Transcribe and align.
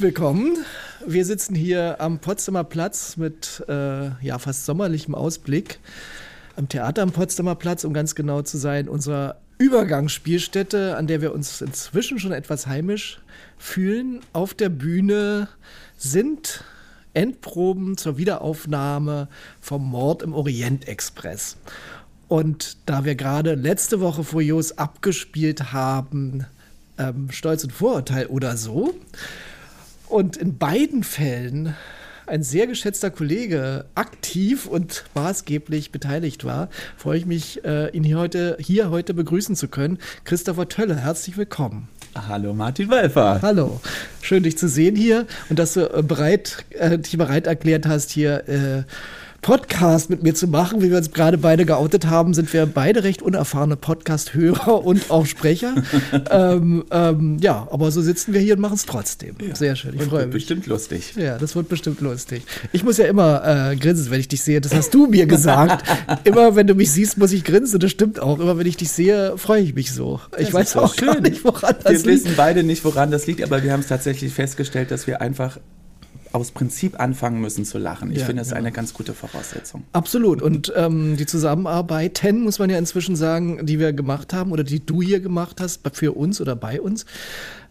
Willkommen. 0.00 0.64
Wir 1.04 1.24
sitzen 1.24 1.56
hier 1.56 2.00
am 2.00 2.20
Potsdamer 2.20 2.62
Platz 2.62 3.16
mit 3.16 3.64
äh, 3.68 4.10
ja, 4.24 4.38
fast 4.38 4.64
sommerlichem 4.64 5.12
Ausblick 5.12 5.80
am 6.54 6.68
Theater 6.68 7.02
am 7.02 7.10
Potsdamer 7.10 7.56
Platz, 7.56 7.82
um 7.82 7.92
ganz 7.92 8.14
genau 8.14 8.42
zu 8.42 8.58
sein, 8.58 8.88
unserer 8.88 9.40
Übergangsspielstätte, 9.58 10.96
an 10.96 11.08
der 11.08 11.20
wir 11.20 11.34
uns 11.34 11.60
inzwischen 11.60 12.20
schon 12.20 12.30
etwas 12.30 12.68
heimisch 12.68 13.20
fühlen. 13.58 14.20
Auf 14.32 14.54
der 14.54 14.68
Bühne 14.68 15.48
sind 15.96 16.62
Endproben 17.12 17.96
zur 17.96 18.18
Wiederaufnahme 18.18 19.26
vom 19.60 19.84
Mord 19.84 20.22
im 20.22 20.32
Orient 20.32 20.86
Express. 20.86 21.56
Und 22.28 22.76
da 22.86 23.04
wir 23.04 23.16
gerade 23.16 23.56
letzte 23.56 24.00
Woche 24.00 24.22
Furios 24.22 24.78
abgespielt 24.78 25.72
haben, 25.72 26.46
ähm, 26.98 27.32
Stolz 27.32 27.64
und 27.64 27.72
Vorurteil 27.72 28.26
oder 28.26 28.56
so, 28.56 28.94
und 30.08 30.36
in 30.36 30.58
beiden 30.58 31.02
Fällen 31.02 31.74
ein 32.26 32.42
sehr 32.42 32.66
geschätzter 32.66 33.10
Kollege 33.10 33.86
aktiv 33.94 34.66
und 34.66 35.04
maßgeblich 35.14 35.92
beteiligt 35.92 36.44
war, 36.44 36.68
freue 36.96 37.18
ich 37.18 37.26
mich, 37.26 37.64
äh, 37.64 37.88
ihn 37.90 38.04
hier 38.04 38.18
heute, 38.18 38.56
hier 38.60 38.90
heute 38.90 39.14
begrüßen 39.14 39.56
zu 39.56 39.68
können. 39.68 39.98
Christopher 40.24 40.68
Tölle, 40.68 40.96
herzlich 40.96 41.36
willkommen. 41.38 41.88
Hallo 42.14 42.52
Martin 42.52 42.90
Walfer. 42.90 43.40
Hallo, 43.42 43.80
schön 44.20 44.42
dich 44.42 44.58
zu 44.58 44.68
sehen 44.68 44.96
hier 44.96 45.26
und 45.48 45.58
dass 45.58 45.74
du 45.74 45.86
äh, 45.92 46.02
bereit, 46.02 46.64
äh, 46.70 46.98
dich 46.98 47.16
bereit 47.16 47.46
erklärt 47.46 47.86
hast, 47.86 48.10
hier 48.10 48.48
äh, 48.48 48.82
Podcast 49.40 50.10
mit 50.10 50.22
mir 50.22 50.34
zu 50.34 50.48
machen. 50.48 50.82
Wie 50.82 50.90
wir 50.90 50.98
uns 50.98 51.12
gerade 51.12 51.38
beide 51.38 51.64
geoutet 51.64 52.06
haben, 52.06 52.34
sind 52.34 52.52
wir 52.52 52.66
beide 52.66 53.04
recht 53.04 53.22
unerfahrene 53.22 53.76
Podcast-Hörer 53.76 54.84
und 54.84 55.10
auch 55.10 55.26
Sprecher. 55.26 55.74
ähm, 56.30 56.84
ähm, 56.90 57.38
ja, 57.40 57.66
aber 57.70 57.90
so 57.90 58.02
sitzen 58.02 58.34
wir 58.34 58.40
hier 58.40 58.54
und 58.54 58.60
machen 58.60 58.74
es 58.74 58.84
trotzdem. 58.84 59.36
Ja. 59.40 59.54
Sehr 59.54 59.76
schön. 59.76 59.94
Ich 59.94 60.02
freue 60.02 60.26
mich. 60.26 60.34
Bestimmt 60.34 60.66
lustig. 60.66 61.14
Ja, 61.16 61.38
das 61.38 61.54
wird 61.56 61.68
bestimmt 61.68 62.00
lustig. 62.00 62.42
Ich 62.72 62.84
muss 62.84 62.98
ja 62.98 63.06
immer 63.06 63.70
äh, 63.70 63.76
grinsen, 63.76 64.10
wenn 64.10 64.20
ich 64.20 64.28
dich 64.28 64.42
sehe. 64.42 64.60
Das 64.60 64.74
hast 64.74 64.92
du 64.92 65.06
mir 65.06 65.26
gesagt. 65.26 65.84
immer 66.24 66.56
wenn 66.56 66.66
du 66.66 66.74
mich 66.74 66.90
siehst, 66.90 67.18
muss 67.18 67.32
ich 67.32 67.44
grinsen. 67.44 67.78
Das 67.80 67.90
stimmt 67.90 68.20
auch. 68.20 68.40
Immer 68.40 68.58
wenn 68.58 68.66
ich 68.66 68.76
dich 68.76 68.90
sehe, 68.90 69.38
freue 69.38 69.62
ich 69.62 69.74
mich 69.74 69.92
so. 69.92 70.20
Ich 70.36 70.46
das 70.46 70.54
weiß 70.54 70.76
auch 70.76 70.94
schön. 70.94 71.22
nicht, 71.22 71.44
woran 71.44 71.76
das 71.82 71.84
wir 71.84 71.92
liegt. 71.92 72.04
Wir 72.06 72.12
wissen 72.12 72.32
beide 72.36 72.62
nicht, 72.64 72.84
woran 72.84 73.10
das 73.10 73.26
liegt, 73.26 73.42
aber 73.42 73.62
wir 73.62 73.72
haben 73.72 73.80
es 73.80 73.86
tatsächlich 73.86 74.32
festgestellt, 74.32 74.90
dass 74.90 75.06
wir 75.06 75.20
einfach 75.20 75.58
aus 76.32 76.50
Prinzip 76.50 77.00
anfangen 77.00 77.40
müssen 77.40 77.64
zu 77.64 77.78
lachen. 77.78 78.10
Ich 78.10 78.18
ja, 78.18 78.26
finde, 78.26 78.40
das 78.40 78.48
ist 78.48 78.54
eine 78.54 78.72
ganz 78.72 78.94
gute 78.94 79.14
Voraussetzung. 79.14 79.84
Absolut. 79.92 80.42
Und 80.42 80.72
ähm, 80.76 81.16
die 81.16 81.26
Zusammenarbeiten, 81.26 82.42
muss 82.42 82.58
man 82.58 82.70
ja 82.70 82.78
inzwischen 82.78 83.16
sagen, 83.16 83.66
die 83.66 83.78
wir 83.78 83.92
gemacht 83.92 84.32
haben 84.32 84.52
oder 84.52 84.64
die 84.64 84.84
du 84.84 85.02
hier 85.02 85.20
gemacht 85.20 85.60
hast, 85.60 85.80
für 85.92 86.12
uns 86.12 86.40
oder 86.40 86.56
bei 86.56 86.80
uns, 86.80 87.06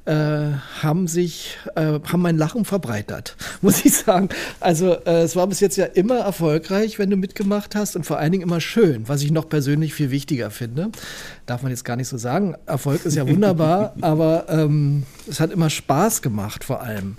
äh, 0.07 0.53
haben 0.81 1.07
sich, 1.07 1.57
äh, 1.75 1.99
haben 2.01 2.21
mein 2.21 2.37
Lachen 2.37 2.63
verbreitert, 2.63 3.35
muss 3.61 3.83
ich 3.83 3.95
sagen. 3.95 4.29
Also 4.59 4.93
äh, 5.05 5.23
es 5.23 5.35
war 5.35 5.45
bis 5.47 5.59
jetzt 5.59 5.75
ja 5.75 5.85
immer 5.85 6.19
erfolgreich, 6.19 6.97
wenn 6.97 7.09
du 7.09 7.17
mitgemacht 7.17 7.75
hast 7.75 7.95
und 7.95 8.05
vor 8.05 8.17
allen 8.17 8.31
Dingen 8.31 8.43
immer 8.43 8.61
schön, 8.61 9.07
was 9.07 9.21
ich 9.21 9.31
noch 9.31 9.49
persönlich 9.49 9.93
viel 9.93 10.09
wichtiger 10.09 10.49
finde. 10.49 10.89
Darf 11.45 11.61
man 11.61 11.71
jetzt 11.71 11.83
gar 11.83 11.97
nicht 11.97 12.07
so 12.07 12.17
sagen. 12.17 12.55
Erfolg 12.65 13.05
ist 13.05 13.15
ja 13.15 13.27
wunderbar, 13.27 13.95
aber 14.01 14.45
ähm, 14.47 15.03
es 15.27 15.41
hat 15.41 15.51
immer 15.51 15.69
Spaß 15.69 16.21
gemacht 16.21 16.63
vor 16.63 16.81
allem. 16.81 17.17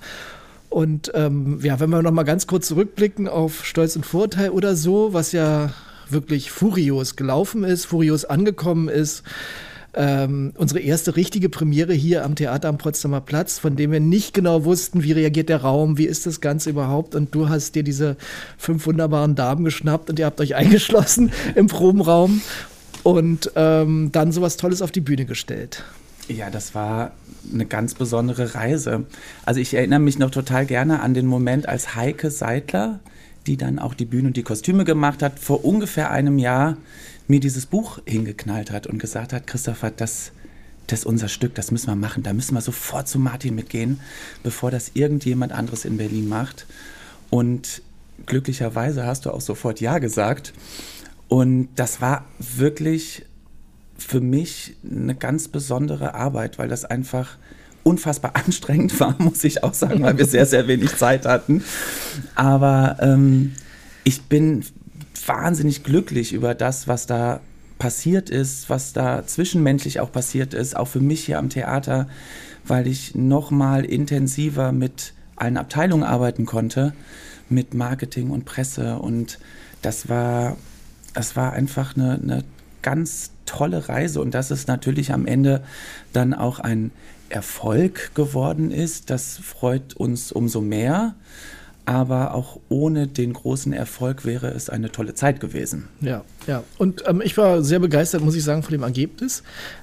Und 0.69 1.11
ähm, 1.15 1.61
ja, 1.63 1.81
wenn 1.81 1.91
wir 1.91 2.03
noch 2.03 2.11
mal 2.11 2.25
ganz 2.25 2.47
kurz 2.47 2.69
zurückblicken 2.69 3.29
auf 3.29 3.65
Stolz 3.65 3.97
und 3.97 4.05
Vorteil 4.05 4.51
oder 4.51 4.77
so, 4.77 5.13
was 5.13 5.33
ja 5.33 5.73
wirklich 6.11 6.51
furios 6.51 7.17
gelaufen 7.17 7.65
ist, 7.65 7.87
furios 7.87 8.25
angekommen 8.25 8.89
ist. 8.89 9.23
Ähm, 9.95 10.53
unsere 10.57 10.81
erste 10.81 11.17
richtige 11.17 11.49
Premiere 11.49 11.95
hier 11.95 12.25
am 12.25 12.35
Theater 12.35 12.69
am 12.69 12.79
Potsdamer 12.79 13.23
Platz, 13.23 13.59
von 13.59 13.75
dem 13.75 13.91
wir 13.91 14.01
nicht 14.01 14.35
genau 14.35 14.65
wussten, 14.65 15.03
wie 15.03 15.13
reagiert 15.13 15.49
der 15.49 15.63
Raum, 15.63 15.97
wie 15.97 16.05
ist 16.05 16.27
das 16.27 16.41
Ganze 16.41 16.71
überhaupt. 16.71 17.15
Und 17.15 17.35
du 17.35 17.49
hast 17.49 17.75
dir 17.75 17.83
diese 17.83 18.17
fünf 18.59 18.87
wunderbaren 18.87 19.35
Damen 19.35 19.65
geschnappt 19.65 20.11
und 20.11 20.19
ihr 20.19 20.27
habt 20.27 20.41
euch 20.41 20.55
eingeschlossen 20.55 21.33
im 21.55 21.67
Probenraum 21.67 22.43
und 23.03 23.51
ähm, 23.57 24.11
dann 24.13 24.33
sowas 24.33 24.57
Tolles 24.57 24.83
auf 24.83 24.93
die 24.93 25.01
Bühne 25.01 25.25
gestellt. 25.25 25.85
Ja, 26.29 26.51
das 26.51 26.75
war 26.75 27.13
eine 27.51 27.65
ganz 27.65 27.95
besondere 27.95 28.55
Reise. 28.55 29.07
Also 29.47 29.61
ich 29.61 29.73
erinnere 29.73 29.99
mich 29.99 30.19
noch 30.19 30.31
total 30.31 30.67
gerne 30.67 31.01
an 31.01 31.15
den 31.15 31.27
Moment, 31.27 31.67
als 31.69 31.95
Heike 31.95 32.31
Seidler, 32.31 33.01
die 33.47 33.57
dann 33.57 33.79
auch 33.79 33.95
die 33.95 34.05
Bühne 34.05 34.29
und 34.29 34.37
die 34.37 34.43
Kostüme 34.43 34.85
gemacht 34.85 35.23
hat, 35.23 35.39
vor 35.39 35.65
ungefähr 35.65 36.11
einem 36.11 36.39
Jahr 36.39 36.77
mir 37.29 37.41
dieses 37.41 37.65
Buch 37.65 38.01
hingeknallt 38.05 38.71
hat 38.71 38.87
und 38.87 38.99
gesagt 38.99 39.33
hat, 39.33 39.47
Christopher, 39.47 39.91
das, 39.91 40.33
das 40.87 41.01
ist 41.01 41.07
unser 41.07 41.29
Stück, 41.29 41.55
das 41.55 41.71
müssen 41.71 41.87
wir 41.87 41.97
machen. 41.97 42.23
Da 42.23 42.35
müssen 42.35 42.55
wir 42.55 42.61
sofort 42.61 43.09
zu 43.09 43.19
Martin 43.19 43.55
mitgehen, 43.55 44.01
bevor 44.43 44.71
das 44.71 44.91
irgendjemand 44.93 45.53
anderes 45.53 45.87
in 45.87 45.97
Berlin 45.97 46.29
macht. 46.29 46.67
Und 47.31 47.81
glücklicherweise 48.27 49.07
hast 49.07 49.25
du 49.25 49.31
auch 49.31 49.41
sofort 49.41 49.81
Ja 49.81 49.99
gesagt. 49.99 50.53
Und 51.29 51.69
das 51.75 52.03
war 52.03 52.27
wirklich 52.39 53.25
für 53.99 54.21
mich 54.21 54.77
eine 54.89 55.15
ganz 55.15 55.49
besondere 55.49 56.15
Arbeit, 56.15 56.59
weil 56.59 56.69
das 56.69 56.85
einfach 56.85 57.37
unfassbar 57.83 58.37
anstrengend 58.47 58.99
war, 59.01 59.17
muss 59.19 59.45
ich 59.45 59.65
auch 59.65 59.75
sagen, 59.75 60.03
weil 60.03 60.17
wir 60.17 60.27
sehr, 60.27 60.47
sehr 60.47 60.69
wenig 60.69 60.97
Zeit 60.97 61.27
hatten. 61.27 61.63
Aber 62.35 62.97
ähm, 63.01 63.53
ich 64.05 64.23
bin 64.23 64.65
wahnsinnig 65.27 65.83
glücklich 65.83 66.33
über 66.33 66.55
das, 66.55 66.89
was 66.89 67.07
da 67.07 67.41
passiert 67.79 68.31
ist, 68.31 68.71
was 68.71 68.93
da 68.93 69.27
zwischenmenschlich 69.27 70.01
auch 70.01 70.11
passiert 70.11 70.55
ist, 70.55 70.77
auch 70.77 70.89
für 70.89 71.01
mich 71.01 71.25
hier 71.25 71.39
am 71.39 71.49
Theater, 71.49 72.09
weil 72.67 72.87
ich 72.87 73.15
noch 73.15 73.51
mal 73.51 73.85
intensiver 73.85 74.73
mit 74.73 75.13
allen 75.37 75.57
Abteilungen 75.57 76.03
arbeiten 76.03 76.45
konnte, 76.45 76.93
mit 77.49 77.75
Marketing 77.75 78.31
und 78.31 78.45
Presse 78.45 78.99
und 78.99 79.39
das 79.83 80.09
war, 80.09 80.57
das 81.15 81.37
war 81.37 81.53
einfach 81.53 81.97
eine, 81.97 82.15
eine 82.15 82.45
ganz 82.89 83.33
tolle 83.45 83.91
Reise 83.91 84.23
und 84.23 84.33
dass 84.33 84.51
es 84.51 84.67
natürlich 84.67 85.13
am 85.13 85.27
Ende 85.27 85.63
dann 86.15 86.33
auch 86.33 86.59
ein 86.59 86.91
Erfolg 87.29 88.15
geworden 88.15 88.71
ist, 88.71 89.11
das 89.11 89.37
freut 89.37 89.93
uns 89.93 90.33
umso 90.33 90.63
mehr. 90.63 91.15
Aber 91.85 92.35
auch 92.35 92.61
ohne 92.71 93.07
den 93.07 93.35
großen 93.35 93.75
Erfolg 93.75 94.25
wäre 94.25 94.49
es 94.49 94.71
eine 94.71 94.91
tolle 94.91 95.15
Zeit 95.15 95.39
gewesen. 95.41 95.89
Ja, 96.01 96.23
ja. 96.47 96.63
Und 96.79 97.03
ähm, 97.07 97.23
ich 97.23 97.37
war 97.37 97.63
sehr 97.63 97.79
begeistert, 97.79 98.23
muss 98.23 98.35
ich 98.35 98.45
sagen, 98.45 98.63
von 98.63 98.73
dem 98.73 98.83
Ergebnis. 98.83 99.43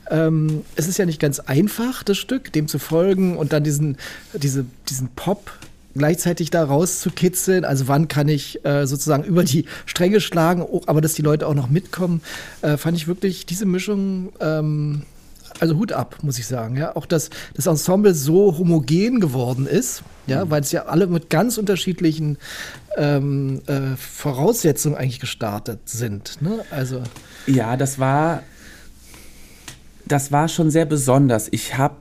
Ähm, 0.10 0.64
es 0.76 0.88
ist 0.88 0.98
ja 0.98 1.06
nicht 1.06 1.20
ganz 1.20 1.40
einfach, 1.40 2.02
das 2.04 2.18
Stück, 2.18 2.54
dem 2.54 2.68
zu 2.68 2.80
folgen 2.80 3.38
und 3.38 3.54
dann 3.54 3.64
diesen, 3.64 3.98
diese, 4.34 4.66
diesen 4.88 5.10
Pop 5.16 5.52
gleichzeitig 5.95 6.50
da 6.50 6.63
rauszukitzeln. 6.63 7.66
Also 7.66 7.88
wann 7.88 8.07
kann 8.07 8.28
ich 8.28 8.63
äh, 8.66 8.85
sozusagen 8.85 9.23
über 9.23 9.44
die 9.44 9.66
Stränge 9.85 10.22
schlagen, 10.22 10.66
aber 10.85 11.01
dass 11.01 11.13
die 11.13 11.22
Leute 11.22 11.47
auch 11.47 11.53
noch 11.53 11.69
mitkommen, 11.69 12.22
äh, 12.61 12.78
fand 12.78 12.97
ich 12.97 13.07
wirklich 13.07 13.45
diese 13.45 13.66
Mischung. 13.66 14.31
Ähm, 14.39 15.03
also 15.59 15.78
Hut 15.78 15.94
ab, 15.94 16.17
muss 16.22 16.38
ich 16.38 16.47
sagen. 16.47 16.75
Ja, 16.75 16.97
auch 16.97 17.06
dass 17.06 17.30
das 17.53 17.65
Ensemble 17.65 18.13
so 18.13 18.57
homogen 18.57 19.21
geworden 19.21 19.68
ist, 19.68 20.03
ja, 20.27 20.44
mhm. 20.44 20.51
weil 20.51 20.62
es 20.62 20.74
ja 20.74 20.86
alle 20.86 21.07
mit 21.07 21.30
ganz 21.30 21.57
unterschiedlichen 21.57 22.38
ähm, 22.98 23.62
äh, 23.68 23.95
Voraussetzungen 23.95 24.98
eigentlich 24.98 25.21
gestartet 25.21 25.80
sind. 25.86 26.41
Ne? 26.41 26.59
Also 26.71 27.01
ja, 27.48 27.77
das 27.77 28.00
war 28.00 28.44
das 30.06 30.31
war 30.31 30.48
schon 30.50 30.69
sehr 30.69 30.86
besonders. 30.86 31.48
Ich 31.51 31.77
habe 31.77 31.95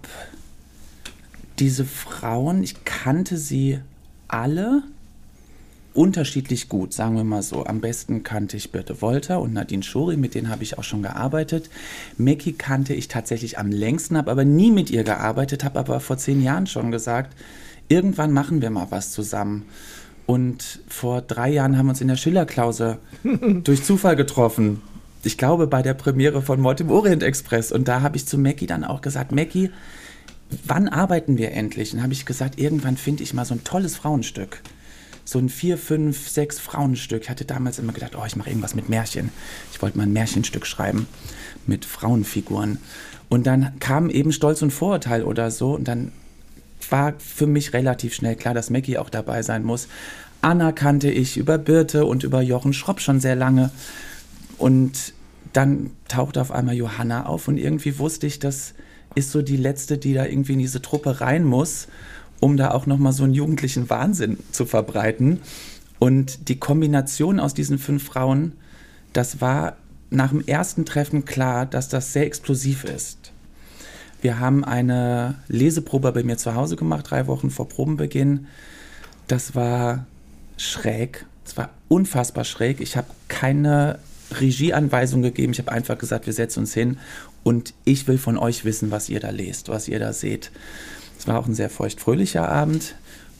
diese 1.59 1.85
Frauen, 1.85 2.63
ich 2.63 2.85
kannte 2.85 3.37
sie 3.37 3.79
alle 4.29 4.83
unterschiedlich 5.95 6.69
gut, 6.69 6.93
sagen 6.93 7.17
wir 7.17 7.25
mal 7.25 7.43
so. 7.43 7.65
Am 7.65 7.81
besten 7.81 8.25
kannte 8.25 8.57
ich 8.57 8.73
Birte 8.73 9.01
Wolter 9.01 9.41
und 9.41 9.53
Nadine 9.53 9.85
Schori, 9.85 10.17
mit 10.17 10.35
denen 10.35 10.49
habe 10.49 10.65
ich 10.65 10.77
auch 10.77 10.83
schon 10.83 11.03
gearbeitet. 11.03 11.71
Mackie 12.19 12.53
kannte 12.53 12.95
ich 12.95 13.07
tatsächlich 13.07 13.59
am 13.59 13.71
längsten, 13.71 14.17
habe 14.17 14.31
aber 14.33 14.45
nie 14.45 14.73
mit 14.73 14.91
ihr 14.91 15.05
gearbeitet, 15.05 15.63
habe 15.63 15.79
aber 15.79 16.01
vor 16.01 16.19
zehn 16.19 16.43
Jahren 16.43 16.67
schon 16.67 16.91
gesagt, 16.91 17.37
irgendwann 17.89 18.33
machen 18.33 18.61
wir 18.61 18.71
mal 18.71 18.89
was 18.91 19.13
zusammen. 19.13 19.67
Und 20.27 20.81
vor 20.89 21.23
drei 21.23 21.51
Jahren 21.51 21.79
haben 21.79 21.87
wir 21.87 21.91
uns 21.91 22.01
in 22.01 22.09
der 22.09 22.17
Schillerklause 22.17 22.99
durch 23.63 23.85
Zufall 23.85 24.17
getroffen. 24.17 24.83
Ich 25.23 25.39
glaube, 25.39 25.67
bei 25.67 25.83
der 25.83 25.95
Premiere 25.95 26.43
von 26.43 26.61
Mord 26.61 26.81
im 26.81 26.91
Orient 26.91 27.23
Express. 27.23 27.71
Und 27.73 27.89
da 27.89 28.03
habe 28.03 28.17
ich 28.17 28.27
zu 28.27 28.37
Mackie 28.37 28.67
dann 28.67 28.85
auch 28.85 29.01
gesagt, 29.01 29.33
Mackie, 29.33 29.71
wann 30.67 30.89
arbeiten 30.89 31.39
wir 31.39 31.53
endlich? 31.53 31.93
Und 31.93 32.03
habe 32.03 32.13
ich 32.13 32.27
gesagt, 32.27 32.59
irgendwann 32.59 32.97
finde 32.97 33.23
ich 33.23 33.35
mal 33.35 33.45
so 33.45 33.55
ein 33.55 33.65
tolles 33.65 33.97
Frauenstück. 33.97 34.61
So 35.25 35.39
ein 35.39 35.49
vier, 35.49 35.79
fünf, 35.79 36.29
sechs 36.29 36.59
Frauenstück. 36.59 37.23
Ich 37.23 37.31
hatte 37.31 37.45
damals 37.45 37.79
immer 37.79 37.93
gedacht, 37.93 38.13
oh, 38.17 38.25
ich 38.27 38.37
mache 38.37 38.51
irgendwas 38.51 38.75
mit 38.75 38.89
Märchen. 38.89 39.31
Ich 39.73 39.81
wollte 39.81 39.97
mal 39.97 40.05
ein 40.05 40.13
Märchenstück 40.13 40.67
schreiben 40.67 41.07
mit 41.67 41.85
Frauenfiguren. 41.85 42.79
Und 43.31 43.47
dann 43.47 43.79
kam 43.81 44.11
eben 44.11 44.33
Stolz 44.33 44.61
und 44.61 44.71
Vorurteil 44.71 45.23
oder 45.23 45.51
so. 45.51 45.75
Und 45.75 45.89
dann 45.89 46.13
war 46.91 47.15
für 47.19 47.47
mich 47.47 47.73
relativ 47.73 48.15
schnell 48.15 48.37
klar, 48.37 48.53
dass 48.53 48.69
Maggie 48.69 48.99
auch 48.99 49.09
dabei 49.09 49.43
sein 49.43 49.65
muss. 49.65 49.89
Anna 50.43 50.73
kannte 50.73 51.11
ich 51.11 51.39
über 51.39 51.57
Birte 51.57 52.05
und 52.05 52.23
über 52.23 52.43
Jochen 52.43 52.75
Schropp 52.75 53.01
schon 53.01 53.19
sehr 53.19 53.35
lange. 53.35 53.71
Und 54.59 55.15
dann 55.55 55.91
tauchte 56.09 56.41
auf 56.41 56.51
einmal 56.51 56.75
Johanna 56.75 57.27
auf 57.27 57.49
und 57.49 57.57
irgendwie 57.57 57.99
wusste 57.99 58.27
ich, 58.27 58.41
dass 58.41 58.75
ist 59.15 59.31
so 59.31 59.43
die 59.43 59.57
letzte, 59.57 59.99
die 59.99 60.15
da 60.15 60.27
irgendwie 60.27 60.55
in 60.55 60.59
diese 60.59 60.83
Truppe 60.83 61.21
rein 61.21 61.45
muss. 61.45 61.89
um 62.41 62.57
da 62.59 62.73
auch 62.73 62.85
nochmal 62.85 63.13
so 63.13 63.25
einen 63.25 63.33
jugendlichen 63.33 63.89
Wahnsinn 63.89 64.39
zu 64.53 64.67
verbreiten. 64.67 65.41
Und 65.99 66.49
die 66.49 66.59
Kombination 66.59 67.41
aus 67.41 67.55
diesen 67.55 67.79
fünf 67.79 68.05
Frauen, 68.05 68.53
das 69.15 69.41
war 69.41 69.77
nach 70.11 70.31
dem 70.31 70.45
ersten 70.47 70.85
Treffen 70.85 71.25
klar, 71.25 71.65
dass 71.65 71.89
das 71.89 72.13
sehr 72.13 72.27
explosiv 72.27 72.85
ist. 72.85 73.33
Wir 74.21 74.41
haben 74.41 74.65
eine 74.65 75.37
Leseprobe 75.49 76.13
bei 76.13 76.23
mir 76.23 76.37
zu 76.37 76.55
Hause 76.55 76.77
gemacht, 76.77 77.07
drei 77.09 77.27
Wochen 77.27 77.51
vor 77.51 77.69
Probenbeginn. 77.69 78.47
Das 79.27 79.55
war 79.55 80.07
schräg. 80.59 81.25
Es 81.47 81.57
war 81.57 81.71
unfassbar 81.89 82.45
schräg. 82.45 82.81
Ich 82.81 82.97
habe 82.97 83.09
keine 83.29 83.99
Regieanweisung 84.41 85.23
gegeben. 85.23 85.53
Ich 85.53 85.59
habe 85.59 85.73
einfach 85.73 85.99
gesagt, 85.99 86.27
wir 86.27 86.33
setzen 86.33 86.61
uns 86.61 86.75
hin 86.75 86.99
und 87.43 87.75
ich 87.85 88.07
will 88.09 88.19
von 88.19 88.37
euch 88.37 88.65
wissen, 88.65 88.91
was 88.91 89.09
ihr 89.09 89.21
da 89.21 89.31
lest, 89.31 89.69
was 89.69 89.89
ihr 89.89 89.99
da 89.99 90.13
seht. 90.13 90.51
Es 91.19 91.27
war 91.27 91.39
auch 91.39 91.47
ein 91.47 91.55
sehr 91.55 91.71
feuchtfröhlicher 91.71 92.49
Abend 92.49 92.95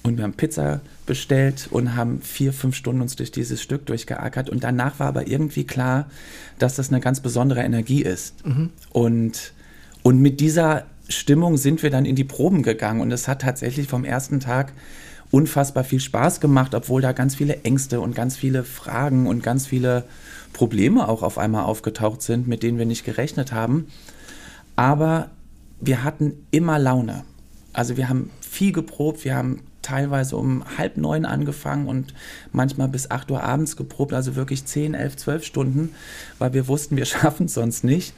und 0.05 0.19
wir 0.19 0.25
haben 0.25 0.35
Pizza 0.35 0.81
bestellt 1.07 1.69
und 1.71 1.97
haben 1.97 2.21
vier, 2.21 2.53
fünf 2.53 2.77
Stunden 2.77 3.01
uns 3.01 3.17
durch 3.17 3.33
dieses 3.33 3.63
Stück 3.63 3.87
durchgeackert. 3.87 4.51
Und 4.51 4.63
danach 4.63 4.99
war 4.99 5.09
aber 5.09 5.27
irgendwie 5.27 5.65
klar, 5.65 6.11
dass 6.59 6.77
das 6.77 6.91
eine 6.91 7.01
ganz 7.01 7.21
besondere 7.21 7.63
Energie 7.63 8.03
ist. 8.03 8.47
Mhm. 8.47 8.71
Und, 8.91 9.55
und 10.03 10.21
mit 10.21 10.41
dieser 10.41 10.85
Stimmung 11.09 11.57
sind 11.57 11.83
wir 11.83 11.91
dann 11.91 12.05
in 12.05 12.17
die 12.17 12.25
Proben 12.25 12.63
gegangen. 12.63 13.01
Und 13.01 13.13
es 13.13 13.29
hat 13.29 13.41
tatsächlich 13.41 13.89
vom 13.89 14.05
ersten 14.05 14.41
Tag 14.41 14.73
unfassbar 15.31 15.85
viel 15.85 16.01
Spaß 16.01 16.41
gemacht, 16.41 16.75
obwohl 16.75 17.01
da 17.01 17.13
ganz 17.13 17.35
viele 17.35 17.63
Ängste 17.63 18.01
und 18.01 18.15
ganz 18.15 18.37
viele 18.37 18.63
Fragen 18.63 19.27
und 19.27 19.43
ganz 19.43 19.67
viele 19.67 20.05
Probleme 20.55 21.07
auch 21.07 21.23
auf 21.23 21.37
einmal 21.37 21.65
aufgetaucht 21.65 22.23
sind, 22.23 22.49
mit 22.49 22.63
denen 22.63 22.79
wir 22.79 22.87
nicht 22.87 23.05
gerechnet 23.05 23.53
haben. 23.53 23.89
Aber 24.77 25.29
wir 25.81 26.03
hatten 26.03 26.47
immer 26.51 26.79
Laune. 26.79 27.25
Also 27.75 27.99
wir 27.99 28.09
haben 28.09 28.31
viel 28.41 28.73
geprobt, 28.73 29.25
wir 29.25 29.35
haben 29.37 29.61
teilweise 29.83 30.37
um 30.37 30.65
halb 30.79 30.97
neun 30.97 31.27
angefangen 31.27 31.89
und 31.89 32.15
manchmal 32.53 32.89
bis 32.89 33.11
acht 33.11 33.31
Uhr 33.31 33.43
abends 33.43 33.77
geprobt, 33.77 34.15
also 34.15 34.35
wirklich 34.35 34.65
zehn, 34.65 34.95
elf, 34.95 35.17
zwölf 35.17 35.45
Stunden, 35.45 35.91
weil 36.39 36.55
wir 36.55 36.67
wussten, 36.69 36.97
wir 36.97 37.05
schaffen 37.05 37.47
es 37.47 37.55
sonst 37.55 37.85
nicht. 37.85 38.15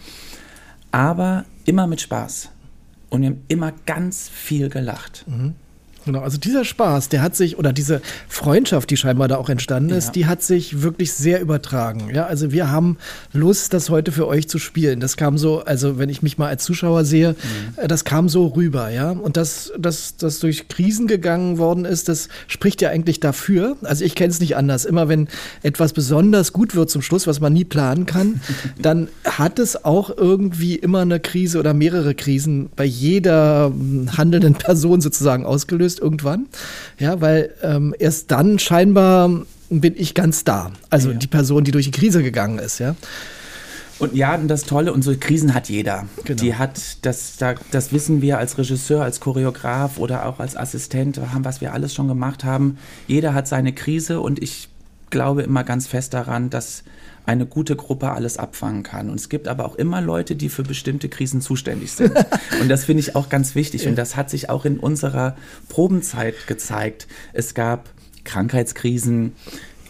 Aber 0.92 1.44
immer 1.64 1.88
mit 1.88 2.00
Spaß. 2.00 2.50
Und 3.10 3.22
wir 3.22 3.30
haben 3.30 3.42
immer 3.48 3.72
ganz 3.86 4.28
viel 4.28 4.68
gelacht. 4.68 5.24
Mhm. 5.26 5.54
Genau, 6.06 6.20
also 6.20 6.38
dieser 6.38 6.64
Spaß, 6.64 7.08
der 7.08 7.20
hat 7.20 7.34
sich, 7.34 7.58
oder 7.58 7.72
diese 7.72 8.00
Freundschaft, 8.28 8.90
die 8.90 8.96
scheinbar 8.96 9.26
da 9.26 9.38
auch 9.38 9.48
entstanden 9.48 9.90
ist, 9.90 10.06
ja. 10.06 10.12
die 10.12 10.26
hat 10.26 10.40
sich 10.40 10.82
wirklich 10.82 11.12
sehr 11.12 11.40
übertragen. 11.40 12.10
Ja, 12.14 12.26
also 12.26 12.52
wir 12.52 12.70
haben 12.70 12.96
Lust, 13.32 13.74
das 13.74 13.90
heute 13.90 14.12
für 14.12 14.28
euch 14.28 14.48
zu 14.48 14.60
spielen. 14.60 15.00
Das 15.00 15.16
kam 15.16 15.36
so, 15.36 15.64
also 15.64 15.98
wenn 15.98 16.08
ich 16.08 16.22
mich 16.22 16.38
mal 16.38 16.46
als 16.46 16.62
Zuschauer 16.62 17.04
sehe, 17.04 17.32
mhm. 17.32 17.36
Äh, 17.76 17.88
das 17.88 18.04
kam 18.04 18.28
so 18.28 18.46
rüber, 18.46 18.90
ja. 18.90 19.10
Und 19.10 19.36
dass 19.36 19.72
das, 19.76 20.16
das 20.16 20.38
durch 20.38 20.68
Krisen 20.68 21.08
gegangen 21.08 21.58
worden 21.58 21.84
ist, 21.84 22.08
das 22.08 22.28
spricht 22.46 22.82
ja 22.82 22.90
eigentlich 22.90 23.18
dafür. 23.18 23.76
Also 23.82 24.04
ich 24.04 24.14
kenne 24.14 24.30
es 24.30 24.38
nicht 24.38 24.56
anders. 24.56 24.84
Immer 24.84 25.08
wenn 25.08 25.26
etwas 25.64 25.92
besonders 25.92 26.52
gut 26.52 26.76
wird 26.76 26.88
zum 26.88 27.02
Schluss, 27.02 27.26
was 27.26 27.40
man 27.40 27.52
nie 27.52 27.64
planen 27.64 28.06
kann, 28.06 28.40
dann 28.80 29.08
hat 29.24 29.58
es 29.58 29.84
auch 29.84 30.16
irgendwie 30.16 30.76
immer 30.76 31.00
eine 31.00 31.18
Krise 31.18 31.58
oder 31.58 31.74
mehrere 31.74 32.14
Krisen 32.14 32.70
bei 32.76 32.84
jeder 32.84 33.72
hm, 33.74 34.16
handelnden 34.16 34.54
Person 34.54 35.00
sozusagen 35.00 35.44
ausgelöst 35.44 35.95
gelöst 35.96 36.00
irgendwann. 36.00 36.46
Ja, 36.98 37.20
weil 37.20 37.54
ähm, 37.62 37.94
erst 37.98 38.30
dann 38.30 38.58
scheinbar 38.58 39.30
bin 39.68 39.94
ich 39.96 40.14
ganz 40.14 40.44
da. 40.44 40.70
Also 40.90 41.10
ja. 41.10 41.16
die 41.16 41.26
Person, 41.26 41.64
die 41.64 41.72
durch 41.72 41.86
die 41.86 41.90
Krise 41.98 42.22
gegangen 42.22 42.58
ist, 42.58 42.78
ja. 42.78 42.94
Und 43.98 44.14
ja, 44.14 44.36
das 44.36 44.64
Tolle, 44.64 44.92
und 44.92 45.02
so 45.02 45.14
Krisen 45.18 45.54
hat 45.54 45.70
jeder. 45.70 46.04
Genau. 46.24 46.42
Die 46.42 46.54
hat, 46.54 46.98
das, 47.06 47.38
das 47.38 47.92
wissen 47.92 48.20
wir 48.20 48.36
als 48.38 48.58
Regisseur, 48.58 49.02
als 49.02 49.20
Choreograf 49.20 49.98
oder 49.98 50.26
auch 50.26 50.38
als 50.38 50.54
Assistent, 50.54 51.18
was 51.38 51.62
wir 51.62 51.72
alles 51.72 51.94
schon 51.94 52.06
gemacht 52.06 52.44
haben. 52.44 52.76
Jeder 53.06 53.32
hat 53.32 53.48
seine 53.48 53.72
Krise 53.72 54.20
und 54.20 54.42
ich 54.42 54.68
glaube 55.08 55.44
immer 55.44 55.64
ganz 55.64 55.86
fest 55.86 56.12
daran, 56.12 56.50
dass 56.50 56.84
eine 57.26 57.44
gute 57.44 57.76
Gruppe 57.76 58.10
alles 58.12 58.38
abfangen 58.38 58.84
kann. 58.84 59.10
Und 59.10 59.16
es 59.16 59.28
gibt 59.28 59.48
aber 59.48 59.66
auch 59.66 59.74
immer 59.74 60.00
Leute, 60.00 60.36
die 60.36 60.48
für 60.48 60.62
bestimmte 60.62 61.08
Krisen 61.08 61.40
zuständig 61.40 61.92
sind. 61.92 62.12
und 62.60 62.68
das 62.68 62.84
finde 62.84 63.00
ich 63.00 63.16
auch 63.16 63.28
ganz 63.28 63.54
wichtig. 63.54 63.88
Und 63.88 63.96
das 63.96 64.16
hat 64.16 64.30
sich 64.30 64.48
auch 64.48 64.64
in 64.64 64.78
unserer 64.78 65.36
Probenzeit 65.68 66.46
gezeigt. 66.46 67.08
Es 67.32 67.54
gab 67.54 67.90
Krankheitskrisen, 68.24 69.34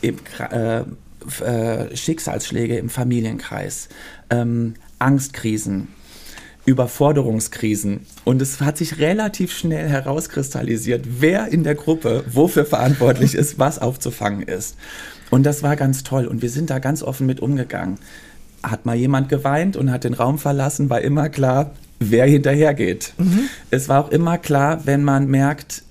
äh, 0.02 0.82
äh, 1.42 1.96
Schicksalsschläge 1.96 2.78
im 2.78 2.88
Familienkreis, 2.88 3.88
ähm, 4.30 4.74
Angstkrisen, 4.98 5.88
Überforderungskrisen. 6.64 8.06
Und 8.24 8.40
es 8.40 8.60
hat 8.60 8.78
sich 8.78 8.98
relativ 8.98 9.52
schnell 9.52 9.88
herauskristallisiert, 9.88 11.04
wer 11.20 11.48
in 11.48 11.64
der 11.64 11.74
Gruppe 11.74 12.24
wofür 12.30 12.64
verantwortlich 12.64 13.34
ist, 13.34 13.58
was 13.58 13.78
aufzufangen 13.78 14.42
ist. 14.42 14.76
Und 15.30 15.44
das 15.44 15.62
war 15.62 15.76
ganz 15.76 16.02
toll 16.02 16.26
und 16.26 16.42
wir 16.42 16.50
sind 16.50 16.70
da 16.70 16.78
ganz 16.78 17.02
offen 17.02 17.26
mit 17.26 17.40
umgegangen. 17.40 17.98
Hat 18.62 18.86
mal 18.86 18.96
jemand 18.96 19.28
geweint 19.28 19.76
und 19.76 19.90
hat 19.90 20.04
den 20.04 20.14
Raum 20.14 20.38
verlassen, 20.38 20.90
war 20.90 21.00
immer 21.00 21.28
klar, 21.28 21.72
wer 21.98 22.26
hinterhergeht. 22.26 23.12
Mhm. 23.18 23.48
Es 23.70 23.88
war 23.88 24.04
auch 24.04 24.10
immer 24.10 24.38
klar, 24.38 24.86
wenn 24.86 25.02
man 25.02 25.28
merkt, 25.28 25.82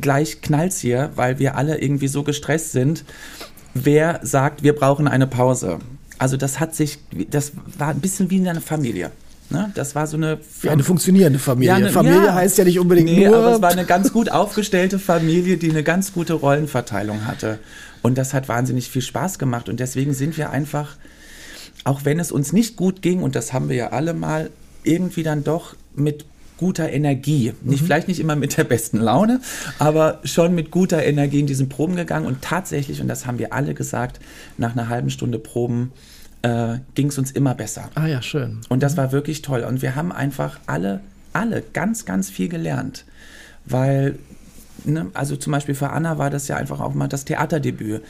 gleich 0.00 0.40
knallt's 0.40 0.78
hier, 0.78 1.10
weil 1.16 1.38
wir 1.38 1.56
alle 1.56 1.80
irgendwie 1.80 2.08
so 2.08 2.22
gestresst 2.22 2.72
sind, 2.72 3.04
wer 3.74 4.20
sagt, 4.22 4.62
wir 4.62 4.74
brauchen 4.74 5.08
eine 5.08 5.26
Pause. 5.26 5.78
Also 6.18 6.36
das 6.36 6.60
hat 6.60 6.74
sich, 6.74 6.98
das 7.30 7.52
war 7.76 7.88
ein 7.88 8.00
bisschen 8.00 8.30
wie 8.30 8.38
in 8.38 8.48
einer 8.48 8.60
Familie. 8.60 9.10
Ne? 9.50 9.70
Das 9.74 9.94
war 9.94 10.06
so 10.06 10.16
eine. 10.16 10.38
Ja, 10.62 10.72
eine 10.72 10.84
funktionierende 10.84 11.38
Familie. 11.38 11.70
Ja, 11.70 11.76
eine, 11.76 11.90
Familie 11.90 12.26
ja, 12.26 12.34
heißt 12.34 12.58
ja 12.58 12.64
nicht 12.64 12.78
unbedingt 12.78 13.10
nee, 13.10 13.26
nur. 13.26 13.36
Aber 13.36 13.54
es 13.54 13.62
war 13.62 13.70
eine 13.70 13.86
ganz 13.86 14.12
gut 14.12 14.30
aufgestellte 14.30 14.98
Familie, 14.98 15.56
die 15.56 15.70
eine 15.70 15.82
ganz 15.82 16.12
gute 16.12 16.34
Rollenverteilung 16.34 17.24
hatte. 17.24 17.58
Und 18.08 18.16
das 18.16 18.32
hat 18.32 18.48
wahnsinnig 18.48 18.88
viel 18.88 19.02
Spaß 19.02 19.38
gemacht. 19.38 19.68
Und 19.68 19.80
deswegen 19.80 20.14
sind 20.14 20.38
wir 20.38 20.48
einfach, 20.48 20.96
auch 21.84 22.06
wenn 22.06 22.18
es 22.18 22.32
uns 22.32 22.54
nicht 22.54 22.74
gut 22.74 23.02
ging, 23.02 23.20
und 23.20 23.34
das 23.34 23.52
haben 23.52 23.68
wir 23.68 23.76
ja 23.76 23.88
alle 23.88 24.14
mal, 24.14 24.48
irgendwie 24.82 25.22
dann 25.22 25.44
doch 25.44 25.76
mit 25.94 26.24
guter 26.56 26.88
Energie. 26.88 27.52
Nicht, 27.60 27.82
mhm. 27.82 27.84
Vielleicht 27.84 28.08
nicht 28.08 28.18
immer 28.18 28.34
mit 28.34 28.56
der 28.56 28.64
besten 28.64 28.96
Laune, 28.96 29.42
aber 29.78 30.20
schon 30.24 30.54
mit 30.54 30.70
guter 30.70 31.04
Energie 31.04 31.40
in 31.40 31.46
diesen 31.46 31.68
Proben 31.68 31.96
gegangen. 31.96 32.24
Und 32.24 32.40
tatsächlich, 32.40 33.02
und 33.02 33.08
das 33.08 33.26
haben 33.26 33.38
wir 33.38 33.52
alle 33.52 33.74
gesagt, 33.74 34.20
nach 34.56 34.72
einer 34.72 34.88
halben 34.88 35.10
Stunde 35.10 35.38
Proben 35.38 35.92
äh, 36.40 36.78
ging 36.94 37.08
es 37.08 37.18
uns 37.18 37.30
immer 37.30 37.54
besser. 37.54 37.90
Ah 37.94 38.06
ja, 38.06 38.22
schön. 38.22 38.62
Und 38.70 38.82
das 38.82 38.94
mhm. 38.94 38.96
war 38.96 39.12
wirklich 39.12 39.42
toll. 39.42 39.64
Und 39.64 39.82
wir 39.82 39.96
haben 39.96 40.12
einfach 40.12 40.60
alle, 40.64 41.00
alle 41.34 41.62
ganz, 41.74 42.06
ganz 42.06 42.30
viel 42.30 42.48
gelernt. 42.48 43.04
Weil 43.66 44.18
ne, 44.84 45.06
also 45.14 45.36
zum 45.36 45.52
Beispiel 45.52 45.74
für 45.74 45.90
Anna 45.90 46.18
war 46.18 46.30
das 46.30 46.48
ja 46.48 46.56
einfach 46.56 46.80
auch 46.80 46.94
mal 46.94 47.08
das 47.08 47.24
Theaterdebüt. 47.24 48.02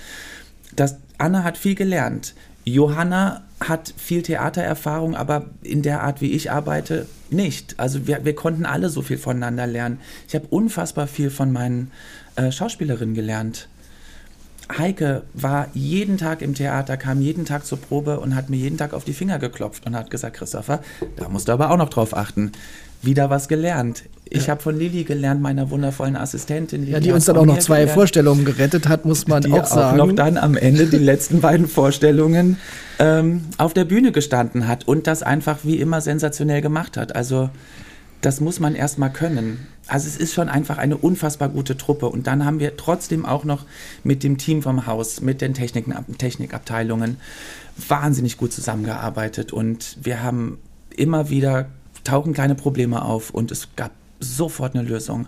Das, 0.75 0.97
Anna 1.19 1.45
hat 1.45 1.57
viel 1.59 1.75
gelernt. 1.75 2.35
Johanna 2.65 3.43
hat 3.61 3.95
viel 3.97 4.23
Theatererfahrung, 4.23 5.17
aber 5.17 5.47
in 5.63 5.83
der 5.83 6.03
Art, 6.03 6.21
wie 6.21 6.33
ich 6.33 6.51
arbeite, 6.51 7.07
nicht. 7.31 7.79
Also 7.79 8.07
wir, 8.07 8.25
wir 8.25 8.35
konnten 8.35 8.67
alle 8.67 8.89
so 8.89 9.03
viel 9.03 9.19
voneinander 9.19 9.67
lernen. 9.67 9.99
Ich 10.29 10.35
habe 10.35 10.47
unfassbar 10.51 11.07
viel 11.07 11.31
von 11.31 11.53
meinen 11.53 11.91
äh, 12.37 12.53
Schauspielerinnen 12.53 13.15
gelernt. 13.15 13.69
Heike 14.77 15.23
war 15.33 15.69
jeden 15.73 16.19
Tag 16.19 16.43
im 16.43 16.55
Theater, 16.55 16.99
kam 16.99 17.23
jeden 17.23 17.47
Tag 17.47 17.65
zur 17.65 17.81
Probe 17.81 18.21
und 18.21 18.35
hat 18.35 18.51
mir 18.51 18.59
jeden 18.59 18.77
Tag 18.77 18.93
auf 18.93 19.05
die 19.05 19.15
Finger 19.15 19.39
geklopft 19.39 19.87
und 19.87 19.97
hat 19.97 20.11
gesagt, 20.11 20.37
Christopher, 20.37 20.83
da 21.17 21.29
musst 21.31 21.49
du 21.49 21.53
aber 21.53 21.71
auch 21.71 21.79
noch 21.79 21.89
drauf 21.89 22.15
achten. 22.15 22.53
Wieder 23.03 23.31
was 23.31 23.49
gelernt. 23.49 24.05
Ich 24.31 24.47
ja. 24.47 24.53
habe 24.53 24.63
von 24.63 24.77
Lilly 24.77 25.05
gelernt, 25.05 25.41
meiner 25.41 25.71
wundervollen 25.71 26.17
Assistentin. 26.17 26.81
Lilly 26.81 26.93
ja, 26.93 27.01
die 27.01 27.13
uns 27.13 27.25
dann 27.25 27.37
auch 27.37 27.47
noch 27.47 27.59
zwei 27.59 27.81
gelernt. 27.81 27.95
Vorstellungen 27.95 28.45
gerettet 28.45 28.89
hat, 28.89 29.05
muss 29.05 29.27
man 29.27 29.43
die 29.43 29.53
auch 29.53 29.67
sagen. 29.67 30.01
auch 30.01 30.07
noch 30.07 30.15
dann 30.15 30.37
am 30.37 30.57
Ende 30.57 30.87
die 30.87 30.99
letzten 30.99 31.41
beiden 31.41 31.69
Vorstellungen 31.69 32.59
ähm, 32.99 33.43
auf 33.57 33.73
der 33.73 33.85
Bühne 33.85 34.13
gestanden 34.13 34.69
hat 34.69 34.87
und 34.87 35.07
das 35.07 35.23
einfach 35.23 35.59
wie 35.63 35.77
immer 35.77 36.01
sensationell 36.01 36.61
gemacht 36.61 36.97
hat. 36.97 37.15
Also 37.15 37.51
das 38.21 38.41
muss 38.41 38.59
man 38.61 38.75
erstmal 38.75 39.13
können. 39.13 39.67
Also 39.87 40.09
es 40.09 40.17
ist 40.17 40.35
schon 40.35 40.49
einfach 40.49 40.77
eine 40.77 40.97
unfassbar 40.97 41.49
gute 41.49 41.77
Truppe. 41.77 42.09
Und 42.09 42.27
dann 42.27 42.45
haben 42.45 42.61
wir 42.61 42.77
trotzdem 42.77 43.25
auch 43.25 43.45
noch 43.45 43.65
mit 44.05 44.23
dem 44.23 44.39
Team 44.39 44.63
vom 44.63 44.87
Haus, 44.87 45.21
mit 45.21 45.41
den 45.41 45.55
Techniken, 45.55 45.95
Technikabteilungen 46.19 47.19
wahnsinnig 47.89 48.37
gut 48.37 48.53
zusammengearbeitet. 48.53 49.53
Und 49.53 49.97
wir 50.03 50.23
haben 50.23 50.59
immer 50.95 51.31
wieder 51.31 51.67
tauchen 52.09 52.33
kleine 52.33 52.55
Probleme 52.55 53.03
auf 53.03 53.31
und 53.31 53.51
es 53.51 53.69
gab 53.77 53.91
sofort 54.19 54.75
eine 54.75 54.87
Lösung. 54.87 55.27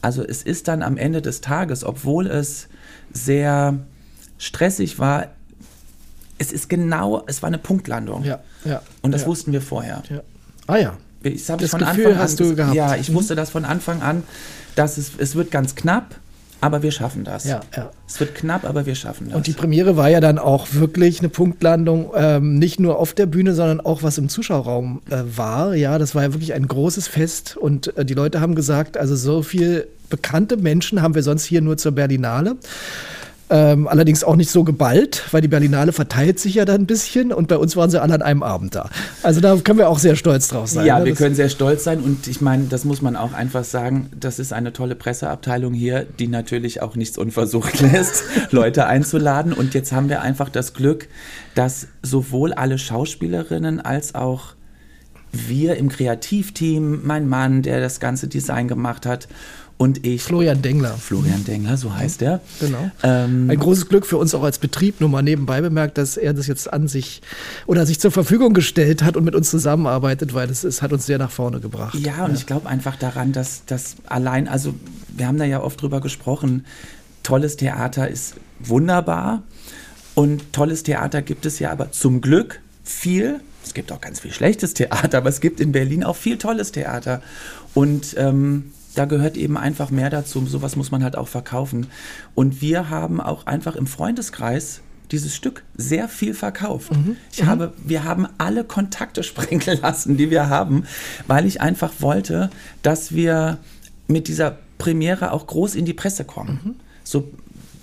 Also 0.00 0.24
es 0.24 0.42
ist 0.42 0.68
dann 0.68 0.82
am 0.82 0.96
Ende 0.96 1.20
des 1.20 1.40
Tages, 1.40 1.84
obwohl 1.84 2.26
es 2.26 2.68
sehr 3.12 3.78
stressig 4.38 4.98
war, 4.98 5.26
es 6.38 6.52
ist 6.52 6.70
genau, 6.70 7.22
es 7.26 7.42
war 7.42 7.48
eine 7.48 7.58
Punktlandung. 7.58 8.24
Ja, 8.24 8.40
ja. 8.64 8.80
Und 9.02 9.12
das 9.12 9.22
ja. 9.22 9.26
wussten 9.26 9.52
wir 9.52 9.60
vorher. 9.60 10.02
Ja. 10.08 10.20
Ah 10.66 10.76
ja. 10.76 10.96
Ich 11.22 11.44
das 11.44 11.70
von 11.70 11.80
Gefühl 11.80 12.16
hast 12.16 12.40
du 12.40 12.54
gehabt. 12.54 12.74
Ja, 12.74 12.96
ich 12.96 13.10
mhm. 13.10 13.14
wusste 13.14 13.34
das 13.34 13.50
von 13.50 13.66
Anfang 13.66 14.00
an, 14.00 14.22
dass 14.74 14.96
es, 14.96 15.12
es 15.18 15.34
wird 15.34 15.50
ganz 15.50 15.74
knapp, 15.74 16.14
Aber 16.60 16.82
wir 16.82 16.90
schaffen 16.90 17.24
das. 17.24 17.44
Ja, 17.44 17.60
ja. 17.76 17.90
Es 18.06 18.20
wird 18.20 18.34
knapp, 18.34 18.64
aber 18.64 18.84
wir 18.86 18.94
schaffen 18.94 19.28
das. 19.28 19.36
Und 19.36 19.46
die 19.46 19.52
Premiere 19.52 19.96
war 19.96 20.10
ja 20.10 20.20
dann 20.20 20.38
auch 20.38 20.68
wirklich 20.72 21.20
eine 21.20 21.28
Punktlandung, 21.28 22.10
ähm, 22.14 22.58
nicht 22.58 22.78
nur 22.80 22.98
auf 22.98 23.14
der 23.14 23.26
Bühne, 23.26 23.54
sondern 23.54 23.80
auch 23.80 24.02
was 24.02 24.18
im 24.18 24.28
Zuschauerraum 24.28 25.00
äh, 25.08 25.22
war. 25.36 25.74
Ja, 25.74 25.98
das 25.98 26.14
war 26.14 26.22
ja 26.22 26.32
wirklich 26.34 26.52
ein 26.52 26.68
großes 26.68 27.08
Fest 27.08 27.56
und 27.56 27.96
äh, 27.96 28.04
die 28.04 28.14
Leute 28.14 28.40
haben 28.40 28.54
gesagt, 28.54 28.96
also 28.96 29.16
so 29.16 29.42
viel 29.42 29.86
bekannte 30.10 30.56
Menschen 30.56 31.02
haben 31.02 31.14
wir 31.14 31.22
sonst 31.22 31.44
hier 31.44 31.62
nur 31.62 31.78
zur 31.78 31.92
Berlinale. 31.92 32.56
Ähm, 33.52 33.88
allerdings 33.88 34.22
auch 34.22 34.36
nicht 34.36 34.48
so 34.50 34.62
geballt, 34.62 35.24
weil 35.32 35.40
die 35.40 35.48
Berlinale 35.48 35.90
verteilt 35.92 36.38
sich 36.38 36.54
ja 36.54 36.64
dann 36.64 36.82
ein 36.82 36.86
bisschen 36.86 37.32
und 37.32 37.48
bei 37.48 37.56
uns 37.58 37.74
waren 37.76 37.90
sie 37.90 38.00
alle 38.00 38.14
an 38.14 38.22
einem 38.22 38.44
Abend 38.44 38.76
da. 38.76 38.88
Also 39.24 39.40
da 39.40 39.56
können 39.56 39.78
wir 39.80 39.88
auch 39.88 39.98
sehr 39.98 40.14
stolz 40.14 40.46
drauf 40.46 40.68
sein. 40.68 40.86
Ja, 40.86 41.00
ne? 41.00 41.06
wir 41.06 41.12
Das- 41.12 41.18
können 41.18 41.34
sehr 41.34 41.48
stolz 41.48 41.82
sein 41.82 41.98
und 42.00 42.28
ich 42.28 42.40
meine, 42.40 42.66
das 42.66 42.84
muss 42.84 43.02
man 43.02 43.16
auch 43.16 43.32
einfach 43.32 43.64
sagen, 43.64 44.08
das 44.18 44.38
ist 44.38 44.52
eine 44.52 44.72
tolle 44.72 44.94
Presseabteilung 44.94 45.74
hier, 45.74 46.06
die 46.20 46.28
natürlich 46.28 46.80
auch 46.80 46.94
nichts 46.94 47.18
unversucht 47.18 47.80
lässt, 47.92 48.22
Leute 48.52 48.86
einzuladen 48.86 49.52
und 49.52 49.74
jetzt 49.74 49.90
haben 49.90 50.08
wir 50.08 50.22
einfach 50.22 50.48
das 50.48 50.72
Glück, 50.72 51.08
dass 51.56 51.88
sowohl 52.02 52.52
alle 52.52 52.78
Schauspielerinnen 52.78 53.80
als 53.80 54.14
auch 54.14 54.54
wir 55.32 55.76
im 55.76 55.88
Kreativteam, 55.88 57.00
mein 57.04 57.28
Mann, 57.28 57.62
der 57.62 57.80
das 57.80 58.00
ganze 58.00 58.26
Design 58.28 58.68
gemacht 58.68 59.06
hat 59.06 59.28
und 59.80 60.04
ich, 60.04 60.22
Florian 60.22 60.60
Dengler. 60.60 60.90
Florian 60.90 61.42
Dengler, 61.42 61.78
so 61.78 61.94
heißt 61.94 62.20
er. 62.20 62.42
Genau. 62.60 62.90
Ähm, 63.02 63.48
Ein 63.48 63.58
großes 63.58 63.88
Glück 63.88 64.04
für 64.04 64.18
uns 64.18 64.34
auch 64.34 64.42
als 64.42 64.58
Betrieb, 64.58 65.00
nur 65.00 65.08
mal 65.08 65.22
nebenbei 65.22 65.62
bemerkt, 65.62 65.96
dass 65.96 66.18
er 66.18 66.34
das 66.34 66.48
jetzt 66.48 66.70
an 66.70 66.86
sich 66.86 67.22
oder 67.64 67.86
sich 67.86 67.98
zur 67.98 68.10
Verfügung 68.10 68.52
gestellt 68.52 69.02
hat 69.02 69.16
und 69.16 69.24
mit 69.24 69.34
uns 69.34 69.48
zusammenarbeitet, 69.48 70.34
weil 70.34 70.46
das 70.48 70.64
ist, 70.64 70.82
hat 70.82 70.92
uns 70.92 71.06
sehr 71.06 71.16
nach 71.16 71.30
vorne 71.30 71.60
gebracht. 71.60 71.94
Ja, 71.98 72.26
und 72.26 72.34
ich 72.34 72.44
glaube 72.44 72.68
einfach 72.68 72.96
daran, 72.96 73.32
dass 73.32 73.62
das 73.64 73.96
allein, 74.04 74.48
also 74.48 74.74
wir 75.16 75.26
haben 75.26 75.38
da 75.38 75.46
ja 75.46 75.62
oft 75.62 75.80
drüber 75.80 76.02
gesprochen, 76.02 76.66
tolles 77.22 77.56
Theater 77.56 78.06
ist 78.06 78.34
wunderbar 78.58 79.44
und 80.14 80.52
tolles 80.52 80.82
Theater 80.82 81.22
gibt 81.22 81.46
es 81.46 81.58
ja 81.58 81.72
aber 81.72 81.90
zum 81.90 82.20
Glück 82.20 82.60
viel. 82.84 83.40
Es 83.64 83.72
gibt 83.72 83.92
auch 83.92 84.02
ganz 84.02 84.20
viel 84.20 84.32
schlechtes 84.32 84.74
Theater, 84.74 85.16
aber 85.16 85.30
es 85.30 85.40
gibt 85.40 85.58
in 85.58 85.72
Berlin 85.72 86.04
auch 86.04 86.16
viel 86.16 86.36
tolles 86.36 86.70
Theater. 86.70 87.22
Und 87.72 88.14
ähm, 88.18 88.72
da 88.94 89.04
gehört 89.04 89.36
eben 89.36 89.56
einfach 89.56 89.90
mehr 89.90 90.10
dazu. 90.10 90.44
Sowas 90.46 90.76
muss 90.76 90.90
man 90.90 91.02
halt 91.04 91.16
auch 91.16 91.28
verkaufen. 91.28 91.86
Und 92.34 92.60
wir 92.60 92.90
haben 92.90 93.20
auch 93.20 93.46
einfach 93.46 93.76
im 93.76 93.86
Freundeskreis 93.86 94.80
dieses 95.10 95.34
Stück 95.34 95.64
sehr 95.76 96.08
viel 96.08 96.34
verkauft. 96.34 96.92
Ich 97.32 97.44
habe, 97.44 97.72
wir 97.84 98.04
haben 98.04 98.28
alle 98.38 98.64
Kontakte 98.64 99.22
sprengen 99.24 99.80
lassen, 99.80 100.16
die 100.16 100.30
wir 100.30 100.48
haben, 100.48 100.84
weil 101.26 101.46
ich 101.46 101.60
einfach 101.60 101.92
wollte, 102.00 102.50
dass 102.82 103.12
wir 103.12 103.58
mit 104.06 104.28
dieser 104.28 104.58
Premiere 104.78 105.32
auch 105.32 105.46
groß 105.46 105.74
in 105.74 105.84
die 105.84 105.94
Presse 105.94 106.24
kommen. 106.24 106.58
So, 107.04 107.30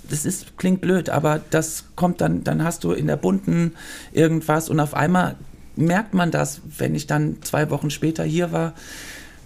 das 0.10 0.26
ist, 0.26 0.58
klingt 0.58 0.82
blöd, 0.82 1.10
aber 1.10 1.42
das 1.50 1.86
kommt 1.96 2.22
dann, 2.22 2.44
dann 2.44 2.64
hast 2.64 2.84
du 2.84 2.92
in 2.92 3.08
der 3.08 3.18
bunten 3.18 3.74
irgendwas 4.14 4.70
und 4.70 4.80
auf 4.80 4.94
einmal 4.94 5.36
merkt 5.76 6.14
man 6.14 6.32
das, 6.32 6.62
wenn 6.78 6.96
ich 6.96 7.08
dann 7.08 7.42
zwei 7.44 7.70
Wochen 7.70 7.90
später 7.90 8.24
hier 8.24 8.52
war. 8.52 8.74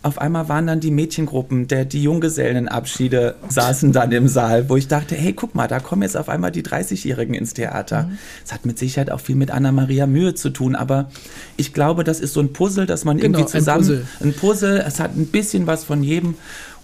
Auf 0.03 0.17
einmal 0.19 0.49
waren 0.49 0.65
dann 0.65 0.79
die 0.79 0.89
Mädchengruppen, 0.89 1.67
der, 1.67 1.85
die 1.85 2.01
Junggesellenabschiede 2.03 3.35
saßen 3.49 3.91
dann 3.91 4.11
im 4.11 4.27
Saal, 4.27 4.67
wo 4.69 4.75
ich 4.75 4.87
dachte, 4.87 5.15
hey, 5.15 5.33
guck 5.33 5.53
mal, 5.53 5.67
da 5.67 5.79
kommen 5.79 6.01
jetzt 6.01 6.17
auf 6.17 6.27
einmal 6.27 6.51
die 6.51 6.63
30-Jährigen 6.63 7.35
ins 7.35 7.53
Theater. 7.53 8.09
Es 8.43 8.51
hat 8.51 8.65
mit 8.65 8.79
Sicherheit 8.79 9.11
auch 9.11 9.19
viel 9.19 9.35
mit 9.35 9.51
Anna-Maria 9.51 10.07
Mühe 10.07 10.33
zu 10.33 10.49
tun, 10.49 10.75
aber 10.75 11.11
ich 11.55 11.73
glaube, 11.73 12.03
das 12.03 12.19
ist 12.19 12.33
so 12.33 12.39
ein 12.39 12.51
Puzzle, 12.51 12.87
dass 12.87 13.05
man 13.05 13.17
Genau, 13.17 13.37
irgendwie 13.39 13.43
ein 13.55 13.59
zusammen, 13.59 13.79
Puzzle. 13.81 14.05
ein 14.21 14.33
Puzzle, 14.33 14.83
es 14.87 14.99
hat 14.99 15.15
ein 15.15 15.27
bisschen 15.27 15.67
was 15.67 15.83
von 15.83 16.01
jedem 16.03 16.35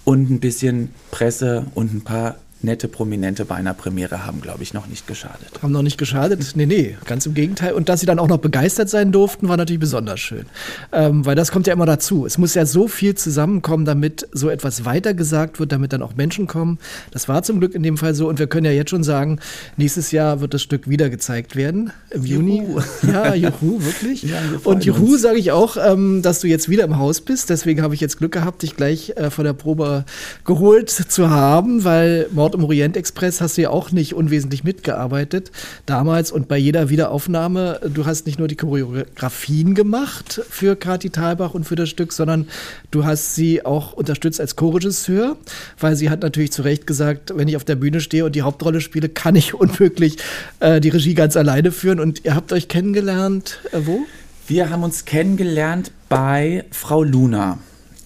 und 0.05 0.29
ein 0.29 0.39
bisschen 0.39 0.89
Presse 1.11 1.65
und 1.73 1.93
ein 1.93 2.01
paar 2.01 2.35
nette 2.61 2.87
Prominente 2.87 3.45
bei 3.45 3.55
einer 3.55 3.73
Premiere 3.73 4.25
haben, 4.25 4.41
glaube 4.41 4.63
ich, 4.63 4.73
noch 4.73 4.87
nicht 4.87 5.07
geschadet. 5.07 5.61
Haben 5.61 5.71
noch 5.71 5.83
nicht 5.83 5.97
geschadet. 5.97 6.53
Nee, 6.55 6.65
nee, 6.65 6.97
ganz 7.05 7.25
im 7.25 7.33
Gegenteil. 7.33 7.73
Und 7.73 7.87
dass 7.87 7.99
sie 7.99 8.05
dann 8.05 8.19
auch 8.19 8.27
noch 8.27 8.39
begeistert 8.39 8.89
sein 8.89 9.11
durften, 9.11 9.47
war 9.47 9.57
natürlich 9.57 9.79
besonders 9.79 10.19
schön. 10.19 10.45
Ähm, 10.91 11.25
weil 11.25 11.35
das 11.35 11.51
kommt 11.51 11.67
ja 11.67 11.73
immer 11.73 11.85
dazu. 11.85 12.25
Es 12.25 12.37
muss 12.37 12.55
ja 12.55 12.65
so 12.65 12.87
viel 12.87 13.15
zusammenkommen, 13.15 13.85
damit 13.85 14.27
so 14.31 14.49
etwas 14.49 14.85
weitergesagt 14.85 15.59
wird, 15.59 15.71
damit 15.71 15.93
dann 15.93 16.01
auch 16.01 16.15
Menschen 16.15 16.47
kommen. 16.47 16.79
Das 17.11 17.27
war 17.27 17.43
zum 17.43 17.59
Glück 17.59 17.75
in 17.75 17.83
dem 17.83 17.97
Fall 17.97 18.15
so. 18.15 18.27
Und 18.27 18.39
wir 18.39 18.47
können 18.47 18.65
ja 18.65 18.71
jetzt 18.71 18.89
schon 18.89 19.03
sagen, 19.03 19.39
nächstes 19.77 20.11
Jahr 20.11 20.41
wird 20.41 20.53
das 20.53 20.63
Stück 20.63 20.89
wieder 20.89 21.09
gezeigt 21.09 21.55
werden. 21.55 21.91
Im 22.09 22.25
Juni. 22.25 22.63
Ja, 23.03 23.33
juhu, 23.35 23.83
wirklich. 23.83 24.23
Ja, 24.23 24.37
wir 24.49 24.65
Und 24.65 24.83
juhu 24.83 25.17
sage 25.17 25.37
ich 25.37 25.51
auch, 25.51 25.77
ähm, 25.77 26.21
dass 26.21 26.41
du 26.41 26.47
jetzt 26.47 26.67
wieder 26.67 26.83
im 26.83 26.97
Haus 26.97 27.21
bist. 27.21 27.49
Deswegen 27.49 27.81
habe 27.81 27.93
ich 27.93 28.01
jetzt 28.01 28.17
Glück 28.17 28.31
gehabt, 28.31 28.63
dich 28.63 28.75
gleich 28.75 29.13
äh, 29.15 29.29
von 29.29 29.45
der 29.45 29.53
Probe 29.53 30.03
geholt 30.43 30.89
zu 30.89 31.29
haben, 31.29 31.83
weil 31.83 32.27
Mord 32.47 32.55
im 32.55 32.63
Orient 32.63 32.95
Express 32.95 33.41
hast 33.41 33.57
du 33.57 33.63
ja 33.63 33.71
auch 33.71 33.91
nicht 33.91 34.13
unwesentlich 34.13 34.63
mitgearbeitet 34.63 35.51
damals 35.85 36.31
und 36.31 36.47
bei 36.47 36.57
jeder 36.57 36.89
Wiederaufnahme. 36.89 37.81
Du 37.93 38.05
hast 38.05 38.25
nicht 38.25 38.39
nur 38.39 38.47
die 38.47 38.55
Choreografien 38.55 39.75
gemacht 39.75 40.39
für 40.49 40.77
Kati 40.77 41.09
Thalbach 41.09 41.53
und 41.53 41.65
für 41.65 41.75
das 41.75 41.89
Stück, 41.89 42.13
sondern 42.13 42.47
du 42.89 43.03
hast 43.03 43.35
sie 43.35 43.65
auch 43.65 43.91
unterstützt 43.91 44.39
als 44.39 44.55
Co-Regisseur, 44.55 45.35
weil 45.77 45.97
sie 45.97 46.09
hat 46.09 46.21
natürlich 46.21 46.53
zu 46.53 46.61
Recht 46.61 46.87
gesagt, 46.87 47.33
wenn 47.35 47.49
ich 47.49 47.57
auf 47.57 47.65
der 47.65 47.75
Bühne 47.75 47.99
stehe 47.99 48.23
und 48.23 48.33
die 48.33 48.43
Hauptrolle 48.43 48.79
spiele, 48.79 49.09
kann 49.09 49.35
ich 49.35 49.53
unmöglich 49.53 50.15
äh, 50.61 50.79
die 50.79 50.87
Regie 50.87 51.15
ganz 51.15 51.35
alleine 51.35 51.73
führen. 51.73 51.99
Und 51.99 52.23
ihr 52.23 52.33
habt 52.33 52.53
euch 52.53 52.69
kennengelernt, 52.69 53.59
äh, 53.73 53.79
wo? 53.83 54.05
Wir 54.47 54.69
haben 54.69 54.83
uns 54.83 55.03
kennengelernt 55.03 55.91
bei 56.07 56.63
Frau 56.71 57.03
Luna 57.03 57.57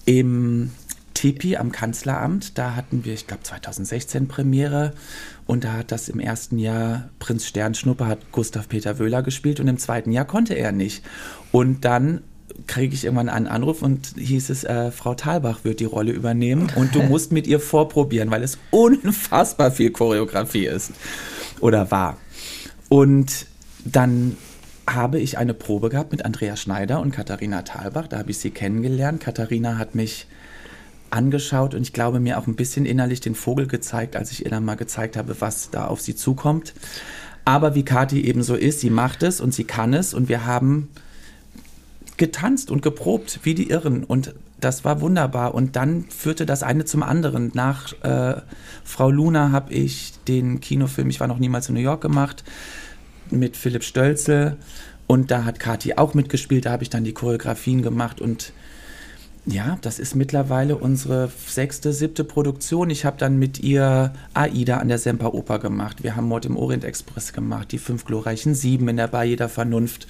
im 0.04 0.72
Tipi 1.22 1.56
am 1.56 1.70
Kanzleramt. 1.70 2.58
Da 2.58 2.74
hatten 2.74 3.04
wir, 3.04 3.14
ich 3.14 3.28
glaube, 3.28 3.44
2016 3.44 4.26
Premiere. 4.26 4.92
Und 5.46 5.62
da 5.62 5.74
hat 5.74 5.92
das 5.92 6.08
im 6.08 6.18
ersten 6.18 6.58
Jahr 6.58 7.10
Prinz 7.20 7.46
Sternschnuppe 7.46 8.08
hat 8.08 8.32
Gustav 8.32 8.68
Peter 8.68 8.98
Wöhler 8.98 9.22
gespielt 9.22 9.60
und 9.60 9.68
im 9.68 9.78
zweiten 9.78 10.10
Jahr 10.10 10.24
konnte 10.24 10.54
er 10.54 10.72
nicht. 10.72 11.04
Und 11.52 11.84
dann 11.84 12.22
kriege 12.66 12.92
ich 12.92 13.04
irgendwann 13.04 13.28
einen 13.28 13.46
Anruf 13.46 13.82
und 13.82 14.14
hieß 14.16 14.50
es, 14.50 14.64
äh, 14.64 14.90
Frau 14.90 15.14
Thalbach 15.14 15.60
wird 15.62 15.78
die 15.78 15.84
Rolle 15.84 16.10
übernehmen 16.10 16.72
und 16.74 16.92
du 16.92 17.02
musst 17.04 17.30
mit 17.30 17.46
ihr 17.46 17.60
vorprobieren, 17.60 18.32
weil 18.32 18.42
es 18.42 18.58
unfassbar 18.72 19.70
viel 19.70 19.92
Choreografie 19.92 20.66
ist 20.66 20.90
oder 21.60 21.92
war. 21.92 22.16
Und 22.88 23.46
dann 23.84 24.36
habe 24.88 25.20
ich 25.20 25.38
eine 25.38 25.54
Probe 25.54 25.88
gehabt 25.88 26.10
mit 26.10 26.24
Andrea 26.24 26.56
Schneider 26.56 27.00
und 27.00 27.12
Katharina 27.12 27.62
Thalbach. 27.62 28.08
Da 28.08 28.18
habe 28.18 28.32
ich 28.32 28.38
sie 28.38 28.50
kennengelernt. 28.50 29.20
Katharina 29.20 29.78
hat 29.78 29.94
mich 29.94 30.26
angeschaut 31.12 31.74
und 31.74 31.82
ich 31.82 31.92
glaube 31.92 32.20
mir 32.20 32.38
auch 32.38 32.46
ein 32.46 32.56
bisschen 32.56 32.86
innerlich 32.86 33.20
den 33.20 33.34
Vogel 33.34 33.66
gezeigt, 33.66 34.16
als 34.16 34.32
ich 34.32 34.44
ihr 34.44 34.50
dann 34.50 34.64
mal 34.64 34.76
gezeigt 34.76 35.16
habe, 35.16 35.40
was 35.40 35.70
da 35.70 35.86
auf 35.86 36.00
sie 36.00 36.14
zukommt. 36.14 36.74
Aber 37.44 37.74
wie 37.74 37.84
Kathi 37.84 38.22
eben 38.22 38.42
so 38.42 38.54
ist, 38.54 38.80
sie 38.80 38.90
macht 38.90 39.22
es 39.22 39.40
und 39.40 39.52
sie 39.52 39.64
kann 39.64 39.94
es 39.94 40.14
und 40.14 40.28
wir 40.28 40.46
haben 40.46 40.88
getanzt 42.16 42.70
und 42.70 42.82
geprobt 42.82 43.40
wie 43.42 43.54
die 43.54 43.70
Irren 43.70 44.04
und 44.04 44.34
das 44.60 44.84
war 44.84 45.00
wunderbar 45.00 45.54
und 45.54 45.74
dann 45.74 46.04
führte 46.04 46.46
das 46.46 46.62
eine 46.62 46.84
zum 46.84 47.02
anderen. 47.02 47.50
Nach 47.54 47.92
äh, 48.02 48.40
Frau 48.84 49.10
Luna 49.10 49.50
habe 49.50 49.72
ich 49.72 50.12
den 50.28 50.60
Kinofilm 50.60 51.10
Ich 51.10 51.18
war 51.18 51.26
noch 51.26 51.38
niemals 51.38 51.68
in 51.68 51.74
New 51.74 51.80
York 51.80 52.00
gemacht 52.00 52.44
mit 53.30 53.56
Philipp 53.56 53.82
Stölzel 53.82 54.56
und 55.08 55.32
da 55.32 55.44
hat 55.44 55.58
Kathi 55.58 55.94
auch 55.94 56.14
mitgespielt, 56.14 56.66
da 56.66 56.70
habe 56.70 56.84
ich 56.84 56.90
dann 56.90 57.02
die 57.02 57.12
Choreografien 57.12 57.82
gemacht 57.82 58.20
und 58.20 58.52
ja, 59.44 59.76
das 59.80 59.98
ist 59.98 60.14
mittlerweile 60.14 60.76
unsere 60.76 61.30
sechste, 61.46 61.92
siebte 61.92 62.22
Produktion. 62.22 62.90
Ich 62.90 63.04
habe 63.04 63.18
dann 63.18 63.38
mit 63.38 63.58
ihr 63.58 64.12
Aida 64.34 64.78
an 64.78 64.88
der 64.88 64.98
Semperoper 64.98 65.58
gemacht. 65.58 66.04
Wir 66.04 66.14
haben 66.14 66.28
Mord 66.28 66.44
im 66.44 66.56
Orient 66.56 66.84
Express 66.84 67.32
gemacht, 67.32 67.72
die 67.72 67.78
fünf 67.78 68.04
glorreichen 68.04 68.54
Sieben 68.54 68.88
in 68.88 68.96
der 68.96 69.08
Bar 69.08 69.24
jeder 69.24 69.48
Vernunft. 69.48 70.06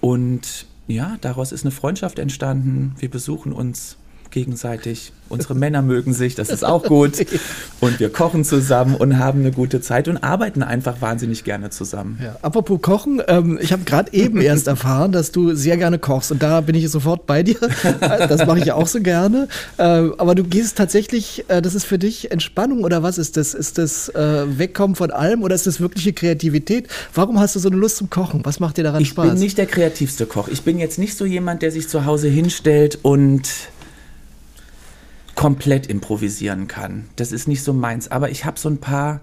Und 0.00 0.66
ja, 0.86 1.16
daraus 1.20 1.50
ist 1.50 1.64
eine 1.64 1.72
Freundschaft 1.72 2.20
entstanden. 2.20 2.94
Wir 2.98 3.10
besuchen 3.10 3.52
uns 3.52 3.96
gegenseitig. 4.32 5.12
Unsere 5.28 5.54
Männer 5.54 5.80
mögen 5.80 6.12
sich, 6.12 6.34
das 6.34 6.50
ist 6.50 6.62
auch 6.62 6.82
gut. 6.82 7.24
Und 7.80 8.00
wir 8.00 8.10
kochen 8.10 8.44
zusammen 8.44 8.94
und 8.96 9.18
haben 9.18 9.40
eine 9.40 9.50
gute 9.50 9.80
Zeit 9.80 10.06
und 10.06 10.18
arbeiten 10.18 10.62
einfach 10.62 11.00
wahnsinnig 11.00 11.42
gerne 11.42 11.70
zusammen. 11.70 12.18
Ja, 12.22 12.36
apropos 12.42 12.80
Kochen, 12.80 13.20
ähm, 13.26 13.58
ich 13.60 13.72
habe 13.72 13.82
gerade 13.84 14.12
eben 14.12 14.40
erst 14.42 14.68
erfahren, 14.68 15.10
dass 15.10 15.32
du 15.32 15.54
sehr 15.54 15.76
gerne 15.78 15.98
kochst 15.98 16.30
und 16.30 16.42
da 16.42 16.60
bin 16.60 16.74
ich 16.76 16.88
sofort 16.90 17.26
bei 17.26 17.42
dir. 17.42 17.56
Das 18.00 18.46
mache 18.46 18.58
ich 18.58 18.66
ja 18.66 18.74
auch 18.74 18.86
so 18.86 19.00
gerne. 19.00 19.48
Äh, 19.78 19.82
aber 19.82 20.34
du 20.34 20.44
gehst 20.44 20.76
tatsächlich, 20.76 21.44
äh, 21.48 21.60
das 21.62 21.74
ist 21.74 21.84
für 21.84 21.98
dich 21.98 22.30
Entspannung 22.30 22.84
oder 22.84 23.02
was 23.02 23.18
ist 23.18 23.36
das? 23.36 23.54
Ist 23.54 23.78
das 23.78 24.08
äh, 24.10 24.58
Wegkommen 24.58 24.94
von 24.96 25.10
allem 25.10 25.42
oder 25.42 25.54
ist 25.54 25.66
das 25.66 25.80
wirkliche 25.80 26.12
Kreativität? 26.12 26.88
Warum 27.14 27.40
hast 27.40 27.56
du 27.56 27.58
so 27.58 27.68
eine 27.68 27.78
Lust 27.78 27.96
zum 27.96 28.10
Kochen? 28.10 28.42
Was 28.44 28.60
macht 28.60 28.76
dir 28.76 28.84
daran 28.84 29.02
Ich 29.02 29.08
Spaß? 29.08 29.30
bin 29.30 29.38
nicht 29.40 29.58
der 29.58 29.66
kreativste 29.66 30.26
Koch. 30.26 30.48
Ich 30.48 30.62
bin 30.62 30.78
jetzt 30.78 30.98
nicht 30.98 31.16
so 31.16 31.24
jemand, 31.24 31.62
der 31.62 31.72
sich 31.72 31.88
zu 31.88 32.04
Hause 32.04 32.28
hinstellt 32.28 32.98
und 33.02 33.48
komplett 35.34 35.86
improvisieren 35.86 36.68
kann. 36.68 37.04
Das 37.16 37.32
ist 37.32 37.48
nicht 37.48 37.62
so 37.64 37.72
meins. 37.72 38.08
Aber 38.10 38.30
ich 38.30 38.44
habe 38.44 38.58
so 38.58 38.68
ein 38.68 38.78
paar. 38.78 39.20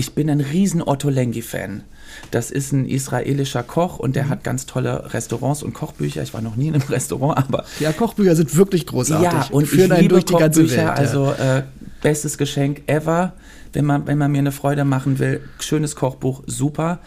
Ich 0.00 0.14
bin 0.14 0.30
ein 0.30 0.40
riesen 0.40 0.80
Otto 0.80 1.10
Lengi-Fan. 1.10 1.82
Das 2.30 2.50
ist 2.52 2.72
ein 2.72 2.86
israelischer 2.86 3.62
Koch 3.64 3.98
und 3.98 4.14
der 4.16 4.24
Mhm. 4.26 4.28
hat 4.30 4.44
ganz 4.44 4.64
tolle 4.64 5.12
Restaurants 5.12 5.62
und 5.62 5.72
Kochbücher. 5.74 6.22
Ich 6.22 6.32
war 6.34 6.40
noch 6.40 6.54
nie 6.56 6.68
in 6.68 6.74
einem 6.74 6.82
Restaurant, 6.88 7.36
aber 7.36 7.64
ja, 7.80 7.92
Kochbücher 7.92 8.36
sind 8.36 8.54
wirklich 8.56 8.86
großartig. 8.86 9.24
ja, 9.24 9.46
und 9.50 9.66
führen 9.66 9.92
ich 9.92 9.98
liebe 10.02 10.14
durch 10.14 10.24
die 10.24 10.34
ganze 10.34 10.62
Kochbücher. 10.62 10.86
Welt. 10.86 10.88
ja. 10.88 10.94
Also 10.94 11.32
äh, 11.32 11.62
bestes 12.00 12.38
Geschenk 12.38 12.82
ever. 12.86 13.32
Wenn 13.74 13.84
man, 13.84 14.06
wenn 14.06 14.16
man 14.16 14.30
mir 14.32 14.38
eine 14.38 14.52
Freude 14.52 14.84
machen 14.86 15.18
will, 15.18 15.42
schönes 15.60 15.94
Kochbuch, 15.96 16.42
super. 16.46 17.00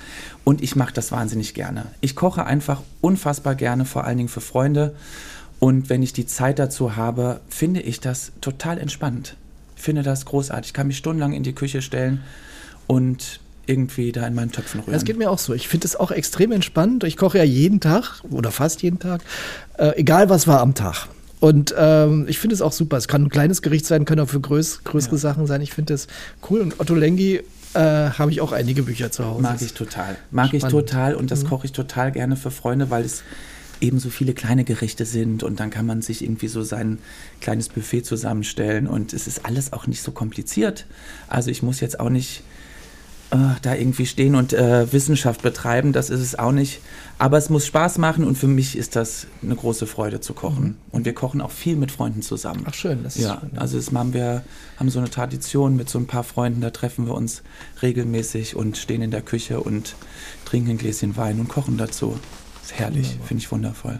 Und 0.44 0.62
ich 0.62 0.76
mache 0.76 0.94
das 0.94 1.12
wahnsinnig 1.12 1.54
gerne. 1.56 1.86
Ich 2.02 2.16
koche 2.16 2.46
einfach 2.46 2.82
unfassbar 3.02 3.56
gerne, 3.56 3.86
vor 3.86 4.04
allen 4.04 4.18
Dingen 4.18 4.30
für 4.30 4.42
Freunde. 4.42 4.94
Und 5.62 5.92
wenn 5.92 6.02
ich 6.02 6.12
die 6.12 6.26
Zeit 6.26 6.58
dazu 6.58 6.96
habe, 6.96 7.40
finde 7.48 7.82
ich 7.82 8.00
das 8.00 8.32
total 8.42 8.80
entspannt. 8.80 9.36
Ich 9.76 9.84
finde 9.84 10.02
das 10.02 10.26
großartig. 10.26 10.70
Ich 10.70 10.74
kann 10.74 10.88
mich 10.88 10.98
stundenlang 10.98 11.34
in 11.34 11.44
die 11.44 11.54
Küche 11.54 11.84
stellen 11.84 12.22
und 12.88 13.40
irgendwie 13.68 14.12
da 14.12 14.26
in 14.26 14.34
meinen 14.34 14.52
Töpfen 14.52 14.80
rühren. 14.80 14.92
Das 14.92 15.06
geht 15.06 15.20
mir 15.20 15.30
auch 15.30 15.38
so. 15.38 15.54
Ich 15.54 15.68
finde 15.68 15.86
es 15.86 15.96
auch 15.96 16.10
extrem 16.10 16.52
entspannt. 16.52 17.04
Ich 17.04 17.16
koche 17.16 17.38
ja 17.38 17.44
jeden 17.44 17.80
Tag 17.80 18.24
oder 18.32 18.50
fast 18.50 18.82
jeden 18.82 18.98
Tag, 18.98 19.22
äh, 19.78 19.96
egal 19.98 20.32
was 20.32 20.48
war 20.48 20.62
am 20.62 20.74
Tag. 20.74 21.08
Und 21.40 21.76
ähm, 21.78 22.26
ich 22.28 22.40
finde 22.40 22.56
es 22.56 22.64
auch 22.64 22.72
super. 22.72 22.98
Es 22.98 23.08
kann 23.08 23.26
ein 23.26 23.30
kleines 23.30 23.62
Gericht 23.62 23.86
sein, 23.86 24.06
können 24.06 24.22
auch 24.22 24.30
für 24.30 24.42
größ, 24.42 24.84
größere 24.84 25.14
ja. 25.14 25.20
Sachen 25.20 25.46
sein. 25.46 25.62
Ich 25.62 25.74
finde 25.74 25.94
das 25.94 26.08
cool. 26.50 26.62
Und 26.62 26.80
Otto 26.80 26.96
Lengi 26.96 27.42
äh, 27.76 27.80
habe 27.80 28.32
ich 28.32 28.42
auch 28.42 28.52
einige 28.52 28.82
Bücher 28.82 29.12
zu 29.12 29.26
Hause. 29.26 29.44
Mag 29.44 29.62
ich 29.62 29.74
total. 29.74 30.18
Mag 30.32 30.48
Spannend. 30.48 30.66
ich 30.66 30.72
total 30.72 31.14
und 31.14 31.30
das 31.30 31.44
mhm. 31.44 31.50
koche 31.50 31.66
ich 31.66 31.72
total 31.72 32.12
gerne 32.12 32.36
für 32.36 32.50
Freunde, 32.50 32.90
weil 32.90 33.06
es 33.06 33.22
eben 33.82 34.00
so 34.00 34.10
viele 34.10 34.34
kleine 34.34 34.64
Gerichte 34.64 35.06
sind 35.06 35.44
und 35.44 35.60
dann 35.60 35.70
kann 35.70 35.86
man 35.86 36.02
sich 36.02 36.24
irgendwie 36.24 36.48
so 36.48 36.64
sein 36.64 37.00
kleines 37.42 37.70
Buffet 37.70 38.04
zusammenstellen 38.04 38.88
und 38.88 39.14
es 39.14 39.28
ist 39.28 39.46
alles 39.46 39.74
auch 39.74 39.88
nicht 39.88 40.02
so 40.02 40.12
kompliziert. 40.12 40.86
Also 41.28 41.50
ich 41.50 41.64
muss 41.64 41.80
jetzt 41.80 42.00
auch 42.00 42.10
nicht 42.10 42.44
äh, 43.32 43.38
da 43.62 43.76
irgendwie 43.76 44.06
stehen 44.06 44.36
und 44.36 44.54
äh, 44.54 44.92
Wissenschaft 44.92 45.42
betreiben, 45.42 45.94
das 45.94 46.10
ist 46.10 46.20
es 46.20 46.38
auch 46.38 46.52
nicht. 46.52 46.82
Aber 47.18 47.38
es 47.38 47.50
muss 47.50 47.66
Spaß 47.66 47.98
machen 47.98 48.24
und 48.24 48.38
für 48.38 48.48
mich 48.48 48.78
ist 48.78 48.96
das 48.96 49.28
eine 49.42 49.56
große 49.56 49.88
Freude 49.88 50.22
zu 50.22 50.34
kochen. 50.34 50.64
Mhm. 50.64 50.76
Und 50.92 51.06
wir 51.06 51.14
kochen 51.14 51.40
auch 51.42 51.52
viel 51.52 51.76
mit 51.76 51.92
Freunden 51.92 52.22
zusammen. 52.22 52.64
Ach 52.66 52.74
schön, 52.74 53.04
das 53.04 53.16
ist 53.16 53.24
ja. 53.24 53.40
Schön, 53.40 53.58
Also 53.58 53.78
das 53.78 53.92
haben 53.92 54.14
wir 54.14 54.44
haben 54.78 54.90
so 54.90 55.00
eine 55.00 55.10
Tradition 55.10 55.76
mit 55.76 55.90
so 55.90 55.98
ein 55.98 56.08
paar 56.08 56.24
Freunden, 56.24 56.62
da 56.62 56.72
treffen 56.72 57.08
wir 57.08 57.14
uns 57.14 57.42
regelmäßig 57.82 58.56
und 58.56 58.78
stehen 58.78 59.02
in 59.02 59.12
der 59.12 59.22
Küche 59.22 59.62
und 59.62 59.96
trinken 60.46 60.72
ein 60.72 60.78
Gläschen 60.78 61.16
Wein 61.16 61.40
und 61.40 61.48
kochen 61.48 61.78
dazu 61.78 62.20
herrlich, 62.74 63.18
finde 63.26 63.42
ich 63.42 63.52
wundervoll. 63.52 64.00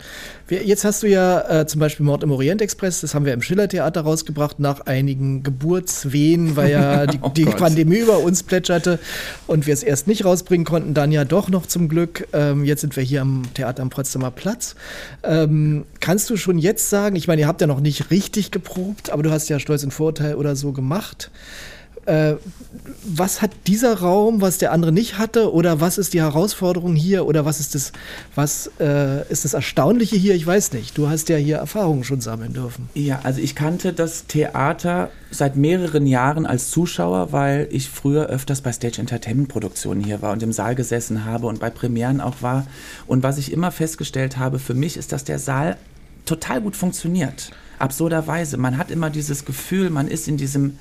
Jetzt 0.50 0.84
hast 0.84 1.04
du 1.04 1.08
ja 1.08 1.62
äh, 1.62 1.66
zum 1.66 1.80
Beispiel 1.80 2.06
Mord 2.06 2.24
im 2.24 2.32
Orient 2.32 2.62
Express, 2.62 3.02
das 3.02 3.16
haben 3.16 3.26
wir 3.26 3.34
im 3.34 3.42
Schillertheater 3.42 4.02
rausgebracht, 4.02 4.60
nach 4.60 4.82
einigen 4.82 5.44
Geburtswehen, 5.44 6.56
weil 6.56 6.72
ja 6.72 7.06
die, 7.08 7.20
oh 7.22 7.30
die 7.30 7.46
Pandemie 7.46 8.00
über 8.00 8.20
uns 8.20 8.44
plätscherte 8.44 9.00
und 9.48 9.68
wir 9.68 9.74
es 9.74 9.84
erst 9.84 10.08
nicht 10.08 10.26
rausbringen 10.26 10.66
konnten, 10.66 10.94
dann 10.94 11.12
ja 11.12 11.24
doch 11.24 11.50
noch 11.50 11.66
zum 11.66 11.88
Glück. 11.88 12.28
Ähm, 12.34 12.66
jetzt 12.66 12.82
sind 12.82 12.96
wir 12.96 13.04
hier 13.04 13.22
am 13.22 13.44
Theater 13.54 13.82
am 13.82 13.90
Potsdamer 13.90 14.32
Platz. 14.32 14.76
Ähm, 15.24 15.86
kannst 16.00 16.30
du 16.30 16.38
schon 16.38 16.58
jetzt 16.58 16.90
sagen, 16.90 17.16
ich 17.16 17.28
meine, 17.28 17.42
ihr 17.42 17.48
habt 17.48 17.62
ja 17.62 17.68
noch 17.68 17.80
nicht 17.80 18.12
richtig 18.12 18.52
geprobt, 18.52 19.10
aber 19.10 19.24
du 19.24 19.32
hast 19.32 19.48
ja 19.50 19.60
Stolz 19.60 19.84
und 19.84 19.92
Vorurteil 19.92 20.36
oder 20.36 20.56
so 20.56 20.72
gemacht. 20.72 21.32
Äh, 22.12 22.36
was 23.04 23.42
hat 23.42 23.52
dieser 23.68 24.00
Raum, 24.00 24.42
was 24.42 24.58
der 24.58 24.74
andere 24.74 24.92
nicht 24.92 25.18
hatte? 25.18 25.54
Oder 25.54 25.80
was 25.80 25.98
ist 25.98 26.14
die 26.14 26.22
Herausforderung 26.22 26.94
hier? 26.94 27.26
Oder 27.26 27.46
was 27.46 27.62
ist 27.62 27.74
das, 27.74 27.94
was 28.36 28.70
äh, 28.82 29.26
ist 29.30 29.46
das 29.46 29.54
Erstaunliche 29.54 30.18
hier? 30.18 30.36
Ich 30.36 30.46
weiß 30.46 30.74
nicht. 30.74 30.98
Du 30.98 31.08
hast 31.08 31.30
ja 31.30 31.38
hier 31.38 31.58
Erfahrungen 31.58 32.04
schon 32.04 32.20
sammeln 32.20 32.52
dürfen. 32.52 32.90
Ja, 32.94 33.22
also 33.24 33.40
ich 33.40 33.56
kannte 33.56 33.94
das 33.94 34.26
Theater 34.26 35.10
seit 35.30 35.56
mehreren 35.56 36.06
Jahren 36.06 36.46
als 36.46 36.70
Zuschauer, 36.70 37.32
weil 37.32 37.70
ich 37.72 37.90
früher 37.90 38.26
öfters 38.26 38.60
bei 38.60 38.74
Stage 38.74 39.00
Entertainment 39.00 39.48
Produktionen 39.48 40.04
hier 40.04 40.22
war 40.22 40.34
und 40.34 40.44
im 40.44 40.52
Saal 40.52 40.76
gesessen 40.76 41.24
habe 41.24 41.48
und 41.48 41.62
bei 41.62 41.70
Premieren 41.70 42.20
auch 42.20 42.42
war. 42.42 42.68
Und 43.08 43.24
was 43.24 43.38
ich 43.38 43.54
immer 43.54 43.72
festgestellt 43.72 44.38
habe 44.38 44.60
für 44.60 44.74
mich 44.74 44.98
ist, 44.98 45.14
dass 45.14 45.24
der 45.24 45.40
Saal 45.40 45.78
total 46.26 46.60
gut 46.60 46.76
funktioniert. 46.76 47.52
Absurderweise. 47.80 48.58
Man 48.58 48.78
hat 48.78 48.92
immer 48.92 49.10
dieses 49.10 49.46
Gefühl, 49.46 49.90
man 49.90 50.08
ist 50.08 50.28
in 50.28 50.38
diesem 50.38 50.78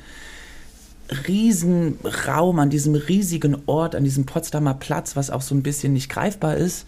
riesen 1.27 1.99
Raum, 2.27 2.59
an 2.59 2.70
diesem 2.70 2.94
riesigen 2.94 3.57
Ort, 3.66 3.94
an 3.94 4.05
diesem 4.05 4.27
Potsdamer 4.27 4.75
Platz, 4.75 5.16
was 5.16 5.31
auch 5.31 5.42
so 5.42 5.55
ein 5.55 5.62
bisschen 5.62 5.92
nicht 5.92 6.09
greifbar 6.09 6.57
ist. 6.57 6.87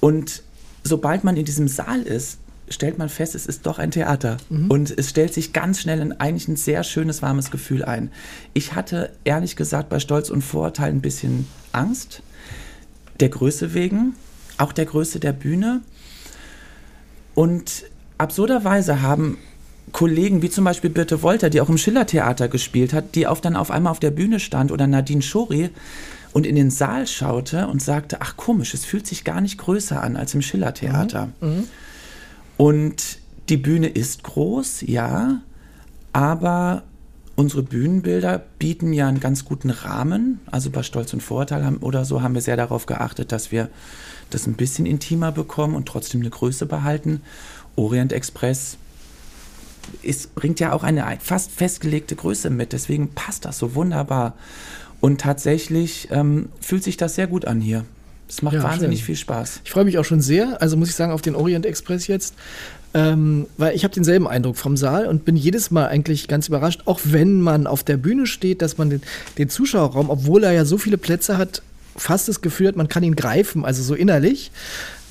Und 0.00 0.42
sobald 0.84 1.24
man 1.24 1.36
in 1.36 1.44
diesem 1.44 1.68
Saal 1.68 2.02
ist, 2.02 2.38
stellt 2.68 2.98
man 2.98 3.08
fest, 3.08 3.34
es 3.34 3.46
ist 3.46 3.66
doch 3.66 3.78
ein 3.78 3.90
Theater. 3.90 4.38
Mhm. 4.48 4.70
Und 4.70 4.94
es 4.96 5.10
stellt 5.10 5.34
sich 5.34 5.52
ganz 5.52 5.80
schnell 5.80 6.00
ein, 6.00 6.20
eigentlich 6.20 6.48
ein 6.48 6.56
sehr 6.56 6.84
schönes, 6.84 7.22
warmes 7.22 7.50
Gefühl 7.50 7.84
ein. 7.84 8.10
Ich 8.54 8.74
hatte 8.74 9.10
ehrlich 9.24 9.56
gesagt 9.56 9.88
bei 9.88 10.00
Stolz 10.00 10.30
und 10.30 10.42
Vorurteil 10.42 10.90
ein 10.90 11.00
bisschen 11.00 11.46
Angst. 11.72 12.22
Der 13.20 13.28
Größe 13.28 13.74
wegen, 13.74 14.14
auch 14.58 14.72
der 14.72 14.86
Größe 14.86 15.20
der 15.20 15.32
Bühne. 15.32 15.82
Und 17.34 17.84
absurderweise 18.18 19.02
haben 19.02 19.38
Kollegen 19.90 20.42
wie 20.42 20.50
zum 20.50 20.64
Beispiel 20.64 20.90
Birte 20.90 21.22
Wolter, 21.22 21.50
die 21.50 21.60
auch 21.60 21.68
im 21.68 21.78
Schillertheater 21.78 22.48
gespielt 22.48 22.92
hat, 22.92 23.14
die 23.14 23.26
auf, 23.26 23.40
dann 23.40 23.56
auf 23.56 23.70
einmal 23.70 23.90
auf 23.90 24.00
der 24.00 24.10
Bühne 24.10 24.40
stand 24.40 24.70
oder 24.70 24.86
Nadine 24.86 25.22
Schori 25.22 25.70
und 26.32 26.46
in 26.46 26.54
den 26.54 26.70
Saal 26.70 27.06
schaute 27.06 27.66
und 27.66 27.82
sagte, 27.82 28.18
ach 28.20 28.36
komisch, 28.36 28.74
es 28.74 28.84
fühlt 28.84 29.06
sich 29.06 29.24
gar 29.24 29.40
nicht 29.40 29.58
größer 29.58 30.02
an 30.02 30.16
als 30.16 30.34
im 30.34 30.42
Schillertheater. 30.42 31.28
Mhm. 31.40 31.48
Mhm. 31.48 31.64
Und 32.56 33.18
die 33.48 33.56
Bühne 33.56 33.88
ist 33.88 34.22
groß, 34.22 34.82
ja, 34.82 35.42
aber 36.12 36.84
unsere 37.34 37.62
Bühnenbilder 37.62 38.42
bieten 38.58 38.92
ja 38.92 39.08
einen 39.08 39.20
ganz 39.20 39.44
guten 39.44 39.70
Rahmen. 39.70 40.40
Also 40.50 40.70
bei 40.70 40.82
Stolz 40.82 41.12
und 41.12 41.22
Vorurteil 41.22 41.64
haben, 41.64 41.78
oder 41.78 42.04
so 42.04 42.22
haben 42.22 42.34
wir 42.34 42.42
sehr 42.42 42.56
darauf 42.56 42.86
geachtet, 42.86 43.32
dass 43.32 43.50
wir 43.52 43.68
das 44.30 44.46
ein 44.46 44.54
bisschen 44.54 44.86
intimer 44.86 45.32
bekommen 45.32 45.74
und 45.74 45.86
trotzdem 45.86 46.20
eine 46.20 46.30
Größe 46.30 46.66
behalten. 46.66 47.20
Orient 47.76 48.12
Express 48.12 48.76
es 50.02 50.26
bringt 50.26 50.60
ja 50.60 50.72
auch 50.72 50.82
eine 50.82 51.04
fast 51.20 51.50
festgelegte 51.50 52.16
Größe 52.16 52.50
mit. 52.50 52.72
Deswegen 52.72 53.08
passt 53.08 53.44
das 53.44 53.58
so 53.58 53.74
wunderbar. 53.74 54.34
Und 55.00 55.20
tatsächlich 55.20 56.08
ähm, 56.10 56.48
fühlt 56.60 56.84
sich 56.84 56.96
das 56.96 57.14
sehr 57.16 57.26
gut 57.26 57.44
an 57.44 57.60
hier. 57.60 57.84
Es 58.28 58.40
macht 58.40 58.54
ja, 58.54 58.62
wahnsinnig 58.62 59.00
schön. 59.00 59.06
viel 59.06 59.16
Spaß. 59.16 59.60
Ich 59.64 59.72
freue 59.72 59.84
mich 59.84 59.98
auch 59.98 60.04
schon 60.04 60.20
sehr, 60.20 60.62
also 60.62 60.76
muss 60.76 60.88
ich 60.88 60.94
sagen, 60.94 61.12
auf 61.12 61.22
den 61.22 61.34
Orient 61.34 61.66
Express 61.66 62.06
jetzt. 62.06 62.34
Ähm, 62.94 63.46
weil 63.56 63.74
ich 63.74 63.84
habe 63.84 63.94
denselben 63.94 64.28
Eindruck 64.28 64.56
vom 64.56 64.76
Saal 64.76 65.06
und 65.06 65.24
bin 65.24 65.34
jedes 65.34 65.70
Mal 65.70 65.86
eigentlich 65.86 66.28
ganz 66.28 66.48
überrascht, 66.48 66.82
auch 66.84 67.00
wenn 67.04 67.40
man 67.40 67.66
auf 67.66 67.82
der 67.82 67.96
Bühne 67.96 68.26
steht, 68.26 68.62
dass 68.62 68.78
man 68.78 68.90
den, 68.90 69.02
den 69.38 69.48
Zuschauerraum, 69.48 70.10
obwohl 70.10 70.44
er 70.44 70.52
ja 70.52 70.64
so 70.64 70.78
viele 70.78 70.98
Plätze 70.98 71.38
hat, 71.38 71.62
fast 71.96 72.28
das 72.28 72.40
Gefühl 72.40 72.68
hat, 72.68 72.76
man 72.76 72.88
kann 72.88 73.02
ihn 73.02 73.16
greifen, 73.16 73.64
also 73.64 73.82
so 73.82 73.94
innerlich. 73.94 74.50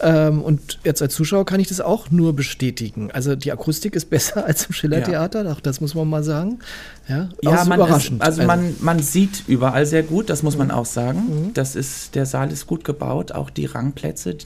Ähm, 0.02 0.42
und 0.42 0.80
jetzt 0.84 1.02
als 1.02 1.14
Zuschauer 1.14 1.46
kann 1.46 1.60
ich 1.60 1.68
das 1.68 1.80
auch 1.80 2.10
nur 2.10 2.36
bestätigen. 2.36 3.12
Also 3.12 3.36
die 3.36 3.52
Akustik 3.52 3.96
ist 3.96 4.06
besser 4.10 4.46
als 4.46 4.66
im 4.66 4.74
Schillertheater, 4.74 5.46
ja. 5.46 5.58
das 5.62 5.80
muss 5.80 5.94
man 5.94 6.10
mal 6.10 6.24
sagen. 6.24 6.60
Ja, 7.08 7.30
ja 7.42 7.66
man 7.66 7.80
überraschend. 7.80 8.22
Ist, 8.22 8.28
also, 8.28 8.42
also, 8.42 8.48
man, 8.48 8.76
man 8.80 9.00
sieht 9.00 9.44
überall 9.48 9.86
sehr 9.86 10.04
gut, 10.04 10.30
das 10.30 10.44
muss 10.44 10.58
man 10.58 10.68
mhm. 10.68 10.74
auch 10.74 10.86
sagen. 10.86 11.20
Mhm. 11.20 11.54
Das 11.54 11.76
ist, 11.76 12.16
der 12.16 12.26
Saal 12.26 12.52
ist 12.52 12.68
gut 12.68 12.84
gebaut, 12.84 13.32
auch 13.32 13.50
die 13.50 13.66
Rangplätze, 13.66 14.38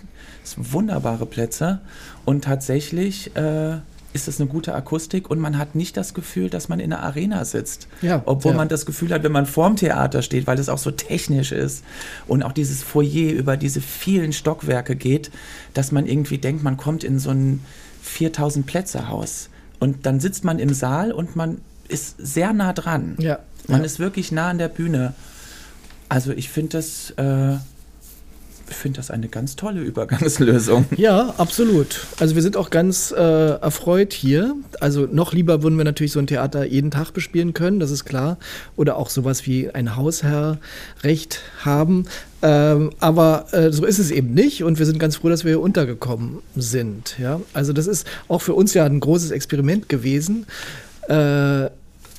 sind 0.44 0.74
wunderbare 0.74 1.26
Plätze. 1.26 1.80
Und 2.26 2.44
tatsächlich 2.44 3.36
äh, 3.36 3.78
ist 4.16 4.30
das 4.30 4.40
eine 4.40 4.50
gute 4.50 4.74
Akustik 4.74 5.30
und 5.30 5.40
man 5.40 5.58
hat 5.58 5.76
nicht 5.76 5.98
das 5.98 6.14
Gefühl, 6.14 6.50
dass 6.50 6.70
man 6.70 6.80
in 6.80 6.94
einer 6.94 7.04
Arena 7.04 7.44
sitzt. 7.44 7.88
Ja, 8.02 8.24
Obwohl 8.26 8.54
ja. 8.54 8.58
man 8.58 8.70
das 8.70 8.86
Gefühl 8.86 9.12
hat, 9.12 9.24
wenn 9.24 9.32
man 9.34 9.46
vorm 9.46 9.76
Theater 9.76 10.22
steht, 10.22 10.48
weil 10.48 10.58
es 10.58 10.70
auch 10.70 10.78
so 10.78 10.90
technisch 10.90 11.52
ist 11.52 11.84
und 12.26 12.42
auch 12.42 12.54
dieses 12.54 12.82
Foyer 12.82 13.34
über 13.34 13.58
diese 13.58 13.82
vielen 13.82 14.32
Stockwerke 14.32 14.96
geht, 14.96 15.32
dass 15.74 15.92
man 15.92 16.08
irgendwie 16.08 16.38
denkt, 16.38 16.64
man 16.64 16.78
kommt 16.78 17.04
in 17.04 17.20
so 17.20 17.30
ein 17.32 17.64
4000 18.02 18.66
Plätze 18.66 19.10
Haus. 19.10 19.50
Und 19.80 20.06
dann 20.06 20.22
sitzt 20.22 20.46
man 20.46 20.60
im 20.60 20.74
Saal 20.74 21.12
und 21.12 21.36
man 21.36 21.60
ist 21.90 22.16
sehr 22.18 22.54
nah 22.54 22.72
dran. 22.72 23.18
Ja, 23.20 23.40
man 23.68 23.82
ja. 23.82 23.86
ist 23.86 24.00
wirklich 24.00 24.32
nah 24.32 24.50
an 24.50 24.58
der 24.58 24.70
Bühne. 24.70 25.14
Also 26.08 26.32
ich 26.32 26.50
finde 26.50 26.78
das 26.78 27.12
äh, 27.18 27.58
finde 28.68 28.98
das 28.98 29.12
eine 29.12 29.28
ganz 29.28 29.56
tolle 29.56 29.82
Übergangslösung. 29.82 30.86
Ja, 30.98 31.34
absolut. 31.38 32.06
Also 32.20 32.36
wir 32.36 32.42
sind 32.42 32.58
auch 32.58 32.70
ganz 32.70 33.12
äh, 33.12 33.22
erfreut 33.22 34.14
hier. 34.14 34.56
Also 34.80 35.08
noch 35.12 35.34
lieber 35.34 35.62
würden 35.62 35.78
wir 35.78 35.84
natürlich 35.84 36.12
so 36.12 36.20
ein 36.20 36.28
Theater 36.28 36.66
jeden 36.66 36.90
Tag 36.90 37.12
bespielen 37.12 37.54
können, 37.54 37.80
das 37.80 37.92
ist 37.92 38.06
klar. 38.06 38.38
Oder 38.76 38.98
auch 38.98 39.10
sowas 39.10 39.46
wie 39.46 39.70
ein 39.70 39.96
Hausherrrecht 39.96 41.42
haben. 41.64 42.06
Ähm, 42.42 42.92
aber 43.00 43.54
äh, 43.54 43.72
so 43.72 43.86
ist 43.86 44.00
es 44.00 44.12
eben 44.12 44.34
nicht 44.34 44.64
und 44.64 44.80
wir 44.80 44.86
sind 44.86 45.00
ganz 45.00 45.18
froh, 45.18 45.30
dass 45.30 45.44
wir 45.44 45.52
hier 45.52 45.62
untergekommen 45.62 46.40
sind. 46.56 47.18
Ja? 47.20 47.42
Also 47.54 47.74
das 47.74 47.88
ist 47.88 48.08
auch 48.28 48.42
für 48.42 48.54
uns 48.54 48.74
ja 48.74 48.86
ein 48.86 49.00
großes 49.00 49.32
Experiment 49.32 49.90
gewesen. 49.90 50.46
Äh, 51.08 51.70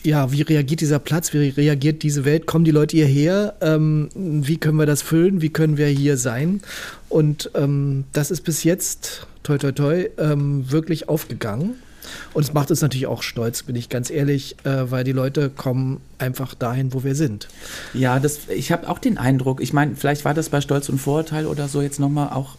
ja, 0.06 0.32
wie 0.32 0.42
reagiert 0.42 0.80
dieser 0.80 0.98
Platz, 0.98 1.32
wie 1.32 1.48
reagiert 1.48 2.02
diese 2.02 2.24
Welt, 2.24 2.46
kommen 2.46 2.64
die 2.64 2.70
Leute 2.70 2.96
hierher, 2.96 3.54
ähm, 3.60 4.08
wie 4.14 4.56
können 4.56 4.78
wir 4.78 4.86
das 4.86 5.02
füllen, 5.02 5.42
wie 5.42 5.50
können 5.50 5.76
wir 5.76 5.88
hier 5.88 6.16
sein? 6.16 6.60
Und 7.08 7.50
ähm, 7.54 8.04
das 8.12 8.30
ist 8.30 8.42
bis 8.42 8.64
jetzt, 8.64 9.26
toi 9.42 9.58
toi 9.58 9.72
toi, 9.72 10.08
ähm, 10.18 10.70
wirklich 10.70 11.08
aufgegangen. 11.08 11.74
Und 12.32 12.44
es 12.44 12.54
macht 12.54 12.70
uns 12.70 12.82
natürlich 12.82 13.08
auch 13.08 13.22
stolz, 13.22 13.64
bin 13.64 13.74
ich 13.74 13.88
ganz 13.88 14.10
ehrlich, 14.10 14.56
äh, 14.62 14.90
weil 14.90 15.02
die 15.02 15.12
Leute 15.12 15.50
kommen 15.50 16.00
einfach 16.18 16.54
dahin, 16.54 16.94
wo 16.94 17.02
wir 17.02 17.16
sind. 17.16 17.48
Ja, 17.94 18.20
das, 18.20 18.48
ich 18.48 18.70
habe 18.70 18.88
auch 18.88 19.00
den 19.00 19.18
Eindruck, 19.18 19.60
ich 19.60 19.72
meine, 19.72 19.96
vielleicht 19.96 20.24
war 20.24 20.32
das 20.32 20.48
bei 20.48 20.60
Stolz 20.60 20.88
und 20.88 20.98
Vorurteil 20.98 21.46
oder 21.46 21.66
so 21.66 21.82
jetzt 21.82 21.98
nochmal 21.98 22.28
auch 22.28 22.56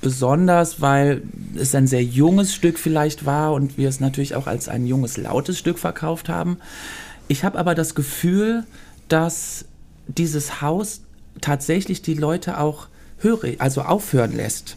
besonders, 0.00 0.80
weil 0.80 1.22
es 1.56 1.74
ein 1.74 1.86
sehr 1.86 2.02
junges 2.02 2.54
Stück 2.54 2.78
vielleicht 2.78 3.26
war 3.26 3.52
und 3.52 3.76
wir 3.76 3.88
es 3.88 4.00
natürlich 4.00 4.34
auch 4.34 4.46
als 4.46 4.68
ein 4.68 4.86
junges, 4.86 5.16
lautes 5.16 5.58
Stück 5.58 5.78
verkauft 5.78 6.28
haben. 6.28 6.58
Ich 7.28 7.44
habe 7.44 7.58
aber 7.58 7.74
das 7.74 7.94
Gefühl, 7.94 8.64
dass 9.08 9.66
dieses 10.06 10.62
Haus 10.62 11.02
tatsächlich 11.40 12.02
die 12.02 12.14
Leute 12.14 12.58
auch 12.58 12.88
höre, 13.18 13.54
also 13.58 13.82
aufhören 13.82 14.34
lässt. 14.34 14.76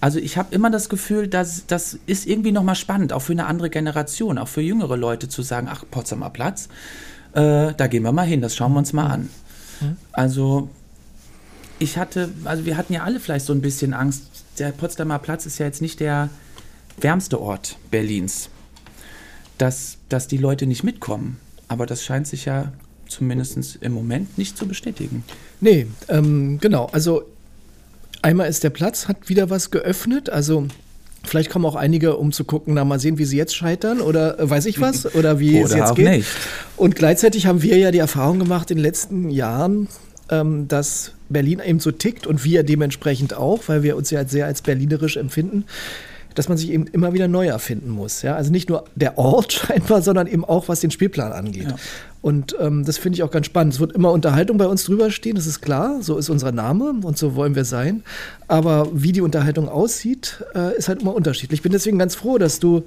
Also 0.00 0.18
ich 0.18 0.38
habe 0.38 0.54
immer 0.54 0.70
das 0.70 0.88
Gefühl, 0.88 1.28
dass 1.28 1.66
das 1.66 1.98
ist 2.06 2.26
irgendwie 2.26 2.52
nochmal 2.52 2.74
spannend, 2.74 3.12
auch 3.12 3.20
für 3.20 3.32
eine 3.32 3.46
andere 3.46 3.68
Generation, 3.68 4.38
auch 4.38 4.48
für 4.48 4.62
jüngere 4.62 4.96
Leute 4.96 5.28
zu 5.28 5.42
sagen, 5.42 5.68
ach, 5.70 5.84
Potsdamer 5.90 6.30
Platz, 6.30 6.68
äh, 7.34 7.74
da 7.76 7.86
gehen 7.86 8.02
wir 8.02 8.12
mal 8.12 8.26
hin, 8.26 8.40
das 8.40 8.56
schauen 8.56 8.72
wir 8.72 8.78
uns 8.78 8.92
mal 8.92 9.08
an. 9.08 9.28
Mhm. 9.80 9.96
Also 10.12 10.70
ich 11.78 11.98
hatte, 11.98 12.30
also 12.44 12.64
wir 12.64 12.76
hatten 12.76 12.92
ja 12.92 13.02
alle 13.02 13.20
vielleicht 13.20 13.46
so 13.46 13.52
ein 13.52 13.60
bisschen 13.60 13.94
Angst. 13.94 14.24
Der 14.60 14.70
Potsdamer 14.70 15.18
Platz 15.18 15.46
ist 15.46 15.58
ja 15.58 15.66
jetzt 15.66 15.82
nicht 15.82 15.98
der 15.98 16.28
wärmste 17.00 17.40
Ort 17.40 17.76
Berlins, 17.90 18.50
dass, 19.58 19.96
dass 20.08 20.28
die 20.28 20.36
Leute 20.36 20.66
nicht 20.66 20.84
mitkommen. 20.84 21.40
Aber 21.66 21.86
das 21.86 22.04
scheint 22.04 22.26
sich 22.26 22.44
ja 22.44 22.72
zumindest 23.08 23.78
im 23.80 23.92
Moment 23.92 24.38
nicht 24.38 24.56
zu 24.56 24.68
bestätigen. 24.68 25.24
Nee, 25.60 25.86
ähm, 26.08 26.58
genau. 26.60 26.86
Also 26.92 27.24
Einmal 28.22 28.48
ist 28.48 28.64
der 28.64 28.70
Platz, 28.70 29.08
hat 29.08 29.28
wieder 29.28 29.50
was 29.50 29.70
geöffnet. 29.70 30.30
Also 30.30 30.66
Vielleicht 31.22 31.50
kommen 31.50 31.66
auch 31.66 31.74
einige, 31.74 32.16
um 32.16 32.32
zu 32.32 32.44
gucken, 32.44 32.72
na 32.72 32.84
mal 32.86 32.98
sehen, 32.98 33.18
wie 33.18 33.26
sie 33.26 33.36
jetzt 33.36 33.54
scheitern 33.54 34.00
oder 34.00 34.40
äh, 34.40 34.48
weiß 34.48 34.64
ich 34.64 34.80
was 34.80 35.14
oder 35.14 35.38
wie 35.38 35.58
oder 35.58 35.64
es 35.66 35.74
jetzt 35.74 35.94
geht. 35.94 36.08
Nicht. 36.08 36.28
Und 36.78 36.96
gleichzeitig 36.96 37.44
haben 37.44 37.60
wir 37.60 37.76
ja 37.76 37.90
die 37.90 37.98
Erfahrung 37.98 38.38
gemacht 38.38 38.70
in 38.70 38.78
den 38.78 38.82
letzten 38.82 39.28
Jahren, 39.28 39.88
ähm, 40.30 40.68
dass 40.68 41.12
Berlin 41.28 41.60
eben 41.64 41.80
so 41.80 41.90
tickt 41.90 42.26
und 42.26 42.44
wir 42.44 42.62
dementsprechend 42.62 43.34
auch, 43.34 43.62
weil 43.66 43.82
wir 43.82 43.96
uns 43.96 44.10
ja 44.10 44.24
sehr 44.26 44.46
als 44.46 44.62
berlinerisch 44.62 45.16
empfinden, 45.16 45.64
dass 46.34 46.48
man 46.48 46.56
sich 46.56 46.70
eben 46.70 46.86
immer 46.86 47.12
wieder 47.12 47.28
neu 47.28 47.46
erfinden 47.46 47.90
muss. 47.90 48.22
Ja? 48.22 48.36
Also 48.36 48.50
nicht 48.50 48.68
nur 48.68 48.84
der 48.94 49.18
Ort 49.18 49.52
scheinbar, 49.52 50.02
sondern 50.02 50.26
eben 50.26 50.44
auch, 50.44 50.68
was 50.68 50.80
den 50.80 50.90
Spielplan 50.90 51.32
angeht. 51.32 51.68
Ja. 51.68 51.76
Und 52.22 52.54
ähm, 52.60 52.84
das 52.84 52.98
finde 52.98 53.16
ich 53.16 53.22
auch 53.22 53.30
ganz 53.30 53.46
spannend. 53.46 53.74
Es 53.74 53.80
wird 53.80 53.92
immer 53.92 54.12
Unterhaltung 54.12 54.58
bei 54.58 54.66
uns 54.66 54.84
drüber 54.84 55.10
stehen, 55.10 55.36
das 55.36 55.46
ist 55.46 55.62
klar. 55.62 56.02
So 56.02 56.18
ist 56.18 56.28
unser 56.28 56.52
Name 56.52 56.94
und 57.02 57.16
so 57.16 57.34
wollen 57.34 57.54
wir 57.54 57.64
sein. 57.64 58.02
Aber 58.46 58.88
wie 58.92 59.12
die 59.12 59.22
Unterhaltung 59.22 59.68
aussieht, 59.68 60.44
äh, 60.54 60.76
ist 60.76 60.88
halt 60.88 61.00
immer 61.00 61.14
unterschiedlich. 61.14 61.60
Ich 61.60 61.62
bin 61.62 61.72
deswegen 61.72 61.98
ganz 61.98 62.14
froh, 62.14 62.36
dass 62.36 62.58
du 62.58 62.84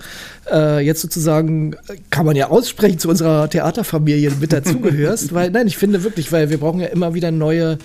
äh, 0.51 0.85
jetzt 0.85 1.01
sozusagen, 1.01 1.75
kann 2.11 2.27
man 2.27 2.35
ja 2.35 2.49
aussprechen, 2.49 2.99
zu 2.99 3.09
unserer 3.09 3.49
Theaterfamilie 3.49 4.31
mit 4.39 4.53
dazugehörst. 4.53 5.33
weil, 5.33 5.49
nein, 5.49 5.65
ich 5.65 5.77
finde 5.77 6.03
wirklich, 6.03 6.31
weil 6.31 6.51
wir 6.51 6.59
brauchen 6.59 6.79
ja 6.79 6.87
immer 6.87 7.15
wieder 7.15 7.31
neue 7.31 7.79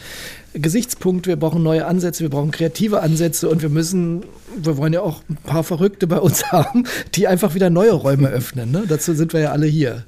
Gesichtspunkte, 0.53 1.31
wir 1.31 1.37
brauchen 1.37 1.63
neue 1.63 1.87
Ansätze, 1.87 2.25
wir 2.25 2.31
brauchen 2.31 2.51
kreative 2.51 3.01
Ansätze 3.01 3.49
und 3.49 3.63
wir 3.63 3.69
müssen, 3.71 4.25
wir 4.57 4.77
wollen 4.77 4.93
ja 4.93 5.01
auch 5.01 5.23
ein 5.31 5.37
paar 5.37 5.65
Verrückte 5.65 6.07
bei 6.07 6.19
uns 6.19 6.45
haben, 6.53 6.85
die 7.15 7.27
einfach 7.27 7.55
wieder 7.55 7.71
neue 7.71 7.93
Räume 7.93 8.29
öffnen. 8.29 8.71
Ne? 8.71 8.85
Dazu 8.87 9.15
sind 9.15 9.33
wir 9.33 9.41
ja 9.41 9.53
alle 9.53 9.67
hier. 9.67 10.05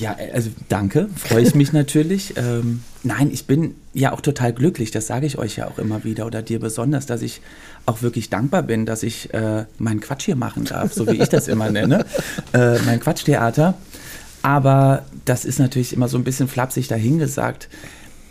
Ja, 0.00 0.16
also 0.32 0.50
danke, 0.68 1.08
freue 1.14 1.42
ich 1.42 1.54
mich 1.54 1.72
natürlich. 1.74 2.34
Ähm, 2.36 2.82
nein, 3.02 3.30
ich 3.30 3.46
bin 3.46 3.74
ja 3.92 4.12
auch 4.12 4.22
total 4.22 4.52
glücklich, 4.52 4.90
das 4.90 5.06
sage 5.06 5.26
ich 5.26 5.36
euch 5.38 5.56
ja 5.56 5.68
auch 5.68 5.78
immer 5.78 6.04
wieder 6.04 6.26
oder 6.26 6.42
dir 6.42 6.58
besonders, 6.58 7.06
dass 7.06 7.20
ich 7.22 7.42
auch 7.86 8.00
wirklich 8.02 8.30
dankbar 8.30 8.62
bin, 8.62 8.86
dass 8.86 9.02
ich 9.02 9.32
äh, 9.34 9.64
meinen 9.78 10.00
Quatsch 10.00 10.24
hier 10.24 10.36
machen 10.36 10.64
darf, 10.64 10.94
so 10.94 11.06
wie 11.06 11.20
ich 11.20 11.28
das 11.28 11.48
immer 11.48 11.70
nenne, 11.70 12.06
äh, 12.52 12.78
mein 12.80 12.98
Quatschtheater. 13.00 13.74
Aber 14.42 15.04
das 15.26 15.44
ist 15.44 15.58
natürlich 15.58 15.92
immer 15.92 16.08
so 16.08 16.16
ein 16.16 16.24
bisschen 16.24 16.48
flapsig 16.48 16.88
dahingesagt. 16.88 17.68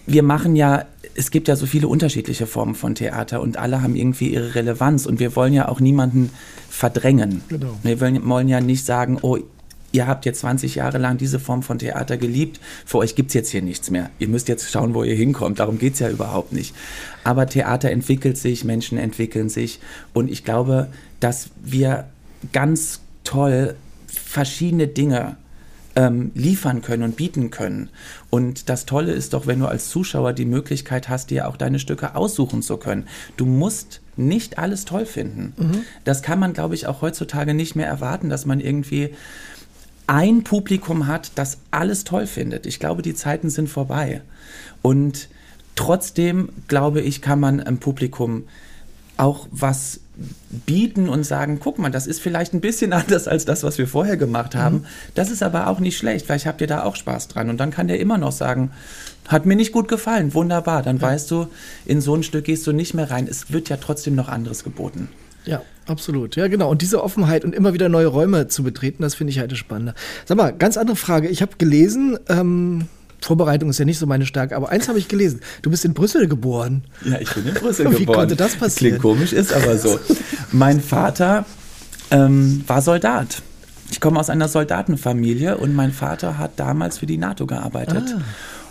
Wir 0.08 0.24
machen 0.24 0.56
ja, 0.56 0.86
es 1.14 1.30
gibt 1.30 1.48
ja 1.48 1.56
so 1.56 1.68
viele 1.68 1.88
unterschiedliche 1.88 2.48
Formen 2.48 2.74
von 2.74 2.96
Theater 2.96 3.42
und 3.42 3.58
alle 3.58 3.84
haben 3.84 3.96
irgendwie 3.96 4.34
ihre 4.34 4.56
Relevanz 4.56 5.06
und 5.06 5.20
wir 5.20 5.36
wollen 5.36 5.54
ja 5.54 5.68
auch 5.68 5.80
niemanden 5.80 6.32
verdrängen. 6.68 7.44
Genau. 7.48 7.78
Wir 7.84 8.02
wollen, 8.02 8.28
wollen 8.28 8.48
ja 8.48 8.60
nicht 8.60 8.86
sagen, 8.86 9.20
oh, 9.22 9.38
ihr 9.92 10.08
habt 10.08 10.26
jetzt 10.26 10.42
20 10.42 10.76
Jahre 10.76 10.98
lang 10.98 11.18
diese 11.18 11.40
Form 11.40 11.64
von 11.64 11.80
Theater 11.80 12.18
geliebt, 12.18 12.60
für 12.86 12.98
euch 13.00 13.16
gibt 13.16 13.30
es 13.30 13.34
jetzt 13.34 13.50
hier 13.50 13.62
nichts 13.62 13.90
mehr. 13.90 14.10
Ihr 14.20 14.28
müsst 14.28 14.48
jetzt 14.48 14.70
schauen, 14.72 14.94
wo 14.94 15.04
ihr 15.04 15.16
hinkommt. 15.16 15.60
Darum 15.60 15.80
geht 15.80 15.94
es 15.94 16.00
ja 16.00 16.10
überhaupt 16.10 16.54
nicht. 16.54 16.76
Aber 17.24 17.48
Theater 17.48 17.90
entwickelt 17.90 18.38
sich, 18.38 18.64
Menschen 18.64 18.98
entwickeln 18.98 19.50
sich 19.50 19.80
und 20.14 20.30
ich 20.30 20.44
glaube, 20.44 20.88
dass 21.20 21.50
wir 21.64 22.06
ganz 22.54 23.02
toll 23.24 23.76
verschiedene 24.08 24.88
Dinge 24.88 25.38
ähm, 25.96 26.32
liefern 26.36 26.82
können 26.82 27.04
und 27.04 27.16
bieten 27.16 27.50
können. 27.50 27.90
Und 28.30 28.70
das 28.70 28.86
Tolle 28.86 29.12
ist 29.12 29.34
doch, 29.34 29.48
wenn 29.48 29.60
du 29.60 29.68
als 29.68 29.90
Zuschauer 29.90 30.34
die 30.34 30.46
Möglichkeit 30.46 31.10
hast, 31.10 31.30
dir 31.30 31.48
auch 31.48 31.58
deine 31.58 31.80
Stücke 31.80 32.16
aussuchen 32.16 32.62
zu 32.62 32.78
können. 32.78 33.08
Du 33.38 33.46
musst 33.46 34.02
nicht 34.16 34.58
alles 34.60 34.86
toll 34.86 35.06
finden. 35.06 35.54
Mhm. 35.58 35.82
Das 36.04 36.22
kann 36.22 36.40
man, 36.40 36.54
glaube 36.54 36.76
ich, 36.76 36.88
auch 36.88 37.02
heutzutage 37.02 37.54
nicht 37.54 37.76
mehr 37.76 37.88
erwarten, 37.88 38.30
dass 38.30 38.46
man 38.46 38.60
irgendwie 38.60 39.14
ein 40.10 40.44
Publikum 40.44 41.06
hat, 41.06 41.34
das 41.36 41.60
alles 41.70 42.04
toll 42.04 42.26
findet. 42.26 42.66
Ich 42.66 42.80
glaube, 42.80 43.04
die 43.04 43.14
Zeiten 43.14 43.52
sind 43.52 43.70
vorbei. 43.70 44.22
Und 44.82 45.30
trotzdem, 45.76 46.50
glaube 46.68 47.00
ich, 47.00 47.22
kann 47.22 47.40
man 47.40 47.60
einem 47.60 47.78
Publikum 47.78 48.46
auch 49.18 49.48
was 49.52 50.00
bieten 50.66 51.10
und 51.10 51.26
sagen, 51.26 51.60
guck 51.62 51.78
mal, 51.78 51.92
das 51.92 52.08
ist 52.08 52.22
vielleicht 52.22 52.56
ein 52.56 52.60
bisschen 52.60 52.92
anders 53.02 53.28
als 53.28 53.46
das, 53.46 53.62
was 53.62 53.78
wir 53.78 53.88
vorher 53.88 54.18
gemacht 54.18 54.56
haben. 54.56 54.78
Mhm. 54.78 54.86
Das 55.14 55.30
ist 55.30 55.44
aber 55.44 55.68
auch 55.68 55.80
nicht 55.80 55.96
schlecht. 55.96 56.26
Vielleicht 56.26 56.48
habt 56.48 56.62
ihr 56.62 56.68
da 56.68 56.86
auch 56.86 56.96
Spaß 56.96 57.28
dran. 57.28 57.52
Und 57.52 57.60
dann 57.60 57.70
kann 57.70 57.88
der 57.88 58.00
immer 58.00 58.18
noch 58.18 58.32
sagen, 58.32 58.72
hat 59.28 59.46
mir 59.46 59.56
nicht 59.56 59.72
gut 59.72 59.88
gefallen, 59.88 60.34
wunderbar. 60.34 60.82
Dann 60.82 60.98
ja. 60.98 61.04
weißt 61.04 61.30
du, 61.30 61.50
in 61.86 62.02
so 62.02 62.16
ein 62.16 62.24
Stück 62.24 62.46
gehst 62.46 62.66
du 62.66 62.72
nicht 62.72 62.96
mehr 62.96 63.12
rein. 63.12 63.28
Es 63.28 63.52
wird 63.52 63.70
ja 63.70 63.78
trotzdem 63.78 64.16
noch 64.16 64.28
anderes 64.28 64.64
geboten. 64.64 65.10
Ja, 65.46 65.62
absolut. 65.90 66.36
Ja, 66.36 66.48
genau. 66.48 66.70
Und 66.70 66.82
diese 66.82 67.04
Offenheit 67.04 67.44
und 67.44 67.54
immer 67.54 67.74
wieder 67.74 67.90
neue 67.90 68.08
Räume 68.08 68.48
zu 68.48 68.64
betreten, 68.64 69.04
das 69.04 69.16
finde 69.16 69.32
ich 69.32 69.40
halt 69.40 69.56
spannend. 69.58 69.94
Sag 70.26 70.38
mal, 70.38 70.52
ganz 70.52 70.78
andere 70.78 70.96
Frage. 70.96 71.28
Ich 71.28 71.42
habe 71.42 71.54
gelesen, 71.58 72.18
ähm, 72.28 72.88
Vorbereitung 73.22 73.70
ist 73.70 73.80
ja 73.80 73.86
nicht 73.86 74.00
so 74.00 74.06
meine 74.06 74.26
Stärke, 74.26 74.56
aber 74.56 74.70
eins 74.70 74.88
habe 74.88 75.00
ich 75.00 75.08
gelesen. 75.08 75.42
Du 75.62 75.70
bist 75.70 75.84
in 75.86 75.94
Brüssel 75.94 76.28
geboren. 76.28 76.84
Ja, 77.06 77.20
ich 77.20 77.34
bin 77.34 77.46
in 77.46 77.54
Brüssel 77.56 77.86
Wie 77.88 78.00
geboren. 78.00 78.16
Wie 78.16 78.20
konnte 78.20 78.36
das 78.36 78.56
passieren? 78.56 79.00
Klingt 79.00 79.02
komisch, 79.02 79.34
ist 79.34 79.54
aber 79.54 79.78
so. 79.78 80.00
mein 80.52 80.82
Vater 80.82 81.46
ähm, 82.12 82.64
war 82.68 82.82
Soldat. 82.82 83.42
Ich 83.92 84.00
komme 84.00 84.20
aus 84.20 84.30
einer 84.30 84.48
Soldatenfamilie 84.48 85.58
und 85.58 85.74
mein 85.74 85.92
Vater 85.92 86.38
hat 86.38 86.52
damals 86.58 87.00
für 87.00 87.08
die 87.08 87.18
NATO 87.18 87.48
gearbeitet. 87.48 88.16
Ah. 88.16 88.22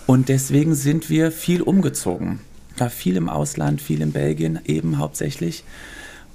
Und 0.07 0.29
deswegen 0.29 0.75
sind 0.75 1.11
wir 1.11 1.33
viel 1.33 1.61
umgezogen. 1.61 2.41
War 2.79 2.89
viel 2.89 3.17
im 3.17 3.29
Ausland, 3.29 3.83
viel 3.83 4.01
in 4.01 4.13
Belgien 4.13 4.61
eben 4.65 4.99
hauptsächlich. 4.99 5.65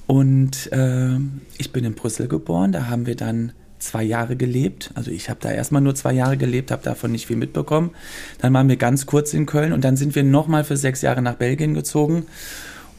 Und 0.07 0.71
äh, 0.71 1.17
ich 1.57 1.71
bin 1.71 1.85
in 1.85 1.95
Brüssel 1.95 2.27
geboren, 2.27 2.71
da 2.71 2.87
haben 2.87 3.05
wir 3.05 3.15
dann 3.15 3.53
zwei 3.79 4.03
Jahre 4.03 4.35
gelebt. 4.35 4.91
Also 4.95 5.11
ich 5.11 5.29
habe 5.29 5.39
da 5.41 5.51
erstmal 5.51 5.81
nur 5.81 5.95
zwei 5.95 6.13
Jahre 6.13 6.37
gelebt, 6.37 6.71
habe 6.71 6.83
davon 6.83 7.11
nicht 7.11 7.27
viel 7.27 7.35
mitbekommen. 7.35 7.91
Dann 8.39 8.53
waren 8.53 8.69
wir 8.69 8.77
ganz 8.77 9.05
kurz 9.05 9.33
in 9.33 9.45
Köln 9.45 9.73
und 9.73 9.83
dann 9.83 9.97
sind 9.97 10.15
wir 10.15 10.23
nochmal 10.23 10.63
für 10.63 10.77
sechs 10.77 11.01
Jahre 11.01 11.21
nach 11.21 11.35
Belgien 11.35 11.73
gezogen. 11.73 12.25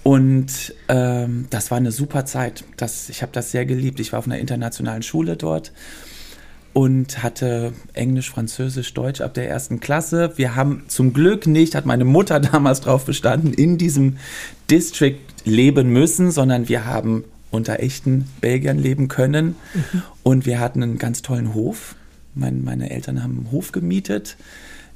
Und 0.02 0.74
ähm, 0.88 1.46
das 1.48 1.70
war 1.70 1.78
eine 1.78 1.90
super 1.90 2.26
Zeit. 2.26 2.64
Das, 2.76 3.08
ich 3.08 3.22
habe 3.22 3.32
das 3.32 3.50
sehr 3.50 3.64
geliebt. 3.64 4.00
Ich 4.00 4.12
war 4.12 4.18
auf 4.18 4.26
einer 4.26 4.38
internationalen 4.38 5.02
Schule 5.02 5.36
dort 5.36 5.72
und 6.74 7.22
hatte 7.22 7.72
Englisch, 7.94 8.30
Französisch, 8.30 8.92
Deutsch 8.94 9.20
ab 9.20 9.32
der 9.32 9.48
ersten 9.48 9.80
Klasse. 9.80 10.32
Wir 10.36 10.56
haben 10.56 10.84
zum 10.88 11.12
Glück 11.12 11.46
nicht, 11.46 11.74
hat 11.74 11.86
meine 11.86 12.04
Mutter 12.04 12.40
damals 12.52 12.82
drauf 12.82 13.06
bestanden, 13.06 13.54
in 13.54 13.78
diesem 13.78 14.18
District 14.70 15.20
leben 15.44 15.88
müssen, 15.90 16.30
sondern 16.30 16.68
wir 16.68 16.84
haben 16.84 17.24
unter 17.50 17.78
echten 17.78 18.28
Belgiern 18.40 18.78
leben 18.78 19.06
können. 19.06 19.54
Mhm. 19.72 20.02
Und 20.24 20.46
wir 20.46 20.58
hatten 20.58 20.82
einen 20.82 20.98
ganz 20.98 21.22
tollen 21.22 21.54
Hof. 21.54 21.94
Mein, 22.34 22.64
meine 22.64 22.90
Eltern 22.90 23.22
haben 23.22 23.38
einen 23.38 23.50
Hof 23.52 23.70
gemietet 23.70 24.36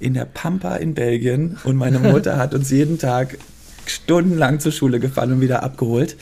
in 0.01 0.15
der 0.15 0.25
Pampa 0.25 0.77
in 0.77 0.95
Belgien 0.95 1.59
und 1.65 1.77
meine 1.77 1.99
Mutter 1.99 2.37
hat 2.37 2.55
uns 2.55 2.71
jeden 2.71 2.99
Tag 2.99 3.39
stundenlang 3.87 4.61
zur 4.61 4.73
Schule 4.73 5.01
gefahren 5.01 5.33
und 5.33 5.41
wieder 5.41 5.63
abgeholt. 5.63 6.17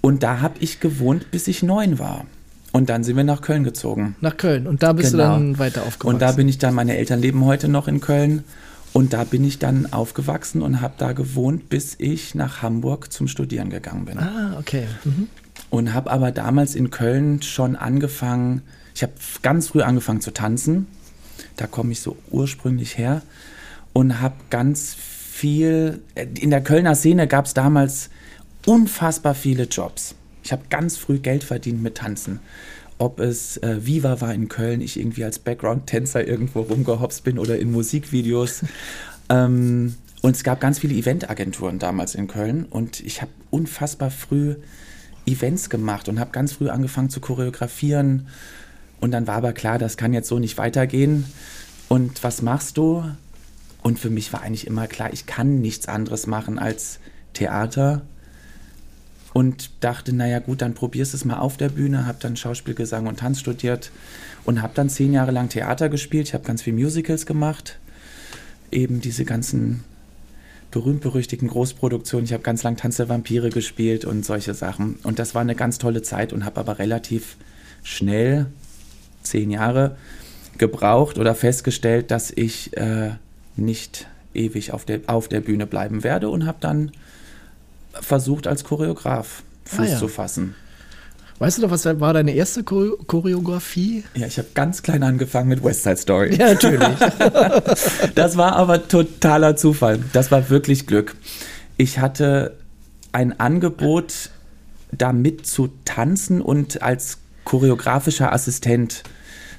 Und 0.00 0.22
da 0.22 0.40
habe 0.40 0.54
ich 0.60 0.80
gewohnt, 0.80 1.30
bis 1.30 1.48
ich 1.48 1.62
neun 1.62 1.98
war. 1.98 2.26
Und 2.74 2.90
dann 2.90 3.04
sind 3.04 3.16
wir 3.16 3.22
nach 3.22 3.40
Köln 3.40 3.62
gezogen. 3.62 4.16
Nach 4.20 4.36
Köln. 4.36 4.66
Und 4.66 4.82
da 4.82 4.92
bist 4.92 5.12
genau. 5.12 5.26
du 5.26 5.30
dann 5.30 5.58
weiter 5.60 5.82
aufgewachsen. 5.82 6.12
Und 6.12 6.20
da 6.20 6.32
bin 6.32 6.48
ich 6.48 6.58
dann, 6.58 6.74
meine 6.74 6.96
Eltern 6.96 7.20
leben 7.20 7.44
heute 7.44 7.68
noch 7.68 7.86
in 7.86 8.00
Köln. 8.00 8.42
Und 8.92 9.12
da 9.12 9.22
bin 9.22 9.44
ich 9.44 9.60
dann 9.60 9.92
aufgewachsen 9.92 10.60
und 10.60 10.80
habe 10.80 10.94
da 10.98 11.12
gewohnt, 11.12 11.68
bis 11.68 11.94
ich 11.98 12.34
nach 12.34 12.62
Hamburg 12.62 13.12
zum 13.12 13.28
Studieren 13.28 13.70
gegangen 13.70 14.06
bin. 14.06 14.18
Ah, 14.18 14.56
okay. 14.58 14.88
Mhm. 15.04 15.28
Und 15.70 15.94
habe 15.94 16.10
aber 16.10 16.32
damals 16.32 16.74
in 16.74 16.90
Köln 16.90 17.42
schon 17.42 17.76
angefangen, 17.76 18.62
ich 18.92 19.04
habe 19.04 19.12
ganz 19.42 19.68
früh 19.68 19.82
angefangen 19.82 20.20
zu 20.20 20.32
tanzen. 20.32 20.88
Da 21.54 21.68
komme 21.68 21.92
ich 21.92 22.00
so 22.00 22.16
ursprünglich 22.32 22.98
her 22.98 23.22
und 23.92 24.20
habe 24.20 24.34
ganz 24.50 24.96
viel, 24.96 26.00
in 26.16 26.50
der 26.50 26.64
Kölner 26.64 26.96
Szene 26.96 27.28
gab 27.28 27.46
es 27.46 27.54
damals 27.54 28.10
unfassbar 28.66 29.36
viele 29.36 29.66
Jobs. 29.66 30.16
Ich 30.44 30.52
habe 30.52 30.62
ganz 30.68 30.96
früh 30.98 31.18
Geld 31.18 31.42
verdient 31.42 31.82
mit 31.82 31.96
Tanzen. 31.96 32.40
Ob 32.98 33.18
es 33.18 33.56
äh, 33.56 33.84
Viva 33.84 34.20
war 34.20 34.32
in 34.32 34.48
Köln, 34.48 34.80
ich 34.80 35.00
irgendwie 35.00 35.24
als 35.24 35.38
Background-Tänzer 35.40 36.26
irgendwo 36.26 36.60
rumgehopst 36.60 37.24
bin 37.24 37.38
oder 37.38 37.58
in 37.58 37.72
Musikvideos. 37.72 38.62
ähm, 39.30 39.94
Und 40.20 40.36
es 40.36 40.44
gab 40.44 40.60
ganz 40.60 40.78
viele 40.78 40.94
Eventagenturen 40.94 41.78
damals 41.78 42.14
in 42.14 42.28
Köln 42.28 42.66
und 42.66 43.00
ich 43.00 43.20
habe 43.20 43.32
unfassbar 43.50 44.10
früh 44.10 44.56
Events 45.26 45.70
gemacht 45.70 46.08
und 46.08 46.20
habe 46.20 46.30
ganz 46.30 46.52
früh 46.52 46.68
angefangen 46.68 47.10
zu 47.10 47.20
choreografieren. 47.20 48.28
Und 49.00 49.10
dann 49.10 49.26
war 49.26 49.36
aber 49.36 49.52
klar, 49.52 49.78
das 49.78 49.96
kann 49.96 50.12
jetzt 50.12 50.28
so 50.28 50.38
nicht 50.38 50.58
weitergehen. 50.58 51.24
Und 51.88 52.22
was 52.22 52.42
machst 52.42 52.76
du? 52.76 53.04
Und 53.82 53.98
für 53.98 54.10
mich 54.10 54.32
war 54.32 54.42
eigentlich 54.42 54.66
immer 54.66 54.86
klar, 54.86 55.12
ich 55.12 55.26
kann 55.26 55.60
nichts 55.60 55.88
anderes 55.88 56.26
machen 56.26 56.58
als 56.58 57.00
Theater. 57.32 58.02
Und 59.34 59.70
dachte, 59.80 60.14
naja 60.14 60.38
gut, 60.38 60.62
dann 60.62 60.74
probierst 60.74 61.12
es 61.12 61.26
mal 61.26 61.38
auf 61.38 61.58
der 61.58 61.68
Bühne. 61.68 62.06
Habe 62.06 62.18
dann 62.20 62.36
Schauspiel, 62.36 62.74
Gesang 62.74 63.06
und 63.06 63.18
Tanz 63.18 63.40
studiert 63.40 63.90
und 64.44 64.62
habe 64.62 64.72
dann 64.74 64.88
zehn 64.88 65.12
Jahre 65.12 65.32
lang 65.32 65.50
Theater 65.50 65.90
gespielt. 65.90 66.28
Ich 66.28 66.34
habe 66.34 66.44
ganz 66.44 66.62
viel 66.62 66.72
Musicals 66.72 67.26
gemacht. 67.26 67.78
Eben 68.70 69.00
diese 69.00 69.24
ganzen 69.24 69.84
berühmt-berüchtigten 70.70 71.48
Großproduktionen. 71.48 72.24
Ich 72.24 72.32
habe 72.32 72.42
ganz 72.42 72.62
lang 72.62 72.76
Tanz 72.76 72.96
der 72.96 73.08
Vampire 73.08 73.50
gespielt 73.50 74.04
und 74.04 74.24
solche 74.24 74.54
Sachen. 74.54 74.96
Und 75.02 75.18
das 75.18 75.34
war 75.34 75.42
eine 75.42 75.54
ganz 75.54 75.78
tolle 75.78 76.02
Zeit 76.02 76.32
und 76.32 76.44
habe 76.44 76.60
aber 76.60 76.78
relativ 76.78 77.36
schnell, 77.82 78.46
zehn 79.22 79.50
Jahre, 79.50 79.96
gebraucht 80.58 81.18
oder 81.18 81.34
festgestellt, 81.34 82.10
dass 82.10 82.30
ich 82.30 82.76
äh, 82.76 83.10
nicht 83.56 84.06
ewig 84.34 84.72
auf 84.72 84.84
der, 84.84 85.00
auf 85.06 85.28
der 85.28 85.40
Bühne 85.40 85.66
bleiben 85.66 86.02
werde 86.02 86.28
und 86.28 86.46
habe 86.46 86.58
dann 86.60 86.92
versucht, 88.00 88.46
als 88.46 88.64
Choreograf 88.64 89.42
Fuß 89.64 89.78
ah, 89.78 89.92
ja. 89.92 89.98
zu 89.98 90.08
fassen. 90.08 90.54
Weißt 91.38 91.58
du 91.58 91.62
noch, 91.62 91.70
was 91.70 91.84
war 91.84 92.12
deine 92.12 92.32
erste 92.32 92.62
Choreografie? 92.62 94.04
Ja, 94.14 94.26
ich 94.26 94.38
habe 94.38 94.48
ganz 94.54 94.82
klein 94.82 95.02
angefangen 95.02 95.48
mit 95.48 95.64
West 95.64 95.82
Side 95.82 95.96
Story. 95.96 96.36
Ja, 96.36 96.54
natürlich. 96.54 96.88
das 98.14 98.36
war 98.36 98.54
aber 98.54 98.86
totaler 98.86 99.56
Zufall. 99.56 99.98
Das 100.12 100.30
war 100.30 100.48
wirklich 100.48 100.86
Glück. 100.86 101.16
Ich 101.76 101.98
hatte 101.98 102.56
ein 103.10 103.38
Angebot, 103.40 104.30
da 104.92 105.12
mit 105.12 105.44
zu 105.44 105.70
tanzen 105.84 106.40
und 106.40 106.82
als 106.82 107.18
choreografischer 107.44 108.32
Assistent 108.32 109.02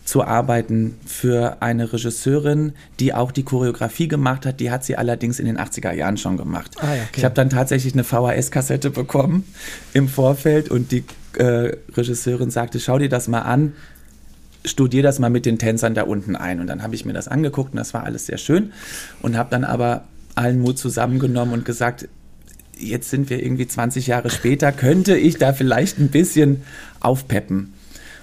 zu 0.05 0.23
arbeiten 0.23 0.95
für 1.05 1.61
eine 1.61 1.91
Regisseurin, 1.91 2.73
die 2.99 3.13
auch 3.13 3.31
die 3.31 3.43
Choreografie 3.43 4.07
gemacht 4.07 4.45
hat. 4.45 4.59
Die 4.59 4.69
hat 4.71 4.85
sie 4.85 4.95
allerdings 4.97 5.39
in 5.39 5.47
den 5.47 5.57
80er 5.57 5.91
Jahren 5.91 6.17
schon 6.17 6.37
gemacht. 6.37 6.71
Ah, 6.79 6.93
okay. 6.93 7.01
Ich 7.17 7.25
habe 7.25 7.33
dann 7.33 7.49
tatsächlich 7.49 7.93
eine 7.93 8.03
VHS-Kassette 8.03 8.91
bekommen 8.91 9.43
im 9.93 10.07
Vorfeld 10.07 10.69
und 10.69 10.91
die 10.91 11.03
äh, 11.37 11.75
Regisseurin 11.93 12.51
sagte, 12.51 12.79
schau 12.79 12.99
dir 12.99 13.09
das 13.09 13.27
mal 13.27 13.41
an, 13.41 13.73
studier 14.63 15.03
das 15.03 15.19
mal 15.19 15.29
mit 15.29 15.45
den 15.45 15.57
Tänzern 15.57 15.95
da 15.95 16.03
unten 16.03 16.35
ein. 16.35 16.59
Und 16.59 16.67
dann 16.67 16.83
habe 16.83 16.93
ich 16.95 17.05
mir 17.05 17.13
das 17.13 17.27
angeguckt 17.27 17.73
und 17.73 17.77
das 17.77 17.93
war 17.93 18.03
alles 18.03 18.27
sehr 18.27 18.37
schön 18.37 18.71
und 19.21 19.37
habe 19.37 19.49
dann 19.49 19.63
aber 19.63 20.05
allen 20.35 20.59
Mut 20.59 20.77
zusammengenommen 20.77 21.53
und 21.53 21.65
gesagt, 21.65 22.07
jetzt 22.77 23.09
sind 23.09 23.29
wir 23.29 23.41
irgendwie 23.41 23.67
20 23.67 24.07
Jahre 24.07 24.29
später, 24.29 24.71
könnte 24.71 25.17
ich 25.17 25.37
da 25.37 25.53
vielleicht 25.53 25.97
ein 25.97 26.09
bisschen 26.09 26.61
aufpeppen. 26.99 27.73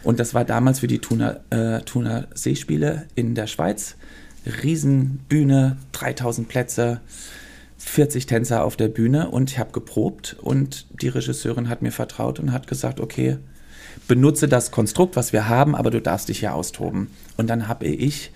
Und 0.03 0.21
das 0.21 0.35
war 0.35 0.45
damals 0.45 0.81
für 0.81 0.87
die 0.87 0.99
Thuner, 0.99 1.41
äh, 1.51 1.81
Thuner 1.81 2.27
Seespiele 2.35 3.07
in 3.15 3.35
der 3.35 3.47
Schweiz. 3.47 3.97
Riesenbühne, 4.63 5.77
3000 5.93 6.49
Plätze, 6.49 7.01
40 7.79 8.27
Tänzer 8.27 8.65
auf 8.65 8.77
der 8.77 8.89
Bühne 8.89 9.29
und 9.29 9.51
ich 9.51 9.59
habe 9.59 9.73
geprobt 9.73 10.37
und 10.41 10.87
die 11.03 11.09
Regisseurin 11.09 11.69
hat 11.69 11.83
mir 11.83 11.93
vertraut 11.93 12.41
und 12.41 12.53
hat 12.53 12.67
gesagt, 12.67 13.01
okay, 13.01 13.39
benutze 14.09 14.49
das 14.49 14.71
Konstrukt, 14.71 15.17
was 15.17 15.33
wir 15.33 15.49
haben, 15.49 15.75
aber 15.75 15.91
du 15.91 16.01
darfst 16.01 16.29
dich 16.29 16.41
hier 16.41 16.55
austoben. 16.55 17.09
Und 17.37 17.49
dann 17.49 17.69
habe 17.69 17.87
ich 17.87 18.31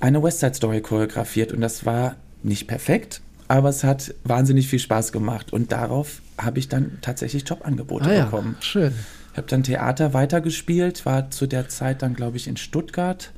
eine 0.00 0.22
Westside 0.22 0.54
Story 0.54 0.80
choreografiert 0.80 1.52
und 1.52 1.60
das 1.60 1.86
war 1.86 2.16
nicht 2.42 2.66
perfekt, 2.66 3.20
aber 3.48 3.68
es 3.68 3.84
hat 3.84 4.14
wahnsinnig 4.24 4.68
viel 4.68 4.78
Spaß 4.78 5.12
gemacht 5.12 5.52
und 5.52 5.72
darauf 5.72 6.20
habe 6.38 6.58
ich 6.58 6.68
dann 6.68 6.98
tatsächlich 7.00 7.48
Jobangebote 7.48 8.06
ah, 8.06 8.14
ja. 8.14 8.24
bekommen. 8.24 8.56
Schön. 8.60 8.92
Ich 9.34 9.38
habe 9.38 9.48
dann 9.48 9.64
Theater 9.64 10.14
weitergespielt, 10.14 11.04
war 11.06 11.28
zu 11.32 11.48
der 11.48 11.68
Zeit 11.68 12.02
dann, 12.02 12.14
glaube 12.14 12.36
ich, 12.36 12.46
in 12.46 12.56
Stuttgart 12.56 13.32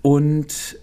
und 0.00 0.76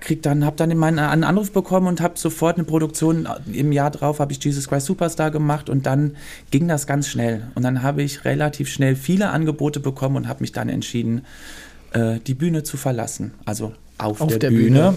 krieg 0.00 0.20
dann, 0.20 0.44
habe 0.44 0.56
dann 0.56 0.76
meinen 0.76 0.98
einen 0.98 1.22
Anruf 1.22 1.52
bekommen 1.52 1.86
und 1.86 2.00
habe 2.00 2.18
sofort 2.18 2.56
eine 2.56 2.64
Produktion 2.64 3.28
im 3.52 3.70
Jahr 3.70 3.92
drauf 3.92 4.18
habe 4.18 4.32
ich 4.32 4.42
Jesus 4.42 4.68
Christ 4.68 4.86
Superstar 4.86 5.30
gemacht 5.30 5.70
und 5.70 5.86
dann 5.86 6.16
ging 6.50 6.66
das 6.66 6.88
ganz 6.88 7.06
schnell 7.06 7.46
und 7.54 7.62
dann 7.62 7.84
habe 7.84 8.02
ich 8.02 8.24
relativ 8.24 8.68
schnell 8.68 8.96
viele 8.96 9.30
Angebote 9.30 9.78
bekommen 9.78 10.16
und 10.16 10.26
habe 10.26 10.40
mich 10.40 10.50
dann 10.50 10.68
entschieden, 10.68 11.24
äh, 11.92 12.18
die 12.18 12.34
Bühne 12.34 12.64
zu 12.64 12.76
verlassen, 12.76 13.32
also 13.44 13.74
auf, 13.96 14.20
auf 14.20 14.28
der, 14.28 14.38
der, 14.40 14.50
Bühne. 14.50 14.96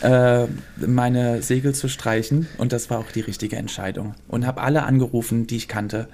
Bühne. 0.00 0.48
Äh, 0.82 0.86
meine 0.86 1.40
Segel 1.42 1.72
zu 1.72 1.88
streichen 1.88 2.48
und 2.58 2.72
das 2.72 2.90
war 2.90 2.98
auch 2.98 3.12
die 3.12 3.20
richtige 3.20 3.54
Entscheidung 3.54 4.16
und 4.26 4.44
habe 4.44 4.60
alle 4.60 4.82
angerufen, 4.82 5.46
die 5.46 5.56
ich 5.56 5.68
kannte 5.68 6.08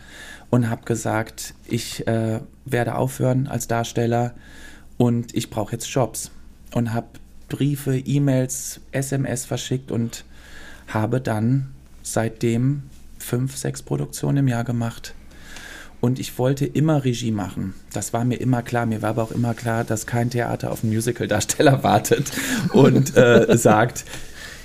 und 0.51 0.71
habe 0.71 0.85
gesagt, 0.85 1.55
ich 1.67 2.07
äh, 2.07 2.41
werde 2.65 2.95
aufhören 2.95 3.47
als 3.47 3.69
Darsteller 3.69 4.35
und 4.97 5.35
ich 5.35 5.51
brauche 5.51 5.73
jetzt 5.73 5.89
Jobs. 5.89 6.31
Und 6.75 6.93
habe 6.93 7.07
Briefe, 7.49 7.97
E-Mails, 7.97 8.81
SMS 8.93 9.45
verschickt 9.45 9.91
und 9.91 10.25
habe 10.89 11.21
dann 11.21 11.69
seitdem 12.03 12.83
fünf, 13.19 13.57
sechs 13.57 13.83
Produktionen 13.83 14.39
im 14.39 14.49
Jahr 14.49 14.65
gemacht. 14.65 15.15
Und 16.01 16.19
ich 16.19 16.39
wollte 16.39 16.67
immer 16.67 17.05
Regie 17.05 17.31
machen. 17.31 17.75
Das 17.93 18.13
war 18.13 18.25
mir 18.25 18.37
immer 18.37 18.63
klar. 18.63 18.87
Mir 18.87 19.03
war 19.03 19.11
aber 19.11 19.23
auch 19.23 19.33
immer 19.33 19.55
klar, 19.55 19.83
dass 19.83 20.07
kein 20.07 20.31
Theater 20.31 20.71
auf 20.71 20.85
einen 20.85 20.93
Musical-Darsteller 20.93 21.83
wartet 21.83 22.31
und 22.73 23.17
äh, 23.17 23.57
sagt, 23.57 24.05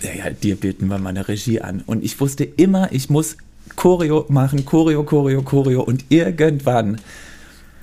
ja, 0.01 0.29
dir 0.29 0.55
bieten 0.55 0.87
wir 0.87 0.97
mal 0.97 1.09
eine 1.09 1.27
Regie 1.27 1.61
an. 1.61 1.81
Und 1.85 2.03
ich 2.03 2.19
wusste 2.19 2.43
immer, 2.43 2.91
ich 2.91 3.09
muss 3.09 3.37
Choreo 3.75 4.25
machen, 4.29 4.65
Choreo, 4.65 5.03
Choreo, 5.03 5.41
Choreo 5.41 5.81
und 5.81 6.05
irgendwann 6.09 6.99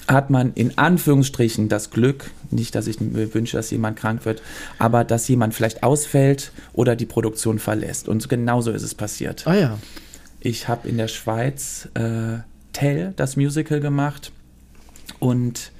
hat 0.08 0.30
man 0.30 0.54
in 0.54 0.76
Anführungsstrichen 0.78 1.68
das 1.68 1.90
Glück, 1.90 2.30
nicht, 2.50 2.74
dass 2.74 2.86
ich 2.86 3.00
mir 3.00 3.32
wünsche, 3.34 3.56
dass 3.56 3.70
jemand 3.70 3.98
krank 3.98 4.24
wird, 4.24 4.42
aber 4.78 5.04
dass 5.04 5.28
jemand 5.28 5.54
vielleicht 5.54 5.82
ausfällt 5.82 6.52
oder 6.72 6.96
die 6.96 7.04
Produktion 7.04 7.58
verlässt. 7.58 8.08
Und 8.08 8.28
genauso 8.28 8.72
ist 8.72 8.82
es 8.82 8.94
passiert. 8.94 9.46
Ah 9.46 9.54
ja. 9.54 9.78
Ich 10.40 10.66
habe 10.68 10.88
in 10.88 10.96
der 10.96 11.08
Schweiz 11.08 11.88
äh, 11.94 12.38
Tell, 12.72 13.12
das 13.16 13.36
Musical 13.36 13.80
gemacht 13.80 14.32
und 15.18 15.72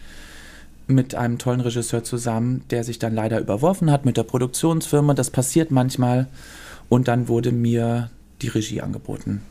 mit 0.89 1.15
einem 1.15 1.39
tollen 1.39 1.61
Regisseur 1.61 2.03
zusammen, 2.03 2.65
der 2.71 2.83
sich 2.85 2.99
dann 2.99 3.15
leider 3.15 3.41
überworfen 3.41 3.91
hat 3.91 4.05
mit 4.05 4.17
der 4.17 4.25
Produktionsfirma. 4.25 5.15
Das 5.15 5.31
passiert 5.31 5.71
manchmal. 5.71 6.27
Und 6.89 7.09
dann 7.09 7.29
wurde 7.29 7.53
mir 7.53 8.11
die 8.41 8.49
Regie 8.49 8.81
angeboten. 8.81 9.43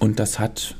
Und 0.00 0.18
das 0.18 0.40
hat 0.40 0.74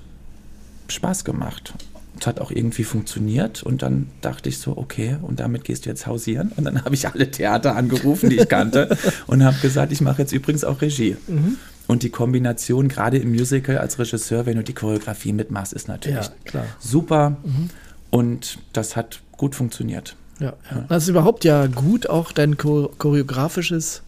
Spaß 0.89 1.25
gemacht. 1.25 1.73
Es 2.19 2.27
hat 2.27 2.41
auch 2.41 2.51
irgendwie 2.51 2.85
funktioniert 2.85 3.63
und 3.63 3.83
dann 3.83 4.09
dachte 4.21 4.49
ich 4.49 4.59
so, 4.59 4.77
okay, 4.77 5.17
und 5.23 5.41
damit 5.41 5.65
gehst 5.65 5.87
du 5.87 5.91
jetzt 5.91 6.07
hausieren. 6.07 6.53
Und 6.57 6.65
dann 6.65 6.85
habe 6.85 6.95
ich 6.95 7.07
alle 7.07 7.31
Theater 7.31 7.77
angerufen, 7.77 8.29
die 8.29 8.37
ich 8.37 8.49
kannte 8.49 8.97
und 9.27 9.45
habe 9.45 9.57
gesagt, 9.63 9.93
ich 9.93 10.01
mache 10.01 10.23
jetzt 10.23 10.33
übrigens 10.33 10.65
auch 10.65 10.83
Regie. 10.83 11.17
Mhm. 11.29 11.57
Und 11.87 12.03
die 12.03 12.11
Kombination, 12.11 12.89
gerade 12.89 13.19
im 13.19 13.31
Musical 13.31 13.79
als 13.79 13.99
Regisseur, 13.99 14.47
wenn 14.47 14.57
du 14.57 14.63
die 14.63 14.75
Choreografie 14.75 15.33
mitmachst, 15.33 15.73
ist 15.73 15.89
natürlich 15.89 16.31
ja, 16.53 16.65
super. 16.79 17.37
Mhm. 17.43 17.71
Und 18.11 18.59
das 18.73 18.97
hat 18.97 19.21
gut 19.37 19.55
funktioniert. 19.55 20.17
Ja, 20.41 20.55
ja. 20.71 20.85
Das 20.89 21.05
ist 21.05 21.09
überhaupt 21.09 21.45
ja 21.45 21.67
gut, 21.67 22.09
auch 22.09 22.33
dein 22.33 22.57
choreografisches 22.57 24.03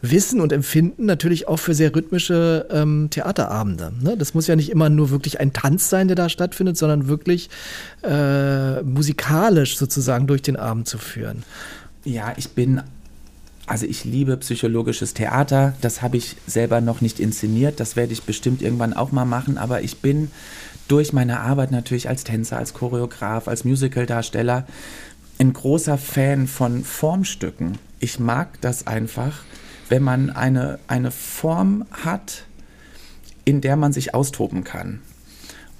Wissen 0.00 0.40
und 0.40 0.52
Empfinden 0.52 1.06
natürlich 1.06 1.48
auch 1.48 1.58
für 1.58 1.74
sehr 1.74 1.94
rhythmische 1.94 2.66
ähm, 2.70 3.08
Theaterabende. 3.10 3.92
Ne? 4.00 4.16
Das 4.16 4.34
muss 4.34 4.46
ja 4.46 4.54
nicht 4.54 4.70
immer 4.70 4.88
nur 4.88 5.10
wirklich 5.10 5.40
ein 5.40 5.52
Tanz 5.52 5.90
sein, 5.90 6.08
der 6.08 6.14
da 6.14 6.28
stattfindet, 6.28 6.76
sondern 6.76 7.08
wirklich 7.08 7.50
äh, 8.02 8.82
musikalisch 8.82 9.76
sozusagen 9.76 10.26
durch 10.26 10.42
den 10.42 10.56
Abend 10.56 10.86
zu 10.86 10.98
führen. 10.98 11.42
Ja, 12.04 12.32
ich 12.36 12.50
bin 12.50 12.82
also 13.66 13.84
ich 13.84 14.04
liebe 14.04 14.36
psychologisches 14.38 15.12
Theater. 15.12 15.74
Das 15.82 16.00
habe 16.00 16.16
ich 16.16 16.36
selber 16.46 16.80
noch 16.80 17.02
nicht 17.02 17.20
inszeniert. 17.20 17.80
Das 17.80 17.96
werde 17.96 18.14
ich 18.14 18.22
bestimmt 18.22 18.62
irgendwann 18.62 18.94
auch 18.94 19.12
mal 19.12 19.26
machen. 19.26 19.58
Aber 19.58 19.82
ich 19.82 19.98
bin 19.98 20.30
durch 20.88 21.12
meine 21.12 21.40
Arbeit 21.40 21.70
natürlich 21.70 22.08
als 22.08 22.24
Tänzer, 22.24 22.56
als 22.56 22.72
Choreograf, 22.72 23.46
als 23.46 23.64
Musicaldarsteller 23.64 24.66
ein 25.38 25.52
großer 25.52 25.98
Fan 25.98 26.46
von 26.46 26.82
Formstücken. 26.82 27.78
Ich 28.00 28.18
mag 28.18 28.60
das 28.62 28.86
einfach, 28.86 29.40
wenn 29.88 30.02
man 30.02 30.30
eine, 30.30 30.78
eine 30.86 31.10
Form 31.10 31.84
hat, 32.04 32.44
in 33.44 33.60
der 33.60 33.76
man 33.76 33.92
sich 33.92 34.14
austoben 34.14 34.64
kann. 34.64 35.00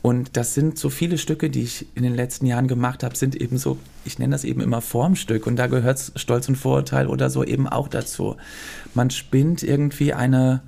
Und 0.00 0.36
das 0.36 0.54
sind 0.54 0.78
so 0.78 0.90
viele 0.90 1.18
Stücke, 1.18 1.50
die 1.50 1.62
ich 1.62 1.86
in 1.94 2.02
den 2.02 2.14
letzten 2.14 2.46
Jahren 2.46 2.68
gemacht 2.68 3.02
habe, 3.02 3.16
sind 3.16 3.34
eben 3.34 3.58
so, 3.58 3.78
ich 4.04 4.18
nenne 4.18 4.32
das 4.32 4.44
eben 4.44 4.60
immer 4.60 4.80
Formstück 4.80 5.46
und 5.46 5.56
da 5.56 5.66
gehört 5.66 6.12
Stolz 6.14 6.48
und 6.48 6.56
Vorurteil 6.56 7.08
oder 7.08 7.30
so 7.30 7.44
eben 7.44 7.66
auch 7.66 7.88
dazu. 7.88 8.36
Man 8.94 9.10
spinnt 9.10 9.62
irgendwie 9.62 10.14
eine, 10.14 10.62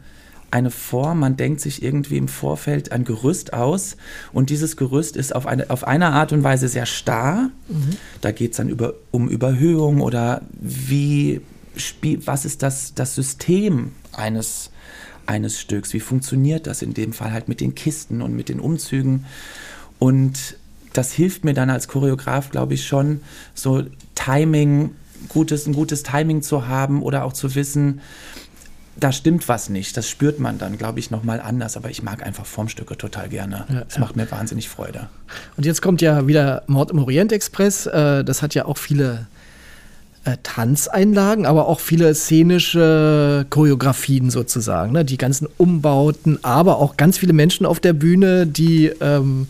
eine 0.50 0.70
Form, 0.70 1.20
man 1.20 1.36
denkt 1.36 1.60
sich 1.60 1.82
irgendwie 1.82 2.18
im 2.18 2.26
Vorfeld 2.26 2.90
ein 2.90 3.04
Gerüst 3.04 3.52
aus 3.52 3.96
und 4.32 4.50
dieses 4.50 4.76
Gerüst 4.76 5.16
ist 5.16 5.34
auf 5.34 5.46
eine, 5.46 5.70
auf 5.70 5.86
eine 5.86 6.08
Art 6.08 6.32
und 6.32 6.42
Weise 6.42 6.68
sehr 6.68 6.86
starr. 6.86 7.50
Mhm. 7.68 7.96
Da 8.20 8.32
geht 8.32 8.50
es 8.50 8.56
dann 8.56 8.68
über, 8.68 8.94
um 9.12 9.28
Überhöhung 9.28 10.00
oder 10.00 10.42
wie 10.52 11.40
Spiel, 11.76 12.26
was 12.26 12.44
ist 12.44 12.62
das, 12.62 12.94
das 12.94 13.14
System 13.14 13.92
eines, 14.12 14.70
eines 15.26 15.60
Stücks? 15.60 15.92
Wie 15.92 16.00
funktioniert 16.00 16.66
das 16.66 16.82
in 16.82 16.94
dem 16.94 17.12
Fall 17.12 17.32
halt 17.32 17.48
mit 17.48 17.60
den 17.60 17.74
Kisten 17.74 18.22
und 18.22 18.34
mit 18.34 18.48
den 18.48 18.60
Umzügen? 18.60 19.26
Und 19.98 20.56
das 20.92 21.12
hilft 21.12 21.44
mir 21.44 21.54
dann 21.54 21.70
als 21.70 21.88
Choreograf, 21.88 22.50
glaube 22.50 22.74
ich, 22.74 22.86
schon, 22.86 23.20
so 23.54 23.84
Timing, 24.14 24.94
gutes, 25.28 25.66
ein 25.66 25.72
gutes 25.72 26.02
Timing 26.02 26.42
zu 26.42 26.66
haben 26.66 27.02
oder 27.02 27.24
auch 27.24 27.32
zu 27.32 27.54
wissen, 27.54 28.00
da 28.96 29.12
stimmt 29.12 29.48
was 29.48 29.68
nicht. 29.68 29.96
Das 29.96 30.08
spürt 30.08 30.38
man 30.38 30.58
dann, 30.58 30.76
glaube 30.76 30.98
ich, 30.98 31.10
nochmal 31.10 31.40
anders. 31.40 31.76
Aber 31.76 31.90
ich 31.90 32.02
mag 32.02 32.22
einfach 32.22 32.44
Formstücke 32.44 32.96
total 32.96 33.28
gerne. 33.28 33.64
Es 33.68 33.74
ja, 33.74 33.84
ja. 33.94 34.00
macht 34.00 34.16
mir 34.16 34.30
wahnsinnig 34.30 34.68
Freude. 34.68 35.08
Und 35.56 35.64
jetzt 35.64 35.80
kommt 35.80 36.02
ja 36.02 36.26
wieder 36.26 36.64
Mord 36.66 36.90
im 36.90 36.98
Orient 36.98 37.32
Express. 37.32 37.86
Äh, 37.86 38.24
das 38.24 38.42
hat 38.42 38.54
ja 38.54 38.66
auch 38.66 38.78
viele 38.78 39.26
äh, 40.24 40.36
Tanzeinlagen, 40.42 41.46
aber 41.46 41.66
auch 41.66 41.80
viele 41.80 42.14
szenische 42.14 43.46
Choreografien 43.48 44.30
sozusagen. 44.30 44.92
Ne? 44.92 45.04
Die 45.04 45.16
ganzen 45.16 45.48
Umbauten, 45.56 46.38
aber 46.42 46.78
auch 46.78 46.98
ganz 46.98 47.16
viele 47.16 47.32
Menschen 47.32 47.64
auf 47.64 47.80
der 47.80 47.94
Bühne, 47.94 48.46
die 48.46 48.92
ähm, 49.00 49.48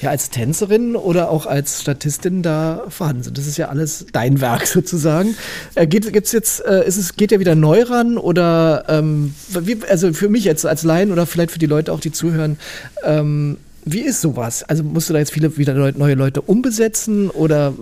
ja 0.00 0.08
als 0.08 0.30
Tänzerin 0.30 0.96
oder 0.96 1.30
auch 1.30 1.44
als 1.44 1.82
Statistin 1.82 2.42
da 2.42 2.84
vorhanden 2.88 3.24
sind. 3.24 3.36
Das 3.36 3.46
ist 3.46 3.58
ja 3.58 3.68
alles 3.68 4.06
dein 4.12 4.40
Werk 4.40 4.66
sozusagen. 4.66 5.36
Äh, 5.74 5.86
geht, 5.86 6.10
gibt's 6.12 6.32
jetzt, 6.32 6.64
äh, 6.64 6.86
ist 6.86 6.96
es, 6.96 7.16
geht 7.16 7.30
ja 7.30 7.38
wieder 7.38 7.54
neu 7.54 7.82
ran 7.82 8.16
oder 8.16 8.84
ähm, 8.88 9.34
wie, 9.48 9.78
also 9.88 10.14
für 10.14 10.30
mich 10.30 10.44
jetzt 10.44 10.64
als 10.64 10.82
Laien 10.82 11.12
oder 11.12 11.26
vielleicht 11.26 11.50
für 11.50 11.58
die 11.58 11.66
Leute 11.66 11.92
auch, 11.92 12.00
die 12.00 12.12
zuhören, 12.12 12.58
ähm, 13.04 13.58
wie 13.88 14.00
ist 14.00 14.20
sowas? 14.20 14.64
Also 14.64 14.82
musst 14.82 15.08
du 15.08 15.12
da 15.12 15.20
jetzt 15.20 15.32
viele 15.32 15.56
wieder 15.56 15.72
neue 15.92 16.14
Leute 16.14 16.42
umbesetzen 16.42 17.30
oder 17.30 17.72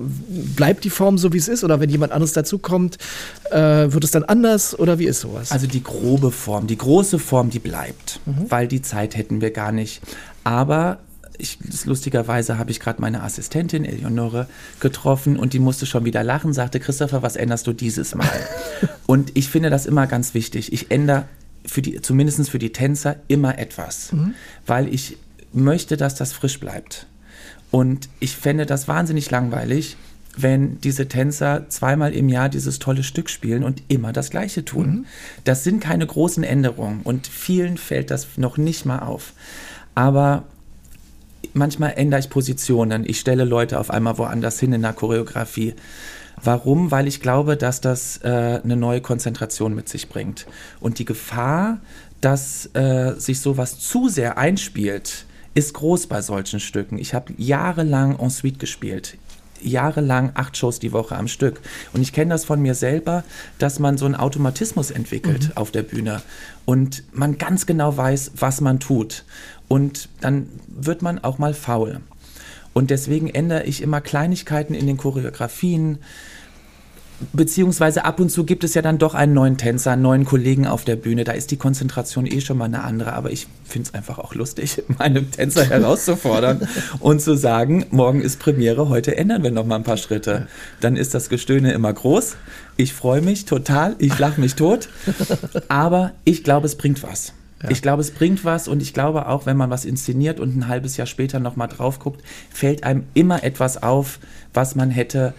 bleibt 0.54 0.84
die 0.84 0.90
Form 0.90 1.16
so, 1.16 1.32
wie 1.32 1.38
es 1.38 1.48
ist? 1.48 1.64
Oder 1.64 1.80
wenn 1.80 1.88
jemand 1.88 2.12
anderes 2.12 2.34
dazukommt, 2.34 2.98
äh, 3.50 3.56
wird 3.56 4.04
es 4.04 4.10
dann 4.10 4.22
anders 4.22 4.78
oder 4.78 4.98
wie 4.98 5.06
ist 5.06 5.20
sowas? 5.20 5.50
Also 5.50 5.66
die 5.66 5.82
grobe 5.82 6.30
Form, 6.30 6.66
die 6.66 6.76
große 6.76 7.18
Form, 7.18 7.48
die 7.48 7.58
bleibt, 7.58 8.20
mhm. 8.26 8.50
weil 8.50 8.68
die 8.68 8.82
Zeit 8.82 9.16
hätten 9.16 9.40
wir 9.40 9.50
gar 9.50 9.72
nicht. 9.72 10.02
Aber 10.44 10.98
ich, 11.38 11.58
lustigerweise 11.86 12.58
habe 12.58 12.70
ich 12.70 12.80
gerade 12.80 13.00
meine 13.00 13.22
Assistentin 13.22 13.86
Eleonore 13.86 14.46
getroffen 14.80 15.38
und 15.38 15.54
die 15.54 15.58
musste 15.58 15.86
schon 15.86 16.04
wieder 16.04 16.22
lachen, 16.22 16.52
sagte 16.52 16.80
Christopher, 16.80 17.22
was 17.22 17.36
änderst 17.36 17.66
du 17.66 17.72
dieses 17.72 18.14
Mal? 18.14 18.28
und 19.06 19.32
ich 19.38 19.48
finde 19.48 19.70
das 19.70 19.86
immer 19.86 20.06
ganz 20.06 20.34
wichtig. 20.34 20.70
Ich 20.70 20.90
ändere 20.90 21.24
für 21.64 21.80
die, 21.80 22.02
zumindest 22.02 22.50
für 22.50 22.58
die 22.58 22.72
Tänzer 22.72 23.16
immer 23.26 23.58
etwas, 23.58 24.12
mhm. 24.12 24.34
weil 24.66 24.92
ich 24.92 25.16
möchte, 25.54 25.96
dass 25.96 26.14
das 26.14 26.32
frisch 26.32 26.60
bleibt. 26.60 27.06
Und 27.70 28.08
ich 28.20 28.36
fände 28.36 28.66
das 28.66 28.86
wahnsinnig 28.86 29.30
langweilig, 29.30 29.96
wenn 30.36 30.80
diese 30.80 31.08
Tänzer 31.08 31.68
zweimal 31.68 32.12
im 32.12 32.28
Jahr 32.28 32.48
dieses 32.48 32.78
tolle 32.78 33.02
Stück 33.02 33.30
spielen 33.30 33.62
und 33.62 33.82
immer 33.88 34.12
das 34.12 34.30
Gleiche 34.30 34.64
tun. 34.64 34.86
Mhm. 34.86 35.06
Das 35.44 35.64
sind 35.64 35.80
keine 35.80 36.06
großen 36.06 36.44
Änderungen 36.44 37.00
und 37.02 37.26
vielen 37.26 37.76
fällt 37.76 38.10
das 38.10 38.26
noch 38.36 38.56
nicht 38.56 38.84
mal 38.84 39.00
auf. 39.00 39.32
Aber 39.94 40.44
manchmal 41.52 41.94
ändere 41.96 42.20
ich 42.20 42.30
Positionen. 42.30 43.04
Ich 43.08 43.20
stelle 43.20 43.44
Leute 43.44 43.78
auf 43.78 43.90
einmal 43.90 44.18
woanders 44.18 44.58
hin 44.58 44.72
in 44.72 44.82
der 44.82 44.92
Choreografie. 44.92 45.74
Warum? 46.42 46.90
Weil 46.90 47.06
ich 47.06 47.20
glaube, 47.20 47.56
dass 47.56 47.80
das 47.80 48.18
äh, 48.22 48.60
eine 48.62 48.76
neue 48.76 49.00
Konzentration 49.00 49.74
mit 49.74 49.88
sich 49.88 50.08
bringt. 50.08 50.46
Und 50.80 50.98
die 50.98 51.04
Gefahr, 51.04 51.80
dass 52.20 52.70
äh, 52.74 53.14
sich 53.18 53.40
sowas 53.40 53.78
zu 53.78 54.08
sehr 54.08 54.36
einspielt, 54.36 55.26
ist 55.54 55.74
groß 55.74 56.08
bei 56.08 56.20
solchen 56.20 56.60
Stücken. 56.60 56.98
Ich 56.98 57.14
habe 57.14 57.32
jahrelang 57.36 58.18
en 58.18 58.30
suite 58.30 58.58
gespielt. 58.58 59.16
Jahrelang 59.60 60.32
acht 60.34 60.56
Shows 60.56 60.78
die 60.78 60.92
Woche 60.92 61.16
am 61.16 61.28
Stück. 61.28 61.60
Und 61.92 62.02
ich 62.02 62.12
kenne 62.12 62.34
das 62.34 62.44
von 62.44 62.60
mir 62.60 62.74
selber, 62.74 63.24
dass 63.58 63.78
man 63.78 63.96
so 63.96 64.04
einen 64.04 64.16
Automatismus 64.16 64.90
entwickelt 64.90 65.48
mhm. 65.48 65.56
auf 65.56 65.70
der 65.70 65.82
Bühne 65.82 66.22
und 66.64 67.04
man 67.12 67.38
ganz 67.38 67.64
genau 67.64 67.96
weiß, 67.96 68.32
was 68.36 68.60
man 68.60 68.80
tut. 68.80 69.24
Und 69.68 70.08
dann 70.20 70.48
wird 70.68 71.02
man 71.02 71.18
auch 71.20 71.38
mal 71.38 71.54
faul. 71.54 72.00
Und 72.74 72.90
deswegen 72.90 73.28
ändere 73.28 73.64
ich 73.64 73.80
immer 73.80 74.00
Kleinigkeiten 74.00 74.74
in 74.74 74.86
den 74.86 74.96
Choreografien, 74.96 75.98
Beziehungsweise 77.32 78.04
ab 78.04 78.18
und 78.18 78.30
zu 78.30 78.44
gibt 78.44 78.64
es 78.64 78.74
ja 78.74 78.82
dann 78.82 78.98
doch 78.98 79.14
einen 79.14 79.32
neuen 79.32 79.56
Tänzer, 79.56 79.92
einen 79.92 80.02
neuen 80.02 80.24
Kollegen 80.24 80.66
auf 80.66 80.84
der 80.84 80.96
Bühne. 80.96 81.24
Da 81.24 81.32
ist 81.32 81.50
die 81.50 81.56
Konzentration 81.56 82.26
eh 82.26 82.40
schon 82.40 82.58
mal 82.58 82.64
eine 82.64 82.82
andere. 82.82 83.12
Aber 83.12 83.30
ich 83.30 83.46
finde 83.64 83.88
es 83.88 83.94
einfach 83.94 84.18
auch 84.18 84.34
lustig, 84.34 84.82
meine 84.98 85.24
Tänzer 85.30 85.64
herauszufordern 85.68 86.66
und 87.00 87.20
zu 87.20 87.36
sagen, 87.36 87.86
morgen 87.90 88.20
ist 88.20 88.40
Premiere, 88.40 88.88
heute 88.88 89.16
ändern 89.16 89.42
wir 89.42 89.52
noch 89.52 89.64
mal 89.64 89.76
ein 89.76 89.84
paar 89.84 89.96
Schritte. 89.96 90.48
Dann 90.80 90.96
ist 90.96 91.14
das 91.14 91.28
Gestöhne 91.28 91.72
immer 91.72 91.92
groß. 91.92 92.36
Ich 92.76 92.92
freue 92.92 93.22
mich 93.22 93.44
total, 93.44 93.94
ich 93.98 94.18
lache 94.18 94.40
mich 94.40 94.54
tot. 94.54 94.88
Aber 95.68 96.12
ich 96.24 96.42
glaube, 96.42 96.66
es 96.66 96.76
bringt 96.76 97.02
was. 97.04 97.32
Ja. 97.62 97.70
Ich 97.70 97.80
glaube, 97.80 98.02
es 98.02 98.10
bringt 98.10 98.44
was 98.44 98.68
und 98.68 98.82
ich 98.82 98.92
glaube 98.92 99.28
auch, 99.28 99.46
wenn 99.46 99.56
man 99.56 99.70
was 99.70 99.84
inszeniert 99.84 100.38
und 100.40 100.56
ein 100.56 100.68
halbes 100.68 100.96
Jahr 100.96 101.06
später 101.06 101.40
nochmal 101.40 101.68
drauf 101.68 101.98
guckt, 101.98 102.22
fällt 102.50 102.84
einem 102.84 103.04
immer 103.14 103.42
etwas 103.42 103.82
auf, 103.82 104.18
was 104.52 104.74
man 104.74 104.90
hätte 104.90 105.32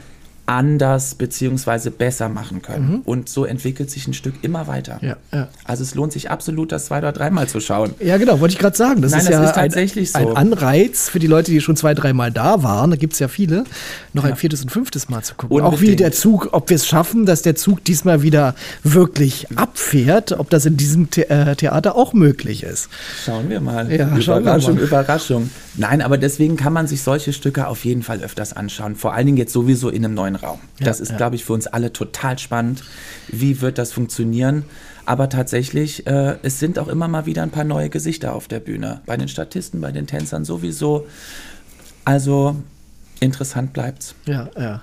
anders 0.45 1.15
beziehungsweise 1.15 1.91
besser 1.91 2.29
machen 2.29 2.61
können. 2.61 2.89
Mhm. 2.89 3.01
Und 3.05 3.29
so 3.29 3.45
entwickelt 3.45 3.89
sich 3.89 4.07
ein 4.07 4.13
Stück 4.13 4.35
immer 4.43 4.67
weiter. 4.67 4.99
Ja, 5.01 5.17
ja. 5.33 5.47
Also 5.63 5.83
es 5.83 5.95
lohnt 5.95 6.13
sich 6.13 6.29
absolut, 6.29 6.71
das 6.71 6.85
zwei 6.85 6.99
oder 6.99 7.11
dreimal 7.11 7.47
zu 7.47 7.59
schauen. 7.59 7.93
Ja, 7.99 8.17
genau, 8.17 8.39
wollte 8.39 8.53
ich 8.53 8.59
gerade 8.59 8.77
sagen. 8.77 9.01
Das 9.01 9.11
Nein, 9.11 9.21
ist 9.21 9.29
das 9.29 9.35
ja 9.35 9.43
ist 9.45 9.55
tatsächlich 9.55 10.15
ein, 10.15 10.23
so. 10.23 10.29
ein 10.29 10.37
Anreiz 10.37 11.09
für 11.09 11.19
die 11.19 11.27
Leute, 11.27 11.51
die 11.51 11.61
schon 11.61 11.75
zwei, 11.75 11.93
dreimal 11.93 12.31
da 12.31 12.63
waren. 12.63 12.91
Da 12.91 12.97
gibt 12.97 13.13
es 13.13 13.19
ja 13.19 13.27
viele, 13.27 13.63
noch 14.13 14.23
ja. 14.23 14.31
ein 14.31 14.35
viertes 14.35 14.61
und 14.61 14.69
fünftes 14.71 15.09
Mal 15.09 15.23
zu 15.23 15.35
gucken. 15.35 15.57
Unbedingt. 15.57 15.77
Auch 15.77 15.81
wie 15.81 15.95
der 15.95 16.11
Zug, 16.11 16.49
ob 16.51 16.69
wir 16.69 16.75
es 16.75 16.87
schaffen, 16.87 17.25
dass 17.25 17.41
der 17.41 17.55
Zug 17.55 17.83
diesmal 17.83 18.21
wieder 18.21 18.55
wirklich 18.83 19.47
abfährt, 19.55 20.33
ob 20.33 20.49
das 20.49 20.65
in 20.65 20.77
diesem 20.77 21.07
The 21.13 21.23
äh, 21.23 21.55
Theater 21.55 21.95
auch 21.95 22.13
möglich 22.13 22.63
ist. 22.63 22.89
Schauen 23.25 23.49
wir 23.49 23.61
mal. 23.61 23.91
Ja, 23.91 24.07
Überraschung, 24.15 24.75
wir 24.75 24.81
mal. 24.81 24.87
Überraschung. 24.87 25.49
Nein, 25.77 26.01
aber 26.01 26.17
deswegen 26.17 26.55
kann 26.55 26.73
man 26.73 26.87
sich 26.87 27.01
solche 27.01 27.33
Stücke 27.33 27.67
auf 27.67 27.85
jeden 27.85 28.03
Fall 28.03 28.21
öfters 28.21 28.53
anschauen. 28.53 28.95
Vor 28.95 29.13
allen 29.13 29.25
Dingen 29.25 29.37
jetzt 29.37 29.53
sowieso 29.53 29.89
in 29.89 30.05
einem 30.05 30.13
neuen 30.13 30.35
Raum. 30.35 30.59
Ja, 30.79 30.85
das 30.85 30.99
ist, 30.99 31.11
ja. 31.11 31.17
glaube 31.17 31.35
ich, 31.35 31.45
für 31.45 31.53
uns 31.53 31.67
alle 31.67 31.91
total 31.91 32.39
spannend. 32.39 32.83
Wie 33.27 33.61
wird 33.61 33.77
das 33.77 33.91
funktionieren? 33.91 34.63
Aber 35.05 35.29
tatsächlich, 35.29 36.07
äh, 36.07 36.37
es 36.41 36.59
sind 36.59 36.79
auch 36.79 36.87
immer 36.87 37.07
mal 37.07 37.25
wieder 37.25 37.43
ein 37.43 37.51
paar 37.51 37.63
neue 37.63 37.89
Gesichter 37.89 38.33
auf 38.33 38.47
der 38.47 38.59
Bühne. 38.59 39.01
Bei 39.05 39.17
den 39.17 39.27
Statisten, 39.27 39.81
bei 39.81 39.91
den 39.91 40.07
Tänzern 40.07 40.45
sowieso. 40.45 41.07
Also 42.05 42.55
interessant 43.19 43.73
bleibt's. 43.73 44.15
Ja, 44.25 44.49
ja. 44.57 44.81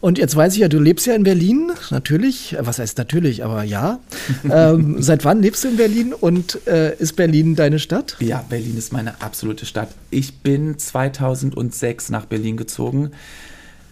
Und 0.00 0.18
jetzt 0.18 0.36
weiß 0.36 0.54
ich 0.54 0.60
ja, 0.60 0.68
du 0.68 0.78
lebst 0.78 1.06
ja 1.06 1.14
in 1.14 1.24
Berlin, 1.24 1.72
natürlich. 1.90 2.56
Was 2.58 2.78
heißt 2.78 2.98
natürlich, 2.98 3.44
aber 3.44 3.62
ja. 3.62 4.00
ähm, 4.50 5.02
seit 5.02 5.24
wann 5.24 5.42
lebst 5.42 5.64
du 5.64 5.68
in 5.68 5.76
Berlin 5.76 6.12
und 6.12 6.66
äh, 6.66 6.96
ist 6.96 7.16
Berlin 7.16 7.56
deine 7.56 7.78
Stadt? 7.78 8.16
Ja, 8.20 8.44
Berlin 8.48 8.76
ist 8.76 8.92
meine 8.92 9.20
absolute 9.20 9.66
Stadt. 9.66 9.88
Ich 10.10 10.38
bin 10.38 10.78
2006 10.78 12.10
nach 12.10 12.26
Berlin 12.26 12.56
gezogen. 12.56 13.10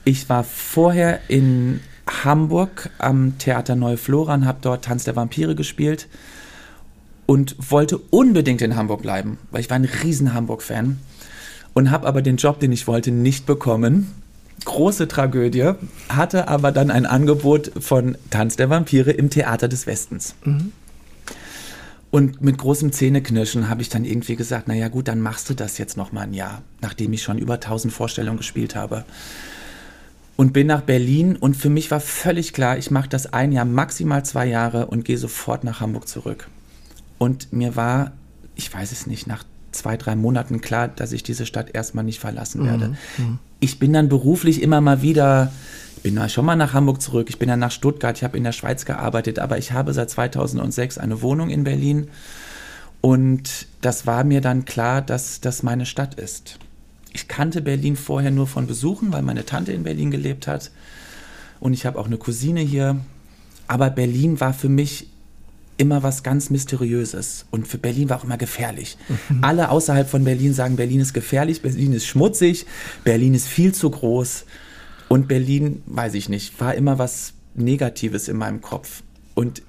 Ich 0.05 0.29
war 0.29 0.45
vorher 0.45 1.21
in 1.29 1.81
Hamburg 2.25 2.91
am 2.99 3.39
Theater 3.39 3.77
Neue 3.77 3.97
Flora 3.97 4.35
und 4.35 4.47
habe 4.47 4.59
dort 4.61 4.85
Tanz 4.85 5.05
der 5.05 5.17
Vampire 5.17 5.55
gespielt 5.55 6.09
und 7.27 7.55
wollte 7.71 7.99
unbedingt 7.99 8.63
in 8.63 8.77
Hamburg 8.77 9.03
bleiben, 9.03 9.39
weil 9.51 9.61
ich 9.61 9.71
war 9.71 9.77
ein 9.77 9.85
riesen 9.85 10.35
Hamburg-Fan 10.35 10.99
und 11.75 11.91
habe 11.91 12.07
aber 12.07 12.23
den 12.23 12.37
Job, 12.37 12.61
den 12.61 12.73
ich 12.73 12.87
wollte, 12.87 13.11
nicht 13.11 13.47
bekommen. 13.47 14.13
Große 14.65 15.09
Tragödie, 15.09 15.73
hatte 16.09 16.49
aber 16.49 16.73
dann 16.73 16.91
ein 16.91 17.07
Angebot 17.07 17.73
von 17.81 18.17
Tanz 18.31 18.57
der 18.57 18.71
Vampire 18.71 19.11
im 19.11 19.31
Theater 19.31 19.69
des 19.69 19.87
Westens. 19.87 20.35
Mhm. 20.45 20.73
Und 22.11 22.43
mit 22.43 22.59
großem 22.59 22.93
Zähneknirschen 22.93 23.71
habe 23.71 23.81
ich 23.81 23.89
dann 23.89 24.05
irgendwie 24.05 24.37
gesagt, 24.37 24.69
naja 24.69 24.89
gut, 24.89 25.09
dann 25.09 25.21
machst 25.21 25.49
du 25.49 25.55
das 25.55 25.79
jetzt 25.79 25.97
noch 25.97 26.13
mal 26.13 26.23
ein 26.23 26.35
Jahr, 26.35 26.63
nachdem 26.83 27.13
ich 27.15 27.23
schon 27.23 27.39
über 27.39 27.55
1000 27.55 27.93
Vorstellungen 27.93 28.37
gespielt 28.37 28.77
habe 28.77 29.05
und 30.37 30.53
bin 30.53 30.67
nach 30.67 30.83
Berlin 30.83 31.37
und 31.37 31.57
für 31.57 31.71
mich 31.71 31.91
war 31.91 32.01
völlig 32.01 32.53
klar, 32.53 32.79
ich 32.79 32.91
mache 32.91 33.09
das 33.09 33.33
ein 33.33 33.53
Jahr, 33.53 33.65
maximal 33.65 34.25
zwei 34.25 34.47
Jahre 34.47 34.87
und 34.87 35.05
gehe 35.05 35.19
sofort 35.19 35.65
nach 35.65 35.81
Hamburg 35.81 36.09
zurück. 36.09 36.49
Und 37.19 37.53
mir 37.53 37.77
war, 37.77 38.13
ich 38.57 38.73
weiß 38.73 38.93
es 38.93 39.07
nicht, 39.07 39.27
nach 39.27 39.45
zwei, 39.71 39.97
drei 39.97 40.17
Monaten 40.17 40.61
klar, 40.61 40.89
dass 40.89 41.13
ich 41.13 41.23
diese 41.23 41.47
Stadt 41.47 41.75
erstmal 41.75 42.05
nicht 42.05 42.19
verlassen 42.19 42.65
werde. 42.67 42.89
Mhm. 42.89 43.25
mhm. 43.25 43.39
Ich 43.63 43.79
bin 43.79 43.93
dann 43.93 44.09
beruflich 44.09 44.61
immer 44.61 44.81
mal 44.81 45.03
wieder, 45.03 45.53
ich 45.95 46.03
bin 46.03 46.29
schon 46.29 46.45
mal 46.45 46.57
nach 46.57 46.73
Hamburg 46.73 47.01
zurück, 47.01 47.29
ich 47.31 47.39
bin 47.39 47.49
dann 47.49 47.61
nach 47.61 47.71
Stuttgart, 47.71 48.17
ich 48.17 48.25
habe 48.25 48.37
in 48.37 48.43
der 48.43 48.51
Schweiz 48.51 48.85
gearbeitet, 48.85 49.39
aber 49.39 49.57
ich 49.57 49.71
habe 49.71 49.95
seit 49.95 50.11
2006 50.11 50.99
eine 50.99 51.23
Wohnung 51.23 51.49
in 51.49 51.63
Berlin 51.63 52.09
und 53.01 53.69
das 53.81 54.05
war 54.05 54.25
mir 54.25 54.41
dann 54.41 54.65
klar, 54.65 55.01
dass 55.01 55.41
das 55.41 55.63
meine 55.63 55.87
Stadt 55.87 56.17
ist. 56.17 56.59
Ich 57.13 57.29
kannte 57.29 57.63
Berlin 57.63 57.95
vorher 57.95 58.33
nur 58.33 58.49
von 58.49 58.67
Besuchen, 58.67 59.13
weil 59.13 59.23
meine 59.23 59.47
Tante 59.47 59.73
in 59.73 59.85
Berlin 59.85 60.11
gelebt 60.11 60.49
hat. 60.49 60.73
Und 61.61 61.73
ich 61.73 61.87
habe 61.87 62.01
auch 62.01 62.07
eine 62.07 62.17
Cousine 62.17 62.61
hier. 62.61 62.99
Aber 63.69 63.91
Berlin 63.91 64.41
war 64.41 64.55
für 64.55 64.69
mich 64.69 65.09
immer 65.83 66.05
was 66.05 66.23
ganz 66.23 66.49
Mysteriöses. 66.49 67.45
Und 67.51 67.67
für 67.67 67.77
Berlin 67.77 68.09
war 68.09 68.19
auch 68.19 68.25
immer 68.25 68.39
gefährlich. 68.39 68.97
Mhm. 69.29 69.43
Alle 69.43 69.69
außerhalb 69.69 70.09
von 70.09 70.23
Berlin 70.23 70.55
sagen, 70.55 70.77
Berlin 70.77 71.01
ist 71.01 71.13
gefährlich, 71.13 71.61
Berlin 71.61 71.93
ist 71.93 72.07
schmutzig, 72.07 72.67
Berlin 73.03 73.35
ist 73.35 73.49
viel 73.49 73.75
zu 73.75 73.91
groß. 73.91 74.45
Und 75.09 75.27
Berlin, 75.27 75.83
weiß 75.87 76.15
ich 76.15 76.29
nicht, 76.29 76.61
war 76.61 76.77
immer 76.77 76.99
was 77.01 77.35
Negatives 77.57 78.29
in 78.29 78.37
meinem 78.37 78.61
Kopf. 78.61 79.03
Und 79.35 79.63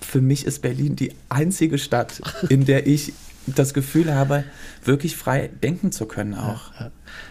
für 0.00 0.20
mich 0.20 0.46
ist 0.46 0.62
Berlin 0.62 0.94
die 0.94 1.12
einzige 1.28 1.78
Stadt, 1.78 2.22
in 2.48 2.64
der 2.64 2.86
ich 2.86 3.12
das 3.46 3.74
Gefühl 3.74 4.14
habe, 4.14 4.44
wirklich 4.84 5.16
frei 5.16 5.50
denken 5.62 5.92
zu 5.92 6.06
können 6.06 6.34
auch. 6.34 6.72
Ja, 6.74 6.86
ja. 6.86 6.90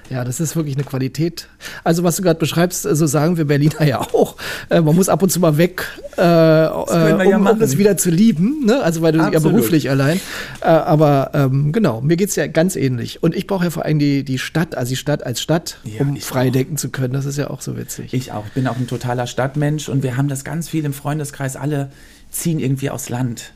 Ja, 0.10 0.24
das 0.24 0.40
ist 0.40 0.56
wirklich 0.56 0.76
eine 0.76 0.84
Qualität. 0.84 1.48
Also, 1.84 2.04
was 2.04 2.16
du 2.16 2.24
gerade 2.24 2.40
beschreibst, 2.40 2.82
so 2.82 3.06
sagen 3.06 3.38
wir 3.38 3.46
Berliner 3.46 3.84
ja 3.86 4.02
auch. 4.02 4.36
Äh, 4.70 4.82
man 4.82 4.96
muss 4.96 5.08
ab 5.08 5.22
und 5.22 5.30
zu 5.30 5.40
mal 5.40 5.58
weg, 5.58 5.86
äh, 6.18 6.22
äh 6.22 6.68
um, 6.68 7.30
ja 7.30 7.38
um, 7.38 7.62
es 7.62 7.78
wieder 7.78 7.96
zu 7.96 8.10
lieben. 8.10 8.66
Ne? 8.66 8.82
Also, 8.82 9.02
weil 9.02 9.12
du 9.12 9.20
Absolut. 9.20 9.44
ja 9.44 9.50
beruflich 9.50 9.90
allein. 9.90 10.20
Äh, 10.62 10.66
aber 10.66 11.32
ähm, 11.34 11.72
genau, 11.72 12.02
mir 12.02 12.18
geht 12.18 12.30
es 12.30 12.36
ja 12.36 12.48
ganz 12.48 12.76
ähnlich. 12.76 13.22
Und 13.22 13.36
ich 13.36 13.46
brauche 13.46 13.66
ja 13.66 13.70
vor 13.70 13.86
allem 13.86 14.00
die, 14.00 14.24
die 14.24 14.40
Stadt, 14.40 14.76
also 14.76 14.90
die 14.90 14.96
Stadt 14.96 15.24
als 15.26 15.42
Stadt, 15.42 15.78
um 16.00 16.18
frei 16.18 16.48
auch. 16.48 16.52
denken 16.52 16.78
zu 16.78 16.90
können. 16.90 17.14
Das 17.14 17.26
ist 17.26 17.38
ja 17.38 17.50
auch 17.50 17.62
so 17.62 17.78
witzig. 17.78 18.14
Ich 18.14 18.32
auch. 18.32 18.46
Ich 18.48 18.54
bin 18.54 18.68
auch 18.68 18.78
ein 18.78 18.88
totaler 18.88 19.28
Stadtmensch 19.28 19.90
und 19.90 20.02
wir 20.02 20.18
haben 20.18 20.28
das 20.28 20.44
ganz 20.44 20.70
viel 20.70 20.86
im 20.86 20.94
Freundeskreis. 20.94 21.56
Alle 21.56 21.92
ziehen 22.32 22.60
irgendwie 22.60 22.90
aufs 22.90 23.10
Land. 23.10 23.54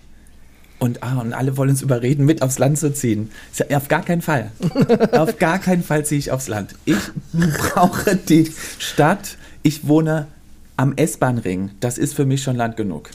Und, 0.84 1.02
ah, 1.02 1.22
und 1.22 1.32
alle 1.32 1.56
wollen 1.56 1.70
uns 1.70 1.82
überreden, 1.82 2.26
mit 2.26 2.42
aufs 2.42 2.60
Land 2.60 2.78
zu 2.78 2.94
ziehen. 2.94 3.32
Auf 3.74 3.88
gar 3.88 4.04
keinen 4.04 4.22
Fall. 4.22 4.52
auf 5.14 5.40
gar 5.40 5.60
keinen 5.60 5.82
Fall 5.82 6.06
ziehe 6.06 6.20
ich 6.20 6.30
aufs 6.30 6.50
Land. 6.50 6.76
Ich 6.84 6.98
brauche 7.32 8.18
die 8.18 8.52
Stadt. 8.80 9.38
Ich 9.62 9.88
wohne 9.88 10.28
am 10.76 10.92
S-Bahn-Ring. 10.98 11.72
Das 11.80 11.98
ist 11.98 12.14
für 12.14 12.26
mich 12.26 12.44
schon 12.44 12.58
Land 12.58 12.76
genug. 12.76 13.12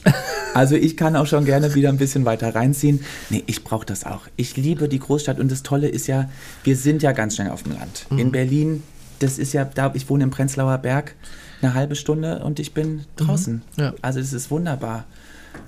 Also 0.55 0.77
ich 0.77 0.97
kann 0.97 1.15
auch 1.15 1.27
schon 1.27 1.45
gerne 1.45 1.75
wieder 1.75 1.91
ein 1.91 1.99
bisschen 1.99 2.25
weiter 2.25 2.55
reinziehen. 2.55 3.05
Nee, 3.29 3.45
ich 3.47 3.65
brauche 3.65 3.85
das 3.85 4.07
auch. 4.07 4.23
Ich 4.37 4.57
liebe 4.57 4.89
die 4.89 4.99
Großstadt 4.99 5.39
und 5.39 5.53
das 5.53 5.63
Tolle 5.63 5.89
ist 5.89 6.07
ja, 6.07 6.31
wir 6.65 6.75
sind 6.75 7.03
ja 7.03 7.13
ganz 7.13 7.37
schnell 7.37 7.51
auf 7.51 7.65
dem 7.65 7.73
Land. 7.73 8.07
Mhm. 8.09 8.19
In 8.19 8.33
Berlin, 8.33 8.83
das 9.19 9.39
ist 9.39 9.53
ja 9.53 9.67
da, 9.67 9.93
ich 9.95 10.09
wohne 10.09 10.25
im 10.25 10.31
Prenzlauer 10.31 10.79
Berg, 10.79 11.15
eine 11.61 11.75
halbe 11.75 11.97
Stunde 11.97 12.43
und 12.43 12.61
ich 12.61 12.73
bin 12.73 13.05
draußen. 13.17 13.63
Mhm. 13.77 13.83
Ja. 13.83 13.95
Also 14.01 14.21
es 14.21 14.33
ist 14.33 14.51
wunderbar. 14.51 15.05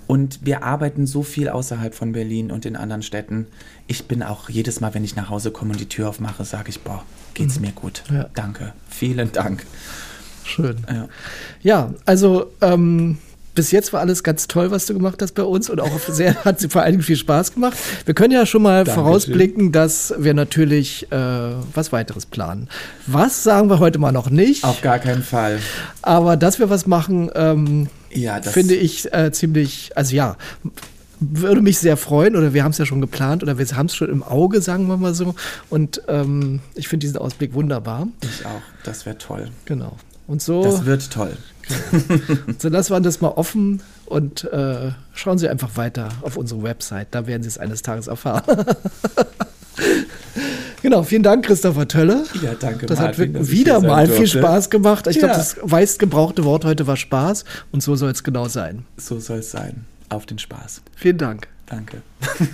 Und 0.07 0.45
wir 0.45 0.65
arbeiten 0.65 1.07
so 1.07 1.23
viel 1.23 1.49
außerhalb 1.49 1.95
von 1.95 2.13
Berlin 2.13 2.51
und 2.51 2.67
in 2.67 2.75
anderen 2.75 3.03
Städten. 3.03 3.47
Ich 3.87 4.09
bin 4.09 4.25
auch 4.25 4.49
jedes 4.49 4.81
Mal, 4.81 4.93
wenn 4.95 5.05
ich 5.05 5.15
nach 5.15 5.31
Hause 5.31 5.53
komme 5.53 5.71
und 5.73 5.81
die 5.81 5.89
Tür 5.89 6.09
aufmache, 6.09 6.45
sage 6.45 6.71
ich, 6.71 6.81
boah, 6.81 7.05
geht's 7.35 7.57
mhm. 7.57 7.67
mir 7.67 7.73
gut. 7.73 8.03
Ja. 8.11 8.29
Danke. 8.35 8.73
Vielen 8.89 9.31
Dank. 9.31 9.65
Schön. 10.45 10.79
Ja, 10.89 11.09
ja 11.63 11.95
also 12.07 12.51
ähm, 12.61 13.19
bis 13.55 13.71
jetzt 13.71 13.93
war 13.93 14.01
alles 14.01 14.23
ganz 14.23 14.49
toll, 14.49 14.71
was 14.71 14.87
du 14.87 14.95
gemacht 14.95 15.21
hast 15.23 15.35
bei 15.35 15.43
uns 15.43 15.71
und 15.71 15.81
auch 15.81 15.99
sehr, 16.09 16.45
hat 16.45 16.61
vor 16.71 16.83
allen 16.83 16.93
Dingen 16.93 17.03
viel 17.03 17.17
Spaß 17.17 17.55
gemacht. 17.55 17.77
Wir 18.05 18.15
können 18.15 18.33
ja 18.33 18.47
schon 18.47 18.63
mal 18.63 18.85
Dankeschön. 18.85 19.05
vorausblicken, 19.05 19.73
dass 19.73 20.15
wir 20.19 20.35
natürlich 20.35 21.11
äh, 21.11 21.17
was 21.75 21.93
weiteres 21.93 22.27
planen. 22.27 22.69
Was 23.07 23.43
sagen 23.43 23.69
wir 23.69 23.79
heute 23.79 23.99
mal 23.99 24.13
noch 24.13 24.31
nicht? 24.31 24.65
Auf 24.65 24.83
gar 24.83 24.99
keinen 24.99 25.23
Fall. 25.23 25.59
Aber 26.03 26.37
dass 26.37 26.59
wir 26.59 26.71
was 26.71 26.87
machen, 26.87 27.31
ähm, 27.35 27.89
ja, 28.13 28.41
finde 28.43 28.75
ich 28.75 29.13
äh, 29.13 29.31
ziemlich, 29.33 29.93
also 29.95 30.15
ja, 30.15 30.37
würde 31.21 31.61
mich 31.61 31.79
sehr 31.79 31.97
freuen, 31.97 32.35
oder 32.35 32.55
wir 32.55 32.65
haben 32.65 32.71
es 32.71 32.79
ja 32.79 32.87
schon 32.87 33.01
geplant, 33.01 33.43
oder 33.43 33.59
wir 33.59 33.67
haben 33.77 33.87
es 33.87 33.95
schon 33.95 34.09
im 34.09 34.23
Auge, 34.23 34.63
sagen 34.63 34.87
wir 34.87 34.97
mal 34.97 35.15
so. 35.15 35.35
Und 35.69 36.03
ähm, 36.09 36.61
ich 36.75 36.89
finde 36.89 37.05
diesen 37.05 37.19
Ausblick 37.19 37.53
wunderbar. 37.53 38.09
Ich 38.23 38.47
auch, 38.47 38.63
das 38.85 39.05
wäre 39.05 39.19
toll. 39.19 39.49
Genau. 39.67 39.97
Und 40.31 40.41
so. 40.41 40.63
Das 40.63 40.85
wird 40.85 41.11
toll. 41.11 41.37
so 42.59 42.69
lassen 42.69 42.93
wir 42.93 43.01
das 43.01 43.21
mal 43.21 43.31
offen 43.31 43.83
und 44.07 44.45
äh, 44.45 44.93
schauen 45.13 45.39
Sie 45.39 45.49
einfach 45.49 45.77
weiter 45.77 46.11
auf 46.23 46.37
unsere 46.37 46.63
Website. 46.63 47.09
Da 47.11 47.27
werden 47.27 47.43
Sie 47.43 47.49
es 47.49 47.59
eines 47.59 47.83
Tages 47.83 48.07
erfahren. 48.07 48.45
Genau, 50.83 51.03
vielen 51.03 51.23
Dank, 51.23 51.45
Christopher 51.45 51.87
Tölle. 51.87 52.25
Ja, 52.43 52.55
danke. 52.55 52.87
Das 52.87 52.99
Martin, 52.99 53.35
hat 53.37 53.51
wieder 53.51 53.81
mal 53.81 54.09
viel 54.09 54.27
Spaß 54.27 54.71
gemacht. 54.71 55.07
Ich 55.09 55.17
ja. 55.17 55.27
glaube, 55.27 55.35
das 55.35 55.57
meist 55.67 55.99
gebrauchte 55.99 56.43
Wort 56.45 56.65
heute 56.65 56.87
war 56.87 56.97
Spaß 56.97 57.45
und 57.71 57.83
so 57.83 57.97
soll 57.97 58.13
es 58.13 58.25
genau 58.25 58.49
sein. 58.49 58.87
So 58.97 59.21
soll 59.21 59.41
es 59.41 59.51
sein. 59.51 59.85
Auf 60.09 60.25
den 60.25 60.39
Spaß. 60.39 60.81
Vielen 60.97 61.19
Dank. 61.19 61.49
Danke. 61.67 62.01